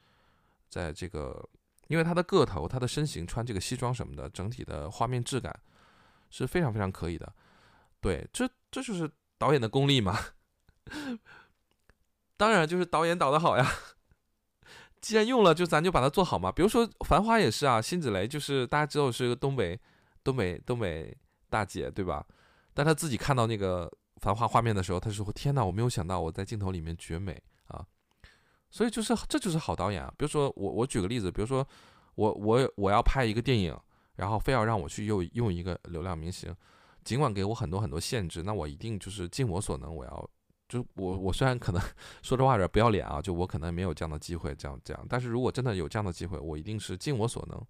[0.71, 1.47] 在这个，
[1.89, 5.55] 因为他的个头、他的身形、穿这个西装什么的，整体的画面质感
[6.31, 7.31] 是非常非常可以的。
[8.01, 10.19] 对，这这就是导演的功力嘛。
[12.39, 13.71] 当然就是导演导的好呀。
[15.05, 16.51] 既然用了，就咱就把它做好嘛。
[16.51, 19.79] 比如说《繁花》也是啊，辛芷蕾就是大家知道是一个东北、
[20.23, 21.15] 东北、东北
[21.51, 22.25] 大姐，对吧？
[22.73, 23.87] 但她自己看到那个
[24.23, 27.85] 《繁花》画面的时候，她说：“天哪，我没有想到我在镜头里面绝美啊！”
[28.71, 30.11] 所以就是这就是好导演啊。
[30.17, 31.69] 比如说我我举个例子，比如说
[32.15, 33.79] 我我我要拍一个电影，
[34.17, 36.51] 然后非要让我去用用一个流量明星，
[37.05, 40.31] 尽管给我很多很多限制，那我一定就是尽我所能，我要。
[40.69, 41.83] 就我我虽然可能
[42.23, 45.07] 说这话有点不要脸啊，就我可能没有这样的机会，这样这样。
[45.09, 47.63] 但是如果真的有这样的机会，我一定是尽我所能，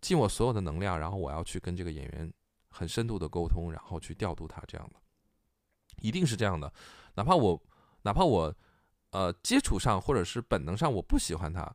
[0.00, 2.32] 尽我所有的能量，然后我要去跟这个演员
[2.70, 4.96] 很深度的沟通，然后去调度他，这样的，
[6.00, 6.72] 一定是这样的。
[7.14, 7.62] 哪怕我
[8.02, 8.54] 哪怕我
[9.10, 11.70] 呃接触上或者是本能上我不喜欢他，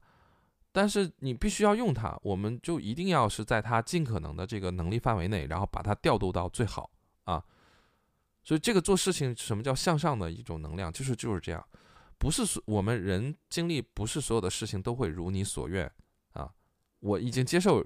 [0.72, 6.90] 但是你必须要用他，我们就一定要是在他尽可能的这个能力范围内，然后把他调度到最好
[7.26, 7.44] 啊。
[8.45, 10.93] 所以这个做事情，什么叫向上的一种能量？
[10.93, 11.67] 就是就是这样，
[12.19, 15.91] 不是所我们人经历，不是所有的事情都会如你所愿
[16.34, 16.53] 啊。
[16.99, 17.84] 我已经接受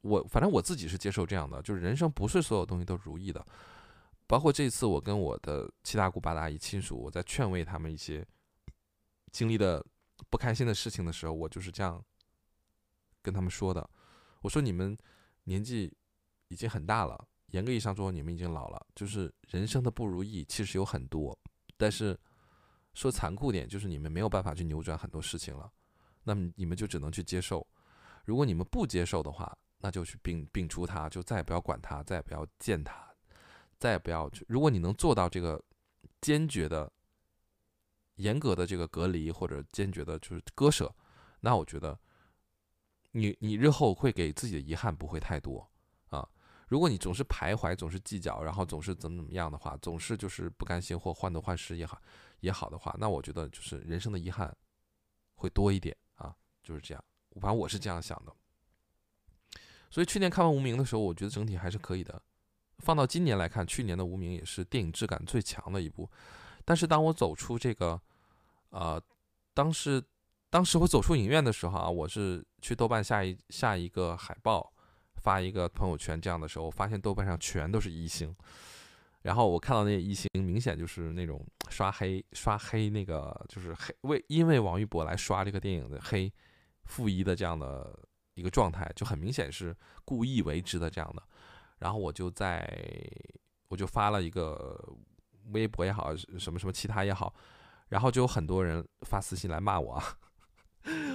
[0.00, 3.46] 我反正我自己是接受这样的，就是人生不是所有东西都如意的，
[4.26, 8.26] 包括这次我跟我的七大姑八大姨亲属，我在劝慰他们一些
[9.30, 9.84] 经历的
[10.30, 12.02] 不开心的事情的时候，我就是这样
[13.20, 13.88] 跟他们说的。
[14.40, 14.96] 我说你们
[15.44, 15.94] 年纪
[16.48, 21.38] 已经很大了，严格意义上说你们已经老了，就是人生的不如意其实有很多，
[21.76, 22.18] 但是
[22.94, 25.70] 说残酷点，就是你们没有办法去扭转很多事情了，
[26.24, 27.66] 那么你们就只能去接受。
[28.24, 33.08] 如果你们不接受的话，那就去摒摒除它，就再也不要管它，再也不要见它，
[33.78, 34.44] 再也不要去。
[34.48, 35.62] 如果你能做到这个
[36.20, 36.92] 坚决的、
[38.16, 40.94] 严格的这个隔离，或者坚决的就是割舍，
[41.40, 41.98] 那我觉得
[43.12, 45.70] 你你日后会给自己的遗憾不会太多。
[46.68, 52.00] 如果你总是徘徊，总是计较，然后总是怎么怎么样的话，总是就是不甘心或患得患失也好
[52.40, 54.54] 也好的话，那我觉得就是人生的遗憾
[55.34, 57.04] 会多一点啊，就是这样。
[57.40, 58.32] 反正我是这样想的。
[59.90, 62.20] 所以去年看完《无名》的时候，我觉得整体还是可以的。
[62.80, 66.08] 放到今年来看，去年的《无名》也是电影质感最强的一部。
[66.64, 68.00] 但是当我走出这个，
[68.70, 69.02] 呃，
[69.54, 70.02] 当时
[70.50, 74.70] 当时我走出影院的时候啊，我是去豆瓣下一下一个海报，
[75.18, 78.34] 发一个朋友圈这样的时候，发现豆瓣上全都是一星。
[79.22, 86.32] 然后我看到那些一星，明显就是那种刷黑刷黑那个，就是黑为因为王一博来刷这个电影的黑
[86.84, 87.98] 负一的这样的。
[88.34, 91.22] 一个状态就很明显是故意为之的这样的，
[91.78, 92.72] 然后我就在
[93.66, 94.80] 我就发了一个
[95.46, 97.34] 微博也好，什么什么其他也好，
[97.88, 100.00] 然后就有很多人发私信来骂我，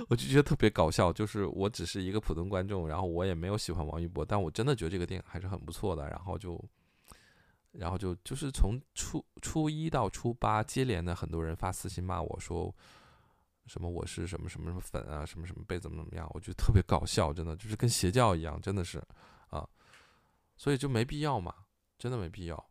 [0.10, 1.12] 我就觉得特别搞笑。
[1.12, 6.10] 就是我只是一个普通观众，然后我也没有喜欢王一博，但我真的觉得这个电影还是很不错的。
[6.10, 6.64] 然后就，
[7.72, 12.74] 然后就就是从初初一到初八接连的很多人发私信骂我说。
[13.66, 19.02] 什么我是什么什么什么粉啊，什么什么被怎么怎么样，我觉得特别搞笑，真的就是跟邪教一样，真的是
[19.48, 19.66] 啊，
[20.58, 21.56] 所以就没必要嘛，
[21.98, 22.66] 真的没必要。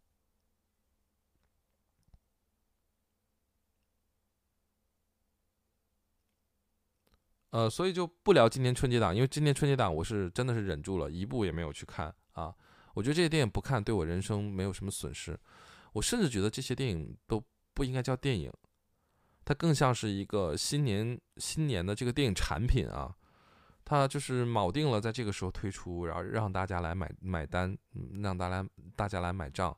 [7.53, 12.53] 呃，所以就不聊今年春节档，因为今年春节档我是真的是忍住了，一部也没有去看啊。
[12.95, 15.39] 我觉得这些电影不看对我人生没有什么损失，
[15.93, 17.43] 我甚至觉得这些电影都
[17.75, 18.51] 不应该叫电影。
[19.45, 23.15] 它更像是一个新年新年的这个电影产品啊，
[23.85, 27.77] 它就是铆定了在这个时候推出，然后让大家来买买单，
[28.23, 28.67] 让大家
[28.97, 29.77] 大家来买账，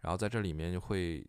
[0.00, 1.24] 然后在这里面就会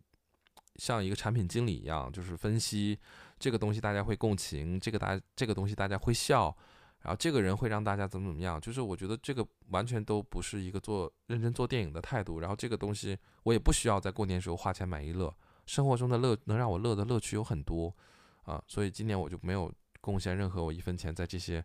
[0.78, 2.98] 像一个产品经理一样，就是分析
[3.38, 6.56] 这个东西大家会共情，这个大这个东西大家会笑，
[7.02, 15.34] 然后这个人会让大家怎么怎么样，就是我觉得这个完全都不是一个做认真做电影的态度，然后这个东西我也不需要在过年时候花钱买一乐。
[15.66, 17.94] 生活中的乐能让我乐的乐趣有很多，
[18.44, 21.64] 啊，所以今年我就没有贡献任何我一分钱在这些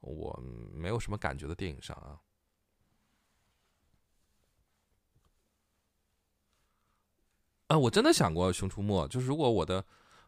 [0.00, 0.42] 我
[0.72, 2.20] 没有什么感觉的电影上啊。
[7.66, 9.84] 啊，我真的想过《熊出没》，就是如果我的，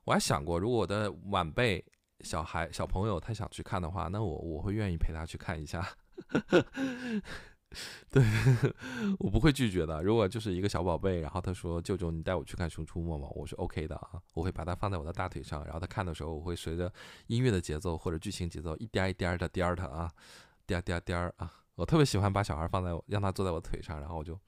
[0.09, 1.85] 我还想过，如果我的晚辈、
[2.21, 5.87] 小孩、小朋友他想去看的话，那我我会愿意陪他去看一下。
[8.09, 8.25] 对，
[9.21, 10.03] 我不会拒绝的。
[10.03, 16.91] 如果就是一个小宝贝，然后他说：“舅舅，你带我去看《熊出没》吗？”我是 OK 的啊，我会把它放在我的大腿上，然后他看的时候，我会随着
[17.27, 20.11] 音乐的节奏或者剧情节奏一颠一颠的颠他啊，
[20.65, 21.53] 颠颠颠儿啊。
[21.75, 24.41] 我特别喜欢把小孩放在我，让他坐在我腿上，然后我就，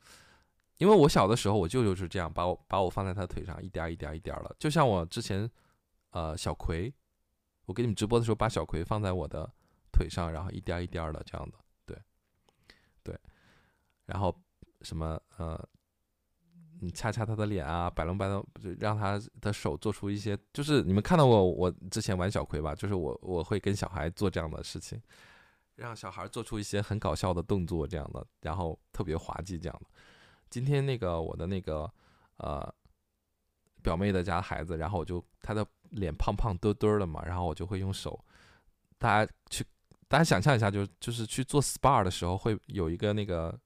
[0.80, 5.48] 因为我小的时候，我舅舅是这样把我把我放在他腿上一颠一颠一颠的，就像我之前，
[6.08, 6.90] 呃，小葵，
[7.66, 9.46] 我给你们直播的时候，把小葵放在我的
[9.92, 11.58] 腿上，然后一颠一颠的这样的。
[13.02, 13.14] 对，
[14.06, 14.34] 然后
[14.80, 15.68] 什么呃，
[16.80, 22.74] 你掐掐他的脸啊，摆弄摆弄，就让他的手做出一些，就是你们看到过我之前玩小葵吧？
[22.74, 24.98] 就是我我会跟小孩做这样的事情，
[25.76, 29.90] 让小孩做出一些很搞笑的动作，这样的，然后特别滑稽这样的。
[30.50, 31.90] 今天那个我的那个
[32.36, 32.74] 呃
[33.82, 38.22] 表妹的家孩子，然后我就他的脸胖胖墩墩的嘛，然后我就会用手，
[38.98, 39.64] 大家去。
[40.08, 43.56] 大家想象一下，就就是去做 SPA 的时候，会有一个那个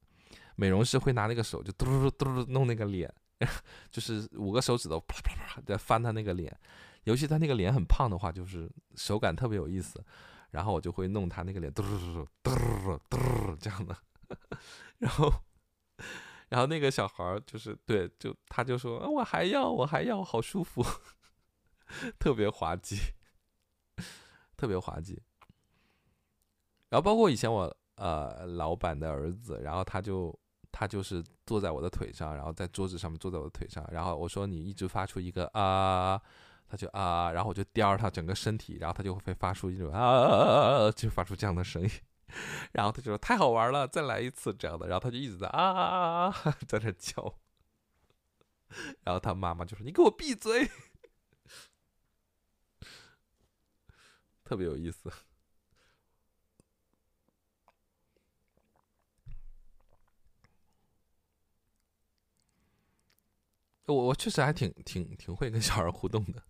[0.56, 3.10] 美容师会拿那个手就嘟嘟嘟嘟弄那个脸，
[3.90, 6.54] 就是五个手指头啪啪啪在翻他那个脸，
[7.04, 10.04] 尤其他那个脸很胖的话，就是手感特别有意思。
[10.50, 13.96] 然后我就会弄他那个脸嘟嘟嘟嘟嘟这样的，
[14.98, 15.32] 然后
[16.54, 20.84] 然后那个小孩就是对，就他就说我还要我还要，好舒服，
[22.16, 22.96] 特别滑稽，
[24.56, 25.20] 特别滑稽。
[26.90, 30.32] 然后包括以前我呃老板的儿子，然后他就
[30.70, 36.22] 他就是坐在我的腿上，然后在桌子上面坐在我的腿上，然后我说你一直发出一个啊，
[36.68, 41.90] 他就啊，然后我就颠他整个身体，然后他就会发出一种啊，就发出这样的声音，
[42.72, 47.38] 然后他就说太好玩了，再来一次这样的，然后他就一直在啊啊啊啊 在那叫，
[49.02, 50.70] 然后他妈妈就说你给我闭嘴，
[54.44, 55.12] 特别有意思。
[63.86, 66.42] 我我确实还挺挺挺会跟小孩互动的，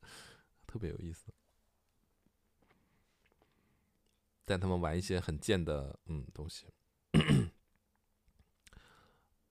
[0.69, 1.33] 特别有意思。
[4.45, 6.67] 带他们玩一些很贱的嗯东西。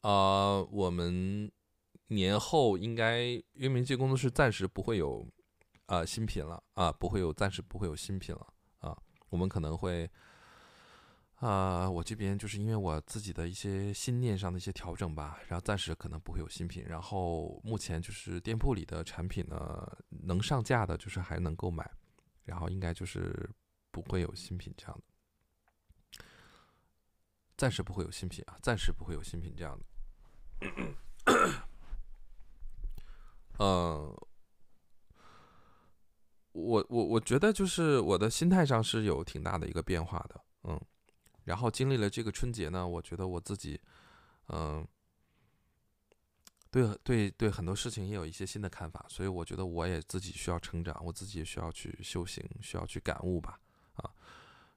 [0.02, 1.50] 啊、我们
[2.08, 3.22] 年后应该
[3.54, 5.26] 月明记工作室暂时不会有
[5.86, 8.48] 啊、新品了啊、不会有暂时不会有新品了
[8.80, 8.98] 啊、
[9.30, 10.10] 我们可能会
[11.36, 16.86] 啊、我这边就是因为我自己的一些心念上的一些调整吧，然后暂时可能不会有新品。
[16.88, 21.90] 然后目前就是店铺里的产品呢，能上架的就是还能购买，
[22.44, 23.50] 然后应该就是
[23.94, 25.02] 不会有新品这样
[26.18, 26.26] 的，
[27.56, 29.86] 暂时不会有新品啊，暂时不会有新品这样的。
[33.60, 34.18] 嗯，
[36.52, 40.82] 我我我觉得就是我的心态上是有挺大的一个变化的，嗯。
[41.46, 43.78] 然后经历了这个春节呢，我觉得我自己，
[44.48, 44.88] 嗯，
[46.72, 53.60] 对对对，很多事情也有一些新的看法，所以我觉得我也自己需要成长，我自己也需要去修行，需要去感悟吧，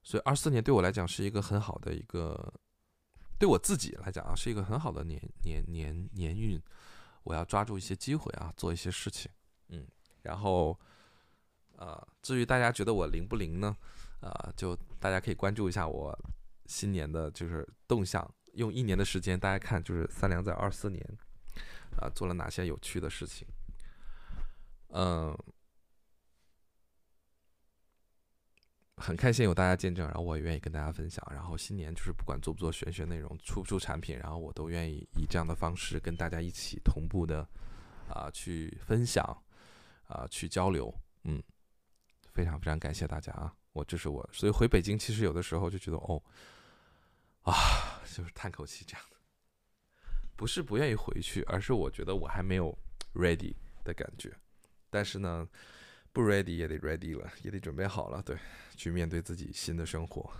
[0.06, 2.54] 所以二四年对我来讲是一个很好的一个，
[3.40, 6.62] 对我自己来讲啊，是一个很好的年年年年运，
[7.24, 9.28] 我要抓住一些机会啊，做一些事情，
[9.70, 9.84] 嗯，
[10.22, 10.78] 然后，
[11.76, 13.76] 啊，至于大家觉得我灵不灵呢？
[14.20, 16.16] 啊，就大家可以关注一下我。
[16.68, 21.00] 新年的就是动向，用一年的时间，大家看就是三良在二四年
[21.96, 23.46] 啊做了哪些有趣的事情。
[24.88, 25.36] 嗯，
[28.96, 31.26] 很开心有大家见证，然后我也愿意跟大家分享。
[31.30, 37.46] 然后新年就是不管做不做玄学内容，出不出产品，然后我都愿意以这样的方式跟大家一起同步的
[38.08, 39.24] 啊去分享
[40.06, 40.92] 啊去交流。
[41.24, 41.42] 嗯，
[42.32, 43.52] 非常非常感谢大家啊！
[43.72, 46.22] 我这是我，所以回北京其实有的时候就觉得哦。
[47.42, 49.16] 啊，就是叹口气这样的，
[50.34, 52.76] 不是不愿意回去，而是我觉得我还没有
[53.14, 53.54] ready
[53.84, 54.36] 的感觉。
[54.90, 55.48] 但是呢，
[56.16, 58.34] 不 ready 也得 ready 了，也得准备好了，对，
[58.74, 60.30] 去面对自己新的生活。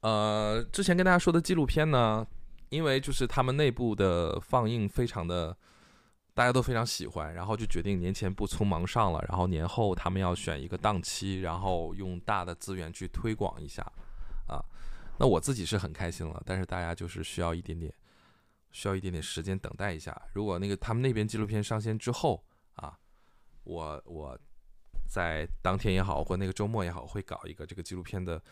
[0.00, 2.26] 呃，之前跟大家说的纪录片呢，
[2.70, 5.56] 因为就是他们内部的放映非常的。
[6.36, 13.80] 大家都非常喜欢，然后就决定年前不匆忙上了，然后年后他们要选一个档期，然后用大的资源去推广一下，
[14.48, 14.58] 啊，
[15.16, 17.94] 那我自己是很开心了，但是大家就是需要一点点，
[18.74, 20.20] 需要一点点时间等待一下。
[20.32, 22.44] 如果那个他们那边纪录片上线之后
[22.74, 22.98] 啊，
[23.62, 24.36] 我我
[25.08, 28.42] 在当天也好，或那个周末也好，会搞一个这个纪录片的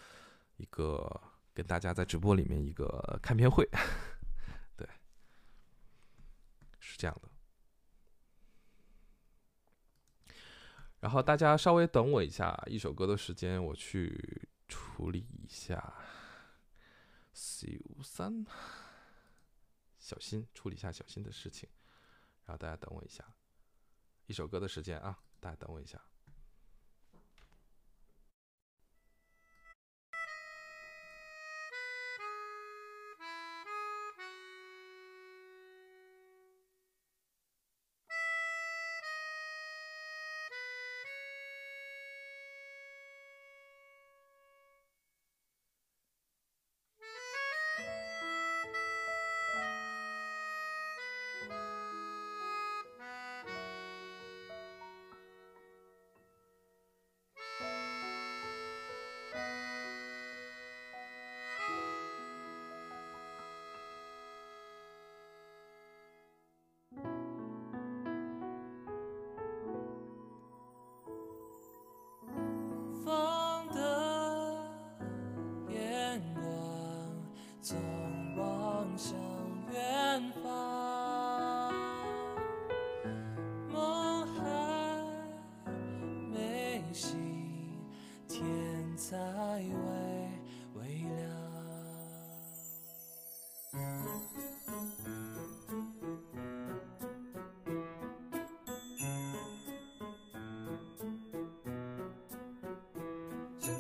[0.59, 1.21] 一个
[1.53, 3.69] 跟大家在直播里面一个看片会，
[4.79, 4.89] 对，
[6.79, 7.29] 是这样的。
[11.01, 15.93] 然后大家稍微等我一下，一首歌的时间，我去处理一下。
[17.33, 18.47] C 五三，
[20.03, 21.69] 小心处理一下小心的事情，
[22.45, 23.25] 然后大家等我一下，
[24.27, 26.05] 一首歌的时间啊，大家等我一下。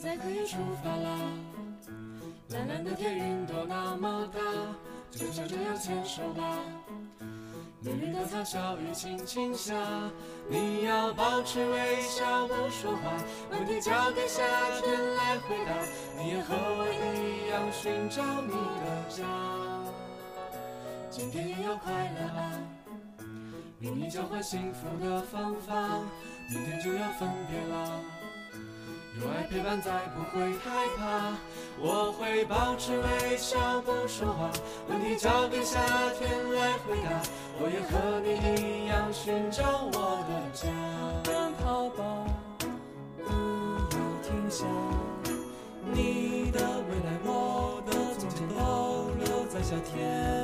[0.02, 1.16] 现在可以出发啦！
[2.48, 4.40] 蓝蓝的天，云朵那么大，
[5.12, 6.58] 就像这样牵手吧。
[7.82, 9.72] 绿绿的草小雨轻轻下，
[10.48, 13.12] 你要保持微笑不说话，
[13.52, 14.42] 问题交给夏
[14.80, 15.72] 天来回答。
[16.18, 19.24] 你也和我一样寻找你的家，
[21.10, 22.58] 今天也要快乐啊！
[23.78, 26.00] 秘密交换幸福的方法，
[26.50, 28.00] 明天就要分别了。
[29.52, 31.36] 陪伴，再不会害怕。
[31.78, 34.50] 我会保持微笑，不说话。
[34.88, 35.78] 问题交给夏
[36.18, 37.20] 天来回答。
[37.60, 40.68] 我也和你一样寻找我的家。
[41.22, 42.00] 奔跑吧，
[43.18, 43.24] 不
[43.94, 44.64] 要停下。
[45.92, 46.58] 你的
[46.88, 50.41] 未来，我的从前，都留在夏天。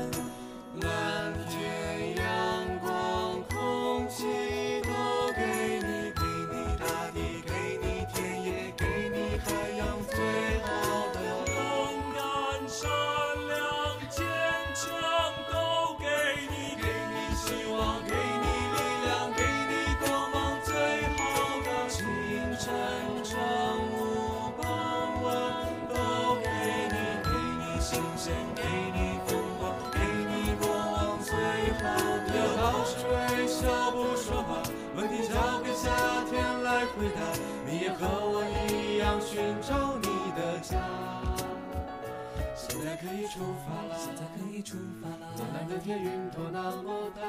[42.88, 45.28] 在可以出发了，现在可以出发了。
[45.38, 47.20] 蓝蓝的天，云朵那么大，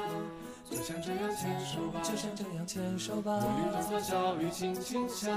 [0.70, 3.38] 就像这样牵手吧，就像这样牵手吧。
[3.38, 5.30] 绿绿的草，小雨轻轻下，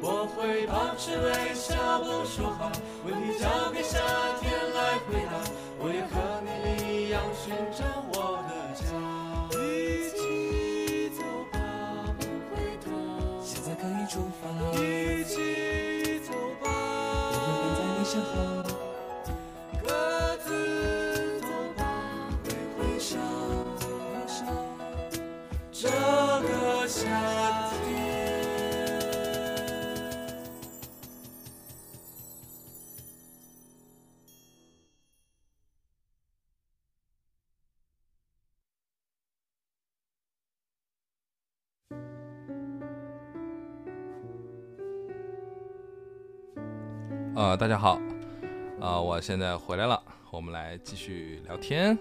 [0.00, 2.70] 我会保持微笑，不说话。
[3.04, 3.98] 问题交给夏
[4.40, 5.34] 天来回答，
[5.80, 6.48] 我也和你
[6.86, 7.82] 一样寻找
[8.14, 8.86] 我的家。
[9.58, 11.58] 一起走吧，
[12.16, 12.22] 不
[12.54, 13.42] 回头。
[13.42, 16.30] 现在可以出发了，一起走
[16.62, 18.57] 吧，我会跟在你身后。
[47.38, 48.00] 呃，大家好，
[48.80, 50.02] 啊、我现在回来了，
[50.32, 51.96] 我们来继续聊天。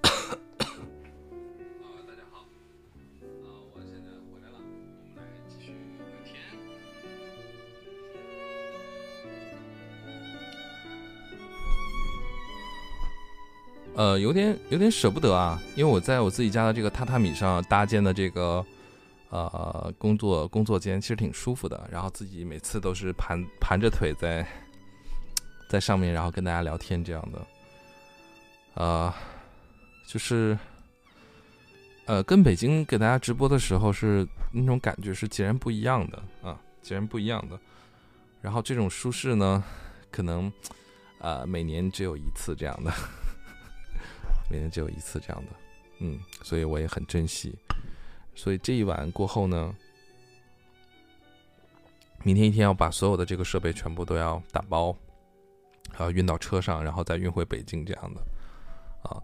[0.00, 0.14] 啊、
[2.06, 6.36] 大家好，啊、我现在回来了，我们来继续聊天。
[13.96, 18.64] 呃，有点有点舍不得啊，因为我在我自己家的这个榻榻米上搭建的这个
[19.30, 21.88] 呃工作工作间，其实挺舒服的。
[21.90, 24.46] 然后自己每次都是盘 盘着腿在
[25.68, 27.46] 在上面，然后跟大家聊天这样的。
[28.74, 29.12] 呃，
[30.06, 30.56] 就是
[32.06, 37.58] 呃跟北京给大家直播的时候是那种感觉是截然不一样的啊，截然不一样的。
[38.40, 39.62] 然后这种舒适呢，
[40.10, 40.52] 可能
[41.18, 42.92] 呃每年只有一次这样的。
[44.50, 45.52] 每年只有一次这样的，
[45.98, 47.54] 嗯，所以我也很珍惜。
[48.38, 49.74] 所以这一晚过后呢，
[52.22, 54.96] 明天一天要把所有的这个设备全部都要打包，
[55.90, 58.20] 然后运到车上，然后再运回北京这样的。
[59.02, 59.18] 啊，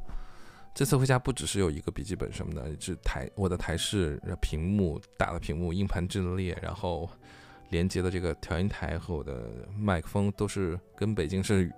[0.75, 7.09] 这次回家不只是有一个笔记本什么的，是台我的台式屏幕大的屏幕，硬盘阵列，然后
[7.71, 11.73] 连接的这个调音台和我的麦克风都是跟北京是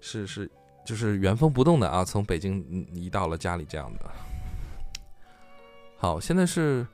[0.00, 0.48] 是是。
[0.86, 4.27] 就是原封不动的啊，从北京移到了家里这样的。
[6.00, 6.86] 好，现在是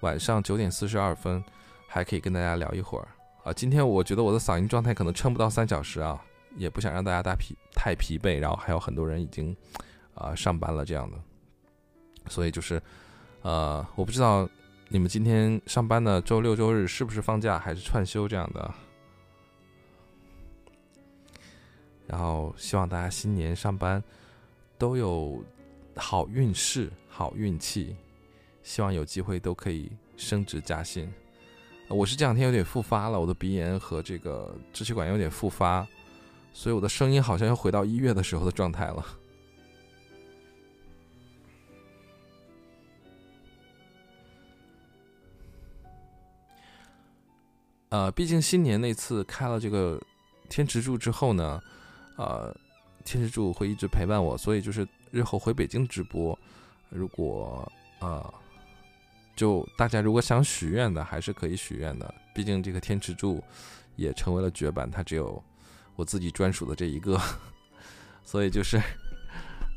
[0.00, 1.42] 晚上九点四十二分，
[1.86, 3.06] 还可以跟大家聊一会儿
[3.44, 3.52] 啊。
[3.52, 6.20] 今天我觉得我的嗓音状态可能撑不到三小时啊，
[6.56, 9.56] 也不想让大家太疲太疲惫，然后还有很多人已经
[10.12, 11.16] 啊上班了这样的，
[12.28, 12.82] 所以就是
[13.42, 14.48] 呃，我不知道
[14.88, 18.74] 你们今天上班的周六周日是不是放假，还是串休这样的。
[22.08, 24.02] 然后希望大家新年上班
[24.76, 25.40] 都有
[25.94, 27.94] 好运势、好运气，
[28.68, 31.10] 希望有机会都可以升职加薪。
[31.88, 35.88] 我是这两天有点复发了，我的鼻炎和这个支气管有点复发，
[36.52, 39.06] 所以我的声音好像又回到一月的时候的状态了。
[47.88, 49.98] 呃，毕竟新年那次开了这个
[50.50, 51.58] 天池柱之后呢。
[52.18, 52.54] 呃，
[53.02, 56.38] 天池柱会一直陪伴我，所以就是日后回北京直播，
[56.90, 57.66] 如果
[58.00, 58.34] 呃，
[59.38, 62.12] 就大家如果想许愿的，还是可以许愿的。
[62.34, 63.40] 毕竟这个天池柱
[63.94, 65.40] 也成为了绝版，它只有
[65.94, 67.16] 我自己专属的这一个，
[68.24, 68.80] 所以就是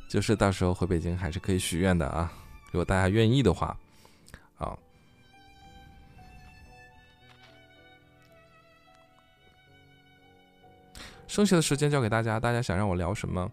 [0.09, 2.33] 就是到时候回北京还是可以许愿的啊，
[2.71, 3.77] 如果大家愿意的话，
[4.57, 4.75] 啊。
[11.27, 13.49] 剩下的时间交给大家，大家想让我聊什么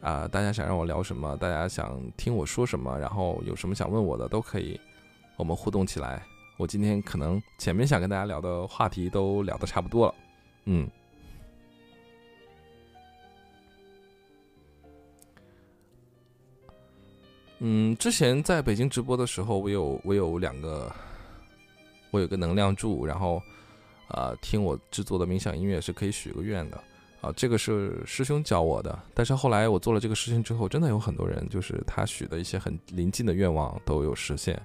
[0.00, 0.28] 啊？
[0.28, 1.36] 大家想让我聊什么？
[1.38, 2.96] 大家想听我说什么？
[2.98, 4.80] 然后有什么想问我的都可以，
[5.40, 6.22] 我们互动起来。
[6.58, 10.14] 我今天可能前面想跟大家聊的话题都聊的差不多了，
[10.66, 10.86] 嗯。
[17.60, 20.94] 嗯，之前在北京直播的时候，我有我有两个，
[22.10, 23.40] 我有个能量柱，然后
[24.08, 26.76] 啊，听我制作的冥想音乐是可以许个愿的
[27.22, 28.98] 啊，这个是师兄教我的。
[29.14, 34.60] 但是后来我做了这个事情之后，真的有很多人就是他许的一些很临近的愿望都有实现。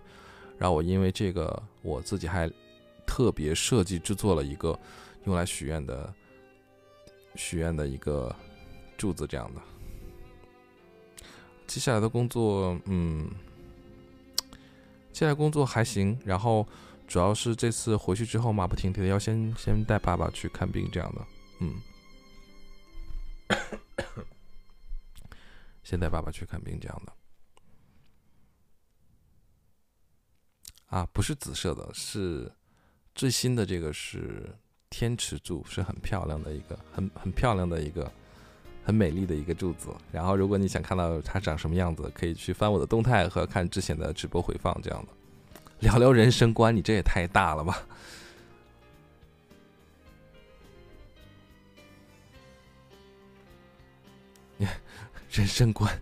[0.57, 2.49] 然后我因为这个，我自己还
[3.05, 4.79] 特别设计制作了一个
[5.25, 6.13] 用来许愿的
[7.35, 8.33] 许愿的一个
[8.97, 9.61] 柱子，这样的。
[11.67, 13.29] 接下来的工作，嗯，
[15.11, 16.17] 接下来工作还行。
[16.23, 16.65] 然后
[17.07, 21.25] 主要是这次回去之后，马不停蹄的要先先带爸爸去看病，这样的，
[21.59, 21.81] 嗯，
[25.83, 27.11] 先带爸爸去看病，这样的。
[30.95, 32.49] 啊，不是紫色的，是
[33.13, 34.49] 最新的这个是
[34.89, 38.09] 天池柱，是很漂亮的一个，很很漂亮的一个。
[38.85, 45.11] 很美丽的一个柱子，然后如果你想看到它长什么样子，可以去翻我的动态和看之前的直播回放，这样的。
[45.79, 47.83] 聊聊人生观，你这也太大了吧！
[55.31, 56.01] 人生观，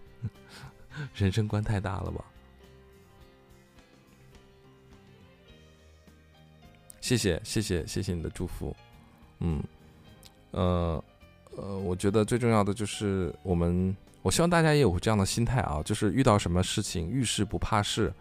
[1.16, 2.26] 人生观太大了吧！
[7.16, 8.76] 谢谢谢谢谢谢你的祝福，
[9.40, 9.64] 嗯，
[10.52, 11.04] 呃。
[11.56, 18.12] 呃，我觉得最重要的就是我们，我希望大家也有这样的心态啊，就是遇到什么事情遇事不怕事，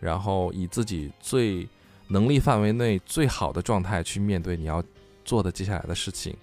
[0.00, 1.68] 然后以自己最
[2.08, 4.82] 能力范围内最好的状态去面对你要
[5.24, 6.36] 做的接下来的事情。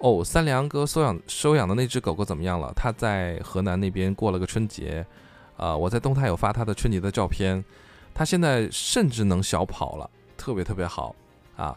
[0.00, 2.70] 哦，三良哥收养收养的那只狗狗怎么样了？
[2.76, 5.02] 他在河南那边过了个春节，
[5.56, 7.64] 啊，我在动态有发他的春节的照片，
[8.12, 11.14] 他现在甚至能小跑了，特别特别好
[11.56, 11.76] 啊。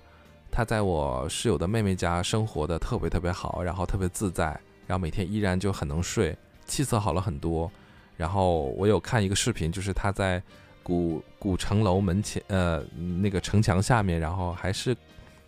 [0.49, 4.45] 他在我室友的妹妹家生活的特别特别好，然后特别自在，
[4.85, 7.71] 然后每天依然就很能睡，气色好了很多。
[8.17, 10.43] 然后我有看一个视频，就是他在
[10.83, 12.83] 古古城楼门前，呃，
[13.21, 14.95] 那个城墙下面，然后还是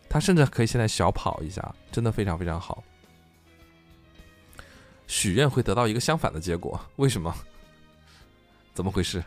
[0.10, 2.81] 他甚至可以现在小跑一下，真的非常非常好。
[5.06, 7.35] 许愿会得到一个相反的结果，为什么？
[8.73, 9.22] 怎么回事？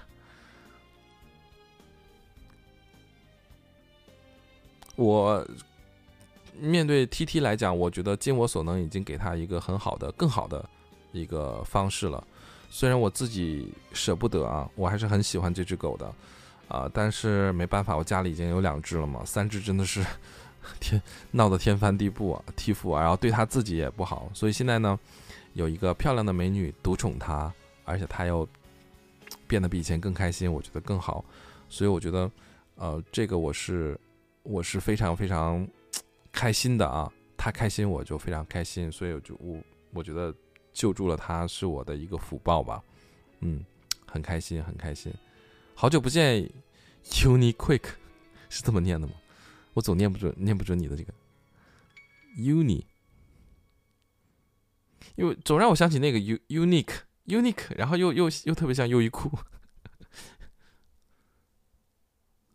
[4.97, 5.47] 我
[6.59, 10.68] 面对 T T 来讲，我觉得尽我所能，已经给他一个很好的、更好的
[11.12, 12.27] 一个方式了。
[12.70, 16.10] 虽然我自己舍不得啊，我还是很喜欢这只狗的
[16.68, 20.02] 啊，但是没办法，我家里已经有两只了嘛，三只真的是
[20.81, 21.01] 天
[21.31, 24.98] 闹得天翻地覆啊，替父啊，然后对他自己也不好，所以现在呢，
[25.52, 27.52] 有一个漂亮的美女独宠他，
[27.85, 28.48] 而且他又
[29.47, 31.24] 变得比以前更开心，我觉得更好，
[31.68, 32.31] 所以我觉得，
[32.77, 33.98] 呃，这个我是。
[34.47, 35.66] 我是非常非常
[36.31, 39.60] 开心的啊，他开心我就非常开心，所以我就我
[39.93, 40.35] 我觉得
[40.73, 42.82] 救助了他是我的一个福报吧，
[43.40, 43.64] 嗯，
[44.06, 45.12] 很开心很开心，
[45.74, 46.48] 好久不见
[47.05, 47.85] ，Uniquick
[48.48, 49.14] 是这么念的吗？
[49.74, 51.12] 我总念不准念不准你的这个
[52.39, 52.85] Uni，
[55.16, 56.94] 因为总让我想起那个 U Unique
[57.27, 59.31] Unique，然后又又又特别像优衣库。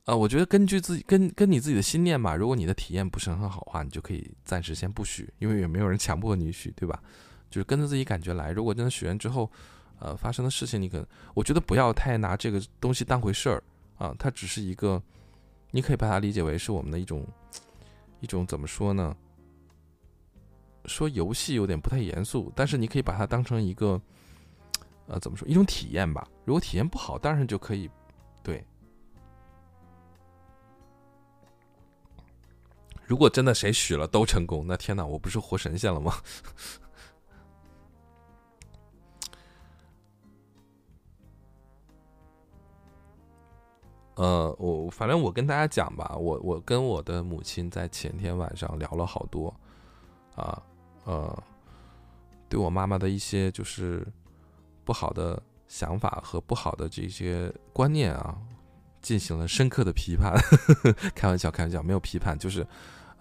[0.06, 7.02] 啊，我觉得根据自己跟跟你自己的心念吧，如果你的体验不是很好的话，你就可以暂时先不许，因为也没有人强迫你许，对吧？
[7.52, 8.52] 就是跟着自己感觉来。
[8.52, 9.50] 如果真的许愿之后，
[10.00, 13.64] 呃，发生的事情，你可我觉得不要太拿这个东西当回事儿
[13.98, 15.02] 啊，它只是一个，
[15.70, 17.24] 你可以把它理解为是我们的一种
[18.22, 19.16] 一种怎么说呢？
[20.86, 24.02] 说游戏有点不太严肃，但是你可以把它当成一个，
[25.06, 25.48] 呃，怎么说？
[25.48, 26.28] 一种体验吧。
[26.44, 27.88] 如果体验不好，当然就可以
[28.42, 28.66] 对。
[33.12, 36.14] 如果真的谁许了都成功，那天哪，我不是活神仙了吗？
[44.16, 49.54] 呃，我反正我跟大家讲吧，我我跟我的母亲在前天晚上聊了好多，
[50.36, 50.64] 啊
[51.04, 51.44] 呃，
[52.48, 54.08] 对我妈妈的一些就是
[54.86, 58.38] 不好的想法和不好的这些观念啊，
[59.02, 60.32] 进行了深刻的批判。
[60.32, 62.66] 呵 呵开玩笑，开玩笑，没有批判，就是。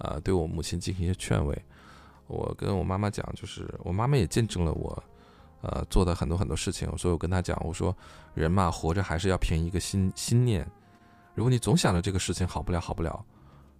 [0.00, 1.56] 呃，对我母亲进行一些劝慰。
[2.26, 5.02] 我跟我妈妈讲，就是我妈妈也见证了我，
[5.62, 7.96] 呃做的很多很多事情，所以我跟她讲，我说
[8.34, 10.64] 人嘛，活着还是要凭一个心心念。
[11.34, 13.24] 如果你总想着这个事情好不了，好不了，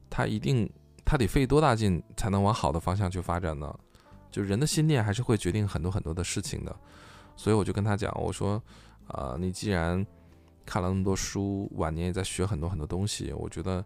[0.09, 0.69] 他一定
[1.05, 3.73] 他得费多大劲才能往好的方向去发展呢？
[4.31, 6.75] 就人的心念还是会决定很多很多的事情的。
[7.37, 8.63] 所以我就跟她讲，我说，
[9.09, 10.05] 啊，你既然
[10.67, 13.85] 看了那么多书，晚年也在学很多很多东西，我觉得，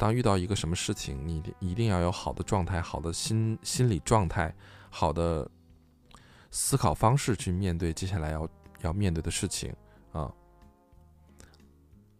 [0.00, 4.50] 当遇到一个什么事情，你一定要有好的状态、好的心心理状态、
[4.88, 5.46] 好的
[6.50, 8.48] 思考方式去面对接下来要
[8.80, 9.70] 要面对的事情
[10.12, 10.32] 啊，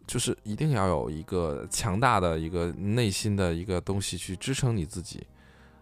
[0.06, 5.26] 就是一定要有一个强大的一个内心的一个东西去支撑你自己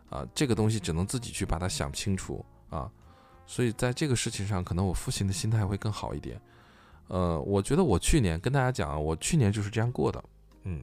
[0.09, 2.89] 啊，这个东西只能自己去把它想清楚啊。
[3.45, 6.41] 所以在这个事情上，可能我父亲的心态会更好一点。
[7.09, 10.23] 呃，我觉得我去年跟大家讲，我去年就是这样过的，
[10.63, 10.81] 嗯，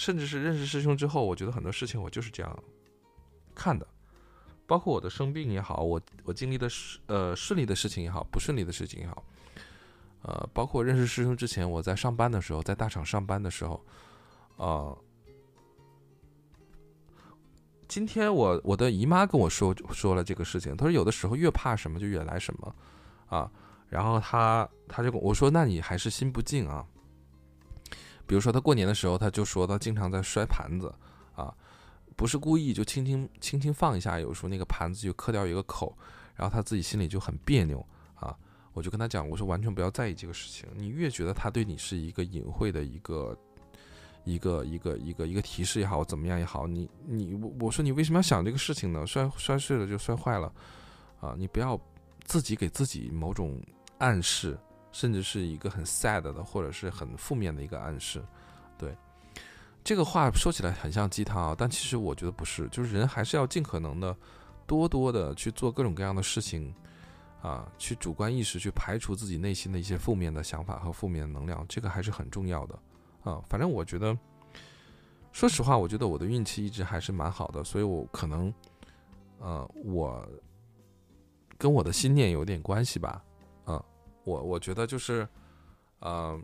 [0.00, 2.64] 甚至是认识师兄之后，我觉得很多事情我就是这样
[3.54, 3.86] 看的，
[4.66, 9.22] 包括我的生病也好，我我经历的顺呃顺利的事情也好，不顺利的事情也好，
[10.22, 13.84] 呃，包括认识师兄之前，我在上班的时候，在大厂上班的时候，
[14.56, 14.96] 啊。
[17.86, 22.74] 今天我我的姨妈跟我说说了这个事情，她说有的时候越怕什么就越来什么，
[23.26, 23.50] 啊，
[23.88, 26.86] 然后她她就跟我说，那你还是心不静啊。
[28.30, 30.94] 比如说他过年的时候，他就说他经常在摔盘子，
[31.34, 31.52] 啊，
[32.14, 35.92] 不是故意，就轻轻轻轻放一下，有时候那个盘子就磕掉一个口，
[36.36, 37.84] 然后他自己心里就很别扭
[38.14, 38.32] 啊。
[38.72, 43.36] 我就跟他讲，我说完全不要在意这个事情，你越觉得他对你是一个隐晦的一个。
[44.24, 49.06] 一个一个一个一个提示也好，怎么样也好，你你我我说你为什么要想这个事情呢？
[49.06, 50.52] 摔摔碎了就摔坏了，
[51.20, 51.80] 啊，你不要
[52.24, 53.58] 自己给自己某种
[53.96, 54.58] 暗示，
[54.92, 58.22] 甚至是一个很 sad 的或者是很负面的一个暗示。
[58.78, 58.96] 对，
[59.84, 64.16] 这个话说起来很像鸡汤啊，但其实我觉得不是，就是人还是要尽可能的
[64.66, 66.74] 多多的去做各种各样的事情，
[67.42, 72.78] 啊，去主观意识去排除自己内心的一些负面的想法和负面的能量，这个还是很重要的。
[73.22, 74.16] 啊，反正我觉得，
[75.30, 78.52] 说实话，我觉得我的运气一直还是蛮好的，所以我可能，
[79.38, 80.26] 呃，我
[81.58, 83.22] 跟我的心念有点关系吧。
[84.24, 85.26] 我我觉得就是，
[86.00, 86.38] 呃，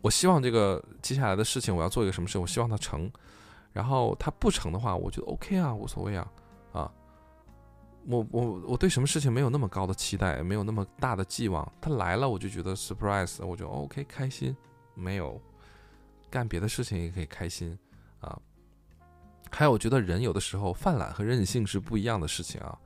[0.00, 3.10] 我希望这个接下来的事情我要做一个什么事，我希望它成，
[3.72, 6.32] 然后它不成的话，我觉得 OK 啊，无所谓啊，
[6.72, 6.92] 啊，
[8.06, 14.56] 我我我对什么事情没有那么高的期待，没有那么大的寄望，它来了我就觉得 surprise，我就 OK 开心，
[14.94, 15.40] 没有。
[16.30, 17.78] 干别的事情也可以开心，
[18.20, 18.38] 啊，
[19.50, 22.78] 还有我觉得人有的时候犯懒和任性是不一样的事情啊。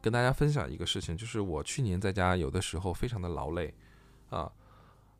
[0.00, 3.74] 跟大家分享一个事情，就是我去年在家有的时候非常的劳累，
[4.30, 4.50] 啊，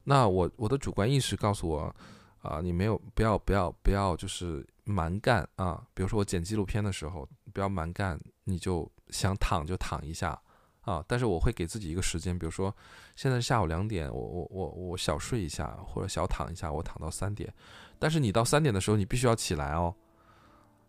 [0.05, 1.94] 那我我的主观意识告诉我，
[2.42, 5.86] 啊，你没有不要不要不要就是蛮干啊。
[5.94, 10.40] 比如说我剪纪录片的时候，不要蛮干，你就想躺就躺一下。
[10.82, 11.05] 啊！
[11.06, 12.74] 但是我会给自己一个时间，比如说
[13.14, 17.52] 现在下午两点，我我我我小睡一下或者小躺一下，我躺到三点。
[17.98, 19.94] 但是你到三点的时候，你必须要起来哦，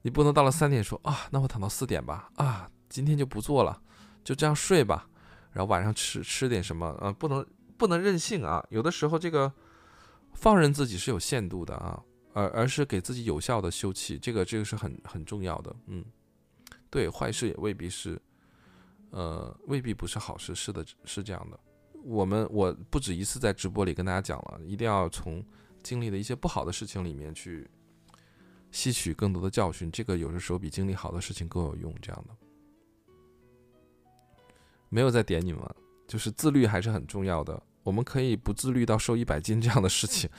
[0.03, 3.82] 你不能到了三点说啊，那我躺到四点吧，啊，今天就不做了，
[4.24, 5.07] 就这样睡吧。
[5.53, 7.45] 然后晚上吃吃点什么，呃，不能
[7.78, 8.66] 不能任性啊。
[8.70, 9.52] 有的时候这个
[10.34, 12.02] 放任自己是有限度的啊，
[12.34, 15.76] 而而是给自己有效的休憩，这个这个是很很重要的。
[15.88, 16.03] 嗯，
[16.90, 18.22] 对，坏事也未必是。
[19.11, 21.60] 呃，未必不是好事，是的，是这样的。
[22.03, 25.44] 我们我不止一次在直播里跟大家讲了，一定要从
[25.82, 27.68] 经历的一些不好的事情里面去
[28.70, 29.90] 吸取更多的教训。
[29.91, 31.91] 这个有的时候比经历好的事情更有用。
[31.99, 32.36] 这样的，
[34.90, 35.64] 没有在点你们，
[36.07, 37.61] 就是自律还是很重要的。
[37.84, 40.30] 我们可以不自律到瘦一百斤这样的事情，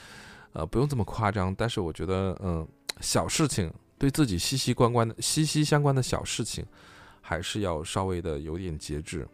[0.52, 1.54] 呃，不用这么夸张。
[1.54, 2.68] 但是我觉得，嗯，
[3.00, 6.64] 小事情对自己息息关关的、息息相关的小事情。
[7.22, 9.28] 还是要稍微的有点节制。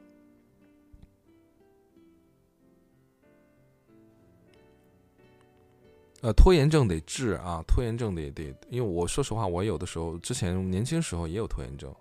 [6.21, 11.95] 呃，拖延症得治啊，拖延症得得，因为我说实话，我有的时候之前年轻时候也有拖延症，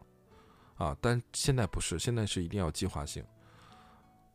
[0.75, 3.23] 啊，但现在不是，现在是一定要计划性。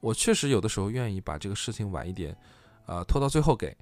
[0.01, 2.37] 我确实有的时候愿意把这个事情晚一点，
[2.87, 3.77] 啊，拖到最后给，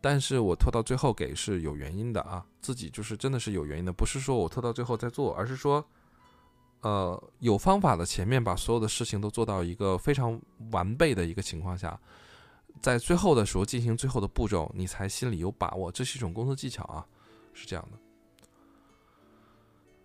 [0.00, 5.84] 但是我拖到最后给是有原因的啊，自己就是真的是有原因的，不是说我拖到最后再做，而是说。
[6.82, 12.00] 呃，有方法的前面把所有的事情都做到一个非常完备的一个情况下，
[12.80, 15.92] 在最后的时候进行最后的步骤，你才心里有把握。
[15.92, 17.06] 这是一种工作技巧啊，
[17.52, 17.98] 是这样的，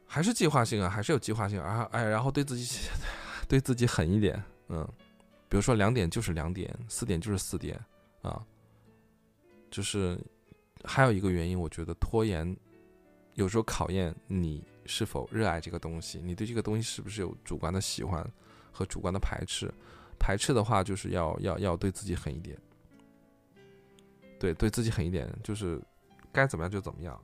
[0.06, 2.88] 还是计划性啊，还是有计划性啊，哎，然后对自己
[3.48, 4.88] 对自己狠一点，嗯，
[5.50, 7.80] 比如说两点就是两点，四点就是四点
[8.22, 8.46] 啊，
[9.70, 10.20] 就是
[10.84, 12.56] 还有一个原因，我觉得拖延
[13.34, 14.64] 有时候考验你。
[14.88, 16.22] 是否热爱这个东西？
[16.24, 18.24] 你对这个东西是不是有主观的喜欢
[18.72, 19.68] 和主观的排斥？
[20.20, 22.56] 排斥的话，就是要要要对自己狠一点，
[24.40, 25.82] 对对自己狠一点，就是
[26.32, 27.20] 该怎么样就怎么样。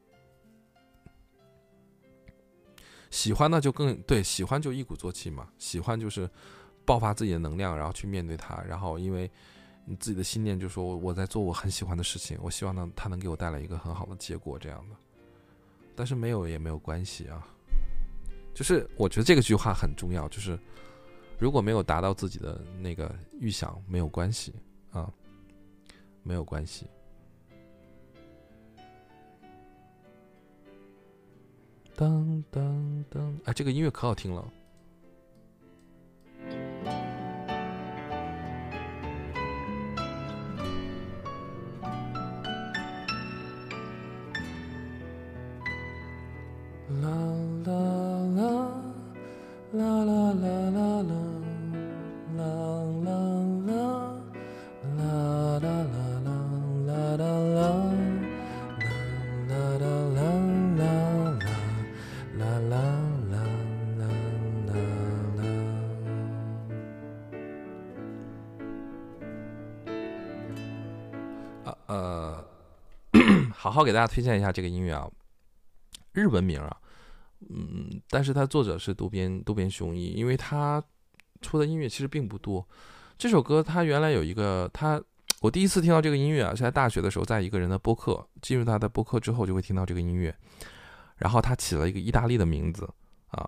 [3.12, 6.28] 喜欢呢就更对，喜欢就一鼓作气嘛，喜欢就是
[6.86, 9.30] 爆发自己的能量，然后去面对它，然后因为
[9.86, 14.96] 你自己的信念就说我在做我很喜欢的事情，我希望呢它能给我带来一个很好的结果这样的，
[15.96, 17.46] 但是没有也没有关系啊，
[18.54, 20.58] 就是我觉得这个句话很重要，就是
[21.38, 24.54] 如果没有达到自己的那个预想，没有关系
[24.92, 25.12] 啊，
[26.24, 26.88] 没有关系。
[31.96, 33.38] 当当当！
[33.46, 34.44] 哎，这个音乐可好听了。
[47.02, 47.08] 啦
[47.66, 47.72] 啦
[48.36, 48.44] 啦
[49.74, 51.02] 啦啦啦啦啦
[52.36, 52.52] 啦
[52.96, 53.10] 啦
[53.66, 53.82] 啦
[54.98, 55.02] 啦
[55.60, 56.01] 啦啦
[73.62, 75.08] 好好给大家推荐一下这个音乐啊，
[76.14, 76.76] 日文名啊，
[77.48, 80.84] 嗯，但是它作者是渡边渡边雄一，因为他
[81.44, 82.68] 出的音乐其实并不多。
[83.20, 85.00] 这首歌他原来有一个他。
[85.42, 88.28] 我第一次听到这个音乐啊，是在大学的时候，在一个人的播客。
[88.42, 90.36] 进入他的播客之后，就会听到这个音乐。
[91.18, 92.90] 然后他起了一个意大利的名字
[93.28, 93.48] 啊，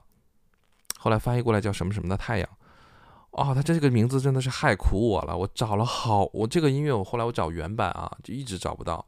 [0.99, 2.47] 后来翻译过来叫什么什么的太阳。
[3.31, 5.35] 哦，他这个名字真的是害苦我了。
[5.35, 9.03] 我找了好，我这个音乐我后来我找原版啊，就一直找不到。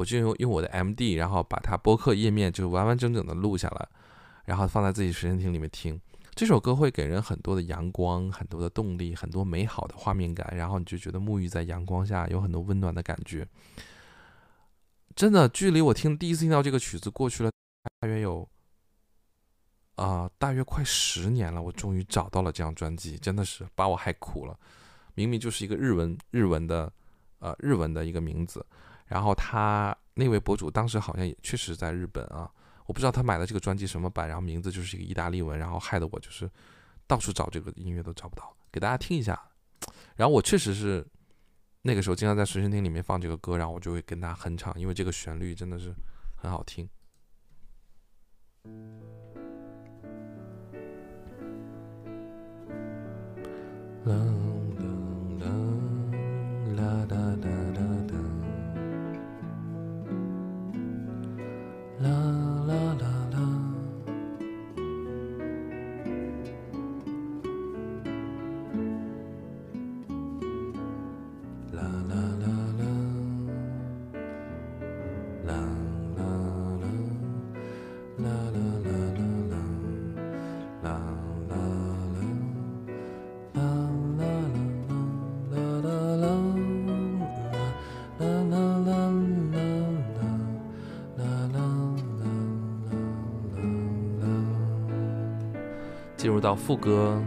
[0.00, 3.86] 我就用用我的 MD，然后把它播客页面就完完整整的录下来，
[4.46, 6.00] 然后放在自己随身听里面听。
[6.34, 13.46] 这首歌会给人很多的阳光，很多的动力，很多美好的画面感，然后你就觉得沐浴在阳光下，有很多温暖的感觉。
[15.14, 17.50] 真的，距离我听第一次听到这个曲子过去了
[18.00, 18.48] 大约有
[19.96, 21.60] 啊，大约快十年了。
[21.60, 24.58] 我终于找到了这张专辑，真的是把我害苦了。
[25.14, 26.90] 明明就是一个日文日文的
[27.40, 28.64] 呃日文的一个名字，
[29.10, 32.50] 然后他那位博主当时好像也确实在日本啊。
[32.86, 36.50] 我不知道他买的这个专辑什么版，然后名字就是一个意大利文，然后害得我就是
[37.06, 39.40] 到处找这个音乐都找不到，给大家听一下。
[40.16, 41.06] 然后我确实是
[41.82, 45.94] 那个时候经常在随身听里面放这个歌，然后我就会跟他哼唱，因为这个旋律真的是
[46.36, 46.88] 很好听。
[54.04, 54.12] 啦
[56.76, 57.69] 啦啦
[62.02, 62.49] 了。
[96.50, 97.22] 到副歌。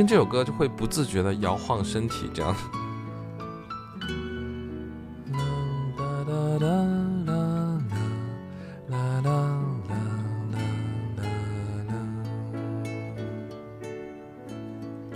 [0.00, 2.56] 听这首歌就会不自觉的摇晃身体，这样。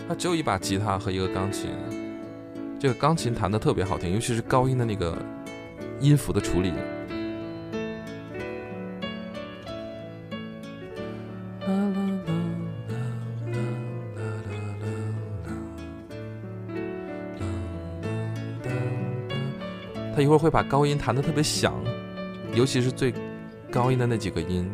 [0.07, 1.71] 它只有一把吉他和一个钢琴，
[2.79, 5.17] 这个钢琴弹的特别好听，尤其是高音的那个
[5.99, 6.75] 音符的处理。
[20.15, 21.75] 他一会儿会把高音弹得特别响，
[22.55, 23.13] 尤其是最
[23.71, 24.71] 高音的那几个音。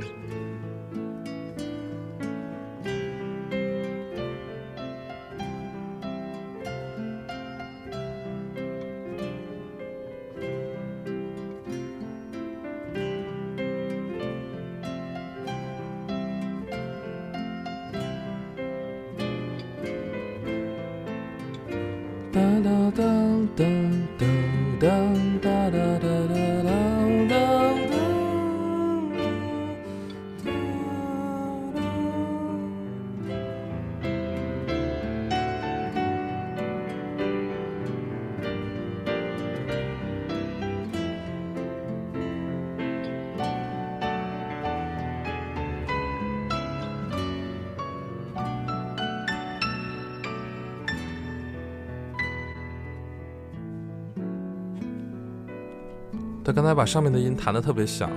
[56.71, 58.09] 再把上面的音弹得特别响。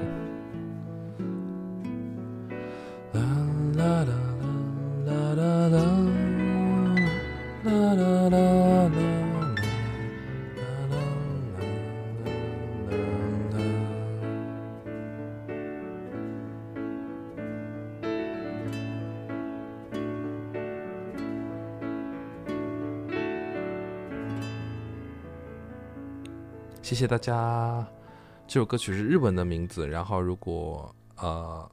[26.84, 28.03] 谢谢大家。
[28.54, 31.68] 这首歌曲是日文的名字，然后如果呃，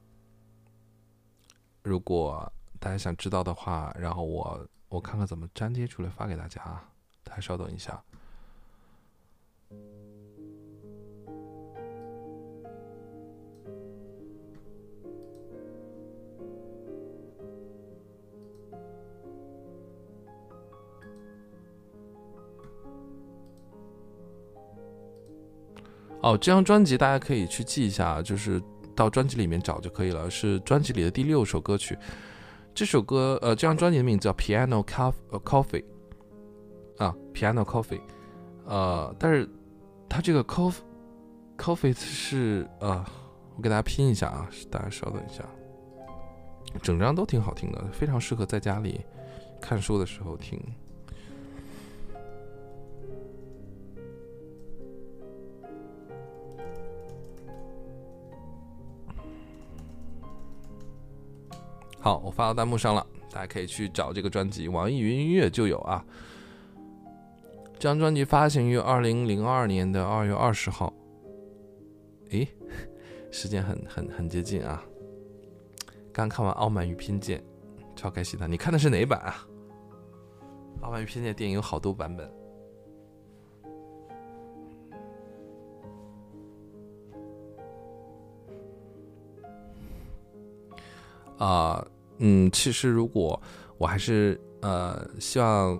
[1.83, 6.89] 如果大家想知道的话，然后我我看看怎么粘贴出来发给大家啊，
[7.23, 8.03] 大家稍等一下。
[26.31, 28.61] 哦，这张专辑大家可以去记一下，就是
[28.95, 31.97] 到专辑里面找就可以了，是专辑里的第六首歌曲。
[32.73, 35.83] 这首歌，呃，这张专辑的名字叫《Piano Coffee》
[37.03, 37.99] 啊，《Piano Coffee》。
[38.65, 39.49] 呃，但是
[40.07, 40.75] 它这个 Coffee
[41.57, 43.03] Coffee 是呃，
[43.57, 45.43] 我给大家拼一下啊，大家稍等一下。
[46.81, 49.01] 整张都挺好听的，非常适合在家里
[49.59, 50.57] 看书的时候听。
[62.01, 66.03] 好，我发到弹幕上了，大家可以去找这个专辑，网易云音乐就有啊。
[67.75, 70.91] 这张专辑发行于二零零二年的二月二十号，
[72.31, 72.47] 诶，
[73.31, 74.83] 时间很很很接近啊。
[76.11, 77.39] 刚看完《傲慢与偏见》，
[77.95, 78.47] 超开心的。
[78.47, 79.47] 你看的是哪版啊？
[80.83, 82.27] 《傲慢与偏见》电影有好多版本。
[91.41, 91.83] 啊，
[92.19, 93.41] 嗯，其实如果
[93.79, 95.79] 我还是呃希望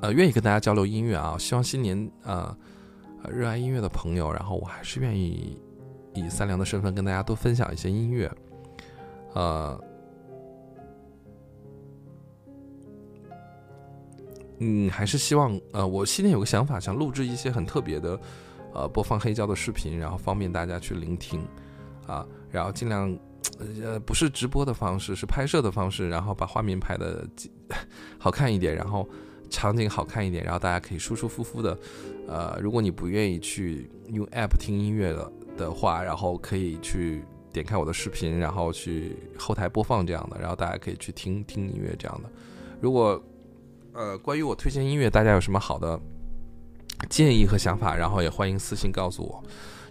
[0.00, 2.56] 呃愿意跟大家交流音乐啊，希望新年呃
[3.28, 5.60] 热爱音乐的朋友，然后我还是愿意
[6.14, 8.32] 以三良的身份跟大家多分享一些音乐，
[9.34, 9.78] 呃，
[14.60, 18.18] 嗯，还是希望呃我新年有个想法，想录制一些很特别的
[18.72, 21.46] 呃播放黑胶的视频，然后方便大家去聆听
[22.06, 23.14] 啊，然后尽量。
[23.82, 27.26] 呃，不是直播的方式，是拍摄的方式，然后把画面拍的
[28.18, 29.08] 好看一点，然后
[29.50, 31.76] 场景好看一点，然后大家可以舒舒服服的。
[32.28, 37.22] 呃，如果你不愿意去用 app 听音乐的的话，然后可以去
[37.52, 42.30] 点开我的视频，然后去后台播放这样的，然后大家可以去听听音乐这样的。
[42.80, 43.22] 如果
[43.92, 46.00] 呃，关于我推荐音乐，大家有什么好的
[47.10, 49.44] 建议和想法，然后也欢迎私信告诉我，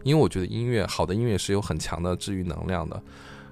[0.04, 3.04] 因为我觉得音乐好的音乐是有很强的治愈能量的。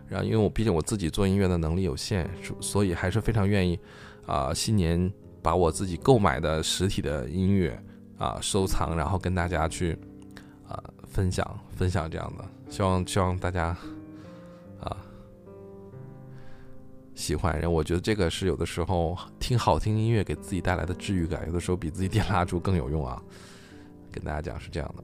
[0.10, 2.28] 然后，因为我毕竟我自己做音乐的能力有限，
[2.60, 3.80] 所以还是非常愿意，
[4.26, 5.12] 啊，新年
[5.42, 7.82] 把我自己购买的实体的音乐
[8.18, 9.98] 啊收藏，然后跟大家去
[10.68, 13.78] 啊分享分享这样的，希望希望大家
[14.82, 14.98] 啊
[17.14, 17.54] 喜欢。
[17.54, 23.22] 然后我觉得这个是有的时候听好听音乐给自己带来的治愈感，有的时候比自己点 蜡烛更有用啊。
[24.12, 25.04] 跟大家讲是这样的。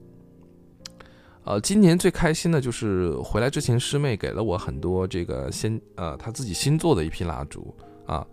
[1.46, 7.72] 呃，今年最开心的就是回来之前，师妹给了我很多这个先呃，她自己新做的一批蜡烛
[8.04, 8.26] 啊，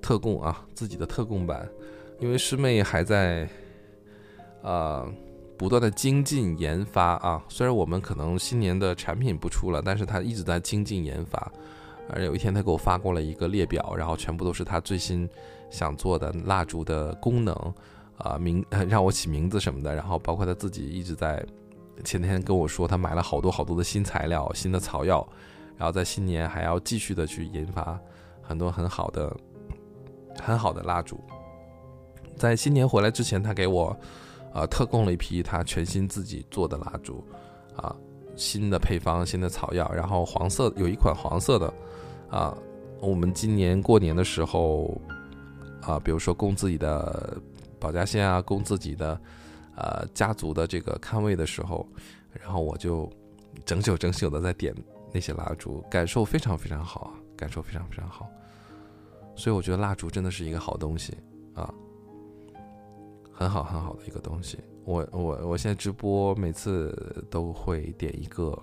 [0.00, 1.68] 特供啊，自己的特供版。
[2.20, 3.48] 因为师妹还在
[4.62, 5.04] 呃
[5.58, 11.50] 不断的精进研发啊，虽然我们可能新年的产品不出了，但是她一直在精进研发。
[12.08, 15.28] 而有一天，她给我发过了一个列表，然后全部都是她最新
[15.70, 17.52] 想做的蜡烛的功能
[18.16, 21.44] 啊，名 让我起名字什么的，然后包括她自己一直在。
[22.04, 25.26] 前天跟我说，他买了好多好多的新材料、新的草药，
[25.76, 27.98] 然后在新年还要继续的去研发
[28.42, 29.34] 很多很好的、
[30.40, 31.20] 很好的蜡烛。
[32.36, 33.96] 在新年回来之前，他给我
[34.52, 37.24] 呃特供了一批他全新自己做的蜡烛，
[37.76, 37.94] 啊，
[38.36, 41.74] 新的配方、新的草药，然后黄色有一款黄色的，
[42.30, 42.56] 啊，
[43.00, 45.00] 我们今年过年的时候，
[45.82, 47.36] 啊，比如说供自己的
[47.78, 49.20] 保家仙啊，供自己的。
[49.80, 51.88] 呃家族的这个看位的时候，
[52.32, 53.10] 然后我就
[53.64, 54.74] 整宿整宿的在点
[55.12, 58.28] 那些蜡烛，感受非常非常好啊，感受非常非常好。
[59.36, 61.16] 所以我觉得蜡烛真的是一个好东西
[61.54, 61.72] 啊，
[63.32, 64.58] 很好很好的一个东西。
[64.84, 68.56] 我我我现在直播每次都会点一个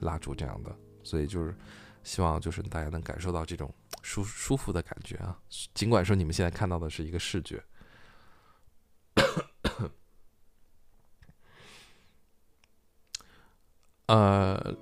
[0.00, 1.54] 蜡烛这样的，所以就是
[2.02, 3.72] 希望就是大家能感受到这种
[4.02, 5.38] 舒舒服的感觉啊。
[5.74, 7.62] 尽管说你们现在看到的是一个视觉。
[14.08, 14.74] 呃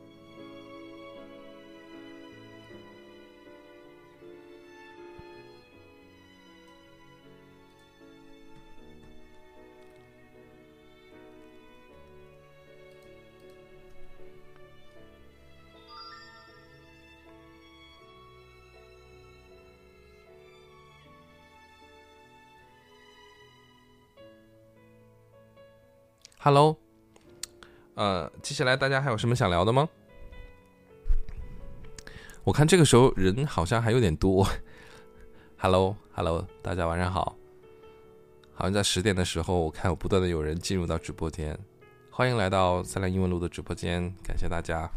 [26.39, 26.79] ，Hello，
[27.97, 29.89] 呃，接下来大家还有什么想聊的吗？
[32.45, 34.47] 我看这个时候人好像还有点多。
[35.57, 37.35] Hello，Hello，大家晚上好。
[38.53, 41.59] 好像在十点的时候，我看有不断的有人进入到直播间，
[42.11, 44.91] 欢迎来到三联英文录的直播间，感谢大家。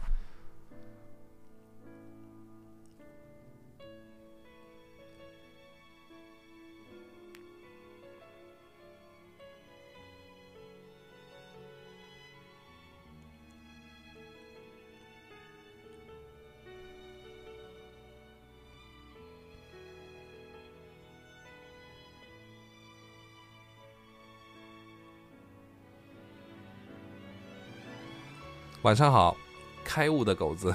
[28.90, 29.38] 晚上好，
[29.84, 30.74] 开悟的狗子。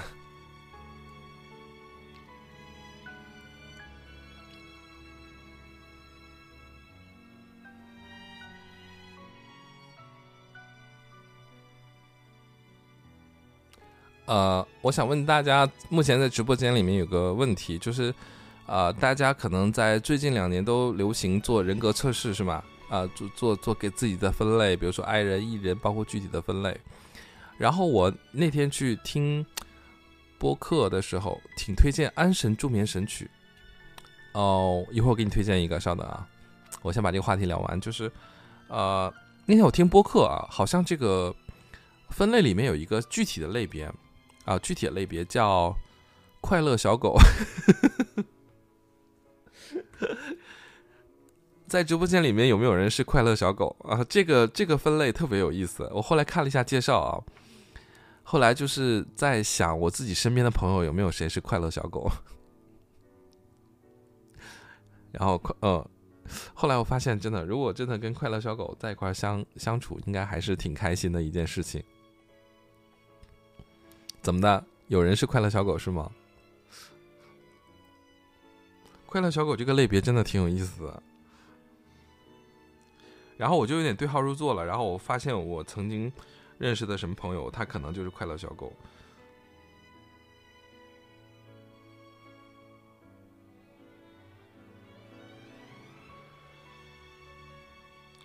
[14.27, 18.15] 呃，我想问大家，目前在直播间里面有个问题，就是，
[18.67, 22.63] 呃，大家可能在最近两年都流行做人格测试，是吗？
[22.89, 26.81] 啊、做做做给自己的分类，比如说爱人、艺人，包括具体的分类。
[27.57, 29.45] 然后我那天去听
[30.39, 33.31] 播客的时候，挺推荐《安神助眠神曲》。
[34.39, 36.27] 哦，一会儿我给你推荐一个，稍等啊，
[36.83, 37.81] 我先把这个话题聊完。
[37.81, 38.11] 就是，
[38.69, 39.13] 呃，
[39.47, 41.33] 那天我听播客啊，好像这个
[42.11, 43.89] 分类里面有一个具体的类别
[44.45, 45.73] 啊，具体的类别叫
[46.41, 47.17] 快乐小狗。
[51.67, 54.05] 在直播间里面有没有人是快乐小狗啊？
[54.09, 55.89] 这个这个分类特别有意思。
[55.95, 57.23] 我后来看了一下介绍啊，
[58.25, 62.11] 后来就是在想我自己身边的朋友有没有谁是快乐小狗。
[65.13, 65.91] 然后快呃，
[66.53, 71.81] 后来我发现真的，如果真的跟快乐小狗在一块相相处，应该还是挺开心的一件事情。
[74.21, 74.65] 怎么的？
[74.89, 76.11] 有人是快乐小狗是吗？
[79.07, 81.03] 快乐小狗这个类别真的挺有意思的。
[83.37, 86.13] 然后我就有点对号入座了，然后我发现我曾经
[86.59, 88.73] 认识的什么朋友，他可能就是快乐小狗。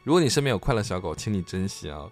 [0.03, 2.09] 如果你身边有快乐小狗，请你珍惜啊！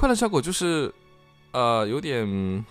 [0.00, 0.90] 快乐小狗就是，
[1.52, 2.64] 呃，有点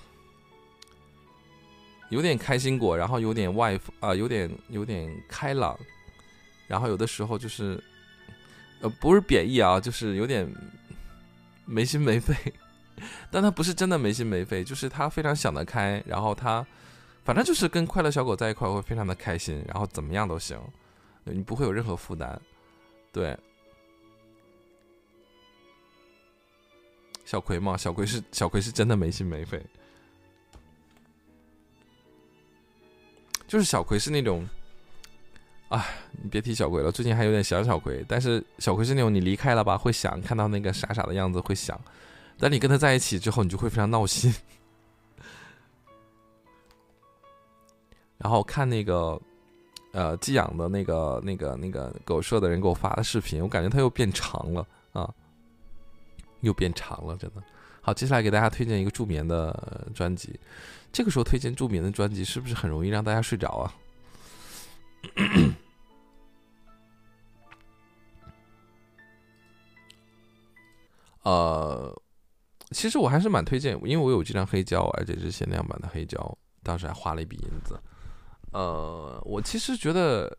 [2.10, 5.78] 有点开心果，然后有点外啊、有点有点开朗，
[6.68, 7.80] 然后有的时候就是，
[8.82, 10.52] 呃，不是贬义啊，就是有点
[11.66, 12.34] 没心没肺，
[13.30, 16.66] 但他不是真的没心没肺，就是他非常想得开，然后他
[17.24, 20.60] 反正就是跟快乐小狗在一块会非常的开心，然后怎么样都行，
[21.26, 22.42] 你不会有任何负担，
[23.12, 23.38] 对。
[27.30, 29.64] 小葵嘛，小葵是小葵是真的没心没肺，
[33.48, 34.44] 就是小葵是那种，
[35.68, 35.86] 哎，
[36.24, 41.80] 你别提小葵了，最近还有点想小葵，但是小葵是那种你离开了吧，会想看到那个傻傻的样子会想，
[42.40, 44.34] 但你跟他在一起之后，你就会非常闹心。
[48.18, 49.22] 然后看那个，
[49.92, 54.66] 呃，寄养的那个那个那个狗舍的人给我发的视频，我感觉他又变长了。
[56.42, 57.44] 又变长了，真的。
[57.82, 60.40] 好，接下来给大家推荐一个助眠的专辑。
[60.92, 63.74] 这个时候推荐助眠的专辑，是不是很容易让大家睡着啊？
[71.24, 72.02] 呃，
[72.72, 77.80] 其实我还是蛮推荐，因为我有这张黑胶，而且是限量版的黑胶，当时还花了一笔银子。
[78.52, 80.38] 呃，我其实觉得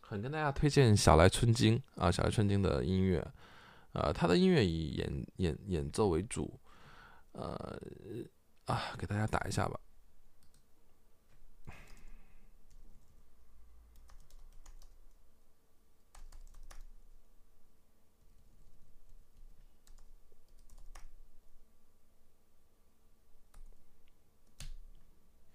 [0.00, 3.26] 很跟大家推荐小来春经啊，小来春经的音乐。
[3.92, 6.58] 呃，他的音乐以演演演奏为主，
[7.32, 7.78] 呃
[8.66, 9.78] 啊，给大家打一下吧。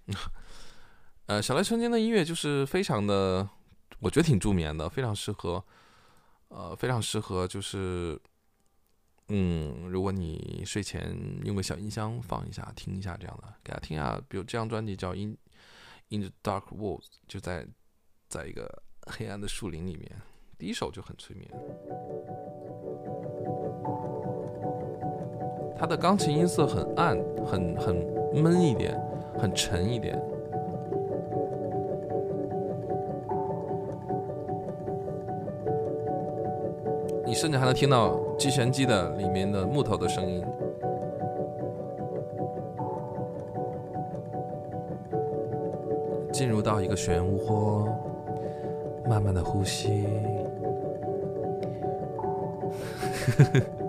[1.25, 3.49] 呃，小来春京的音乐就是非常的，
[3.99, 5.65] 我觉得挺助眠的，非常适合，
[6.49, 8.19] 呃，非常适合，就是，
[9.27, 15.37] 嗯，如果你睡前用个小音箱放一下，听一下这样的，给大家听一下，比如这张专辑叫《In
[16.09, 17.67] In the Dark Woods》，就在
[18.29, 20.09] 在一个黑暗的树林里面，
[20.57, 21.51] 第一首就很催眠，
[25.77, 27.95] 它的钢琴音色很暗，很很
[28.33, 28.97] 闷一点，
[29.37, 30.17] 很沉一点。
[37.27, 40.41] 你甚至还能听到击弦机的里面的木头的声音。
[46.31, 47.85] 进入到一个漩涡，
[49.09, 50.05] 慢慢的呼吸。
[53.25, 53.63] 吸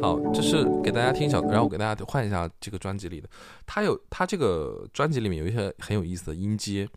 [0.00, 3.28] 好，这是给大家听小，然后我给大家换一下这个专辑里的，
[3.66, 6.88] 它有它这个专辑里面有一些很有意思的音阶，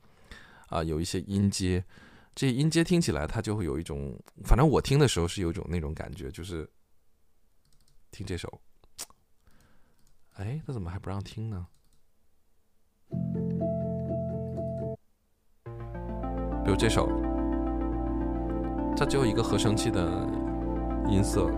[0.67, 1.83] 啊、有一些音阶，
[2.33, 6.67] 这音阶听起来它就会有一种，反正我听的时候是有一种那种感觉，就是
[8.09, 8.61] 听这首，
[10.35, 11.67] 哎，它怎么还不让听呢？
[16.63, 17.09] 比如这首，
[18.95, 20.27] 它只有一个合成器的
[21.07, 21.49] 音色。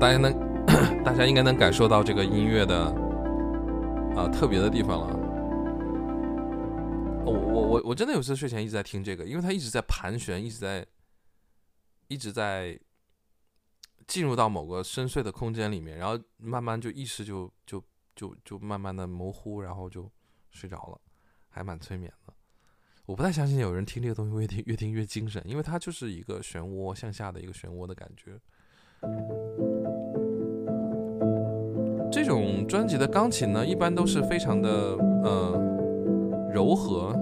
[0.00, 0.32] 大家能，
[1.02, 2.84] 大家应该能感受到这个音乐的
[4.16, 5.18] 啊、特别的地方了。
[7.26, 10.86] 我我我我真的有次睡前一直在听这个，因为它一直在盘旋，一直在
[12.06, 12.78] 一直在
[14.06, 17.82] 进入到某个深邃的空间里面，然后慢慢就意识就就
[18.14, 20.08] 就就慢慢的模糊，然后就
[20.52, 21.00] 睡着了，
[21.48, 22.32] 还蛮催眠的。
[23.06, 28.38] 我不太相信有人听这个东西会越听越听越精神，因为它就是一个漩涡向下的一个漩涡的感觉。
[32.10, 34.68] 这种专辑的钢琴呢，一般都是非常的
[35.24, 35.52] 呃
[36.52, 37.14] 柔和，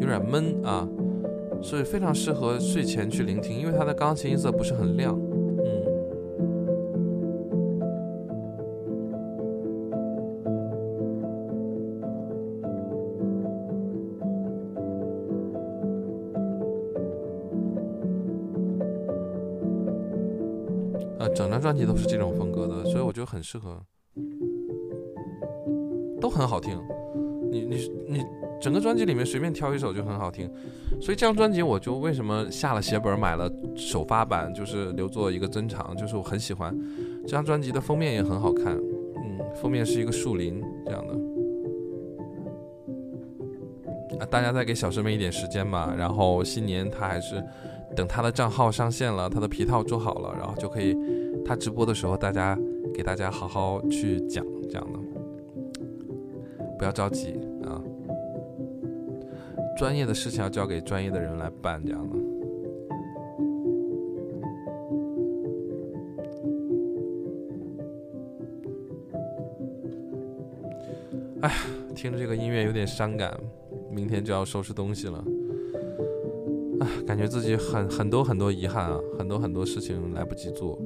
[0.00, 0.88] 有点闷啊，
[1.60, 5.18] 所以非常适合睡前去聆听，因为它的钢琴音色不是很亮，
[21.64, 23.80] 专辑都是这种风格的，所以我觉得很适合，
[26.20, 26.78] 都很好听。
[27.50, 27.76] 你你
[28.06, 28.22] 你，
[28.60, 30.46] 整个专辑里面随便挑一首就很好听，
[31.00, 36.78] 所以这张专辑我就为什么下了写本买了首发版，就是留作一个珍藏，就是我很喜欢
[37.22, 41.14] 这张专辑的封面也很好看，嗯，封面是一个树林这样的。
[44.18, 47.42] 啊，大家再给小师妹一点时间吧，然后新年她还是
[47.96, 50.94] 等他的账号上线了，他的皮套做好了，然后就可以
[51.44, 52.58] 他直播的时候，大家
[52.92, 54.98] 给大家好好去讲这样的，
[56.78, 57.82] 不要着急啊，
[59.76, 62.16] 专业的事情要交给专业的人来办这样的。
[71.42, 71.52] 哎，
[71.94, 73.38] 听着这个音乐有点伤感，
[73.90, 75.22] 明天就要收拾东西了。
[76.80, 80.78] 哎，感觉自己很很多很多遗憾啊，很多很多事情来不及做。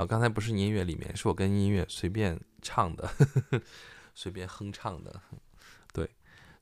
[0.00, 3.06] 啊，刚才不是音乐里面，是我跟音乐随便唱的，
[4.14, 5.14] 随便哼唱的。
[5.92, 6.08] 对，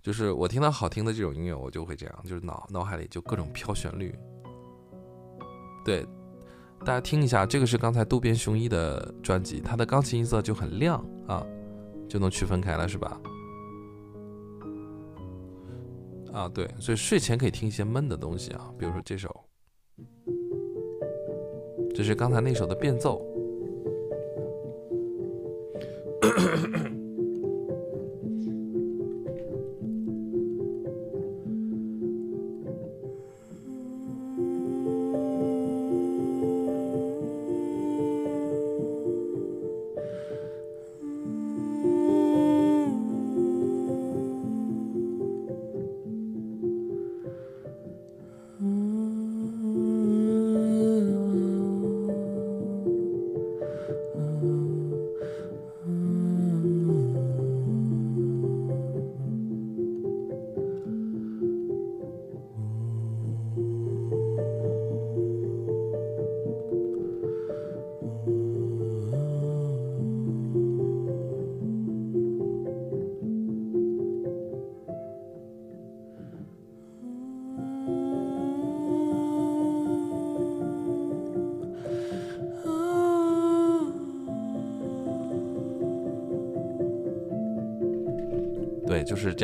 [0.02, 4.12] 就是我听到好听的这种音乐，我就会这样，就是脑脑海里就各种飘旋律。
[5.84, 6.04] 对，
[6.80, 10.98] 大家听一下，这个是刚才渡边雄一的专辑，他的钢琴音色就很亮
[11.28, 11.46] 啊，
[12.08, 13.20] 就能区分开了，是吧？
[16.32, 19.37] 啊，对，所以睡前可以听一些闷的东西啊，比如说这首。
[21.98, 23.20] 这是刚才那首的变奏。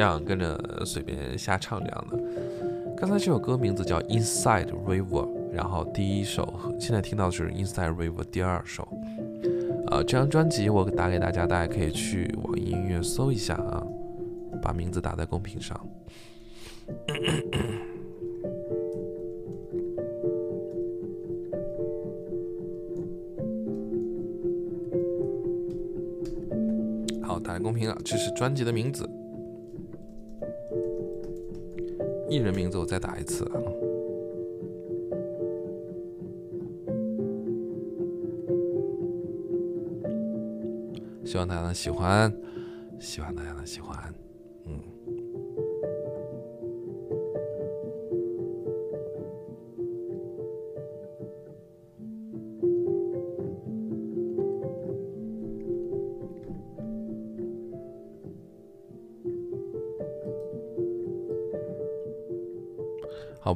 [0.05, 2.19] 这样跟着随便瞎唱这样的。
[2.95, 8.87] 刚才这首歌名字叫《Inside River》，然后第一首现在听到的是《Inside River》第二首。
[9.87, 13.83] 呃，这张专辑我打给大家，大家可以去网易音乐搜一下啊，
[14.61, 15.75] 把名字打在公屏上。
[27.23, 29.09] 好，打在公屏了，这是专辑的名字。
[32.85, 33.43] 我再打一次！
[41.25, 42.31] 希望大家能喜欢，
[43.01, 43.54] 希望大家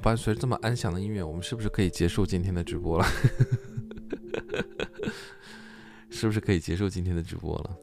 [0.09, 3.05] 伴随着这么安详的音乐，我们是不是可以结束今天的直播了？
[6.09, 7.77] 是不是可以结束今天的直播了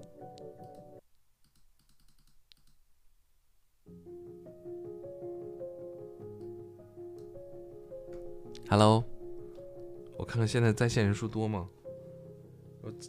[8.67, 9.03] ？Hello，
[10.17, 11.69] 我看看现在在线人数多吗？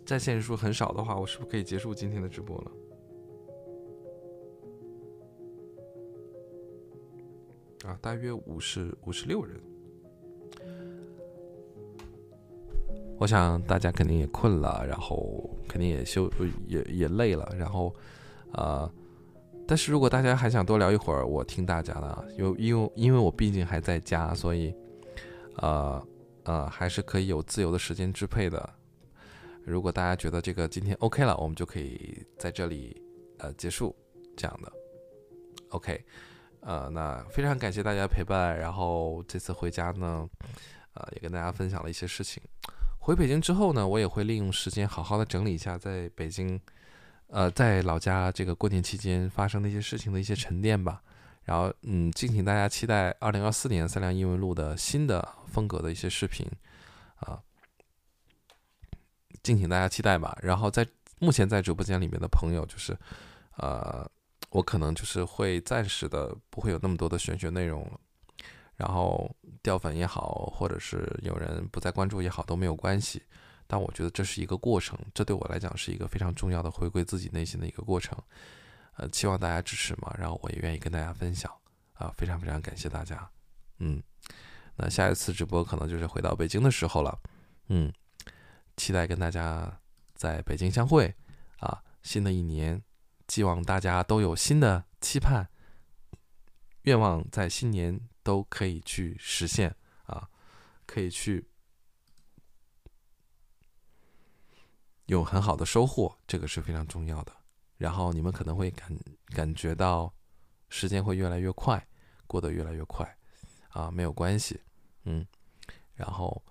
[0.04, 2.70] 在线人数很少的话，我是不是可以结束今天的直播了？
[8.00, 9.60] 大约五十五十六人。
[13.18, 16.30] 我想大家肯定也困了，然后肯定也休
[16.66, 17.94] 也也累了，然后，
[18.52, 18.90] 呃，
[19.66, 24.74] 但是如果大家还想多聊一会儿，我听大家的，因为因为因为我毕竟还在家，所以，
[25.56, 26.06] 呃
[26.44, 28.70] 呃，还是可以有自由的时间支配的。
[29.64, 33.02] 如果大家觉得这个今天 OK 了，我们就可以在这里
[33.38, 33.96] 呃结束
[34.36, 34.70] 这样的。
[35.70, 36.04] OK，
[36.66, 40.28] 呃，那非常感谢大家陪伴，然后这次回家呢，
[40.94, 42.42] 呃，也跟大家分享了一些事情。
[42.98, 46.60] 回北京之后呢，我也会利用时间好好的整理一下在北京，
[47.28, 51.00] 呃，在老家这个过年期间发生的一些事情的一些沉淀吧。
[51.44, 56.44] 然后，嗯，敬请大家期待二零二四年三良英文录的新的风格的一些视频，
[57.20, 57.40] 啊，
[59.44, 60.36] 敬请大家期待吧。
[60.42, 60.84] 然后，在
[61.20, 62.98] 目前在直播间里面的朋友，就是，
[63.58, 64.04] 呃，
[64.56, 68.00] 我可能就是会暂时的不会有那么多的玄学内容了。
[68.74, 69.30] 然后
[69.62, 73.22] 掉粉也好，或者是有人不再关注也好，都没有关系。
[73.66, 78.16] 但我觉得这是一个过程，这对我来讲是一个非常重要的回归自己内心的一个过程。
[78.94, 81.52] 呃，希望大家支持嘛，然后我也愿意跟大家分享
[81.92, 83.28] 啊，非常非常感谢大家。
[83.80, 84.02] 嗯，
[84.76, 87.18] 那下一次直播可能就是回到北京的时候了。
[87.68, 87.92] 嗯，
[88.78, 89.80] 期待跟大家
[90.14, 91.14] 在北京相会
[91.58, 91.82] 啊！
[92.02, 92.80] 新的一年，
[93.28, 95.48] 希望大家都有新的期盼，
[96.82, 98.00] 愿望在新年。
[98.26, 99.72] 都可以去实现
[100.06, 100.28] 啊，
[100.84, 101.48] 可以去
[105.04, 107.32] 有很好的收获，这个是非常重要的。
[107.76, 108.90] 然后你们可能会感
[109.26, 110.12] 感觉到
[110.68, 111.86] 时间会越来越快，
[112.26, 113.16] 过得越来越快
[113.68, 114.60] 啊，没有关系，
[115.04, 115.24] 嗯。
[115.94, 116.44] 然后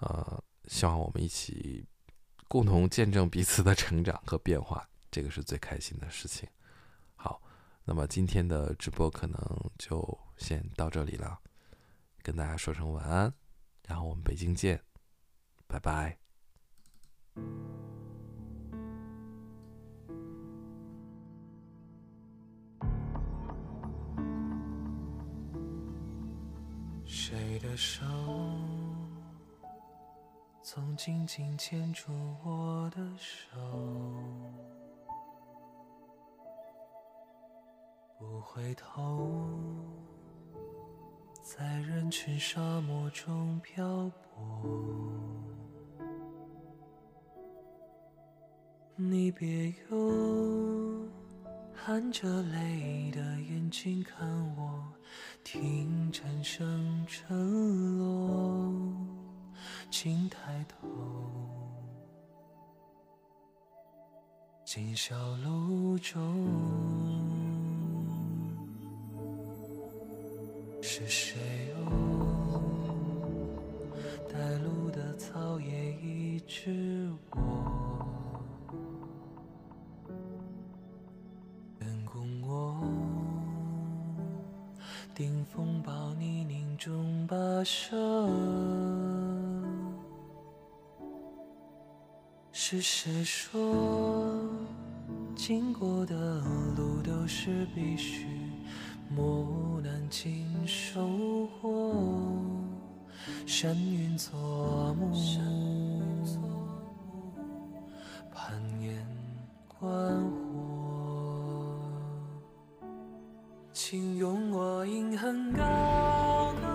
[0.00, 1.86] 呃，希望我们一起
[2.48, 6.48] 共同见证彼此的成长和变化，这个是最开心的事情。
[7.14, 7.40] 好，
[7.84, 9.38] 那么今天的直播可能
[9.78, 10.18] 就。
[10.38, 11.38] 先到这里了，
[12.20, 13.32] 跟大家说声晚安，
[13.86, 14.82] 然后我们北京见，
[15.68, 16.18] 拜拜。
[27.04, 28.04] 谁的手
[30.60, 32.10] 总紧紧牵住
[32.42, 33.56] 我的手，
[38.22, 39.28] 不回头。
[41.42, 43.84] 在人群沙漠中漂
[44.22, 44.62] 泊，
[48.94, 51.08] 你别用
[51.74, 54.26] 含着泪的眼睛看
[54.56, 54.84] 我，
[55.42, 58.72] 听蝉声沉落，
[59.90, 60.88] 请抬头，
[64.64, 67.41] 今宵路中。
[70.94, 71.40] 是谁
[71.74, 72.60] 哦？
[74.30, 78.44] 带路的草也一直我，
[81.80, 82.76] 员工我，
[85.14, 87.96] 顶风暴泥泞中跋涉。
[92.52, 93.58] 是谁说，
[95.34, 96.42] 经过的
[96.76, 98.41] 路都是必须？
[99.14, 101.94] 磨难尽收获，
[103.46, 105.12] 山云作幕，
[108.32, 109.06] 攀岩
[109.68, 109.90] 观
[110.30, 111.78] 火，
[113.74, 116.66] 请用我银痕高歌，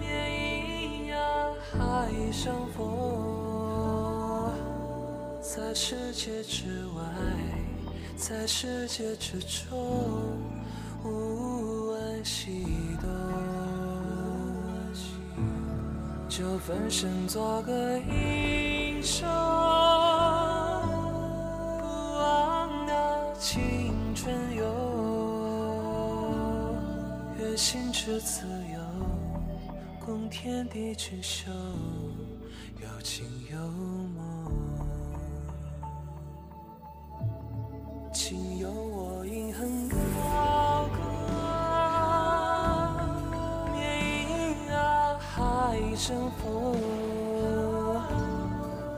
[0.00, 1.16] 绵呀
[1.70, 4.50] 海上佛，
[5.40, 7.04] 在世界之外。
[8.16, 9.76] 在世界之中，
[11.04, 12.64] 无安西
[12.98, 13.08] 东，
[16.26, 19.28] 就分身做个英雄，
[21.78, 24.64] 不忘那青春游，
[27.38, 28.80] 愿心之自由，
[30.04, 31.50] 共天地俊秀，
[32.80, 34.35] 有情有梦。
[38.28, 39.96] 请用我银痕高
[40.88, 40.98] 歌，
[43.72, 46.76] 绵啊海征服，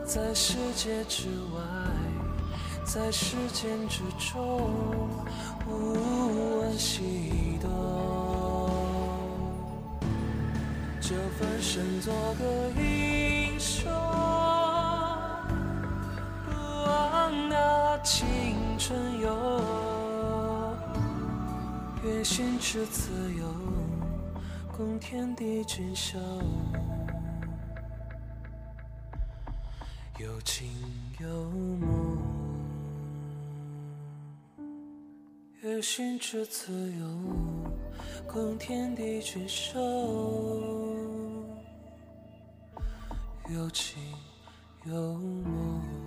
[0.03, 1.61] 在世界之外，
[2.83, 4.71] 在时间之中，
[5.67, 7.69] 无问西东，
[10.99, 12.43] 就翻身做个
[12.81, 13.91] 英雄，
[17.99, 18.25] 忘那情。
[18.77, 19.61] 春游，
[22.03, 23.45] 愿也寻知自由，
[24.75, 26.17] 共天地俊秀。
[30.17, 30.71] 有情
[31.19, 32.17] 有梦，
[35.61, 37.05] 也寻知自由，
[38.27, 39.77] 共天地俊秀。
[43.49, 44.01] 有情
[44.85, 45.98] 有梦。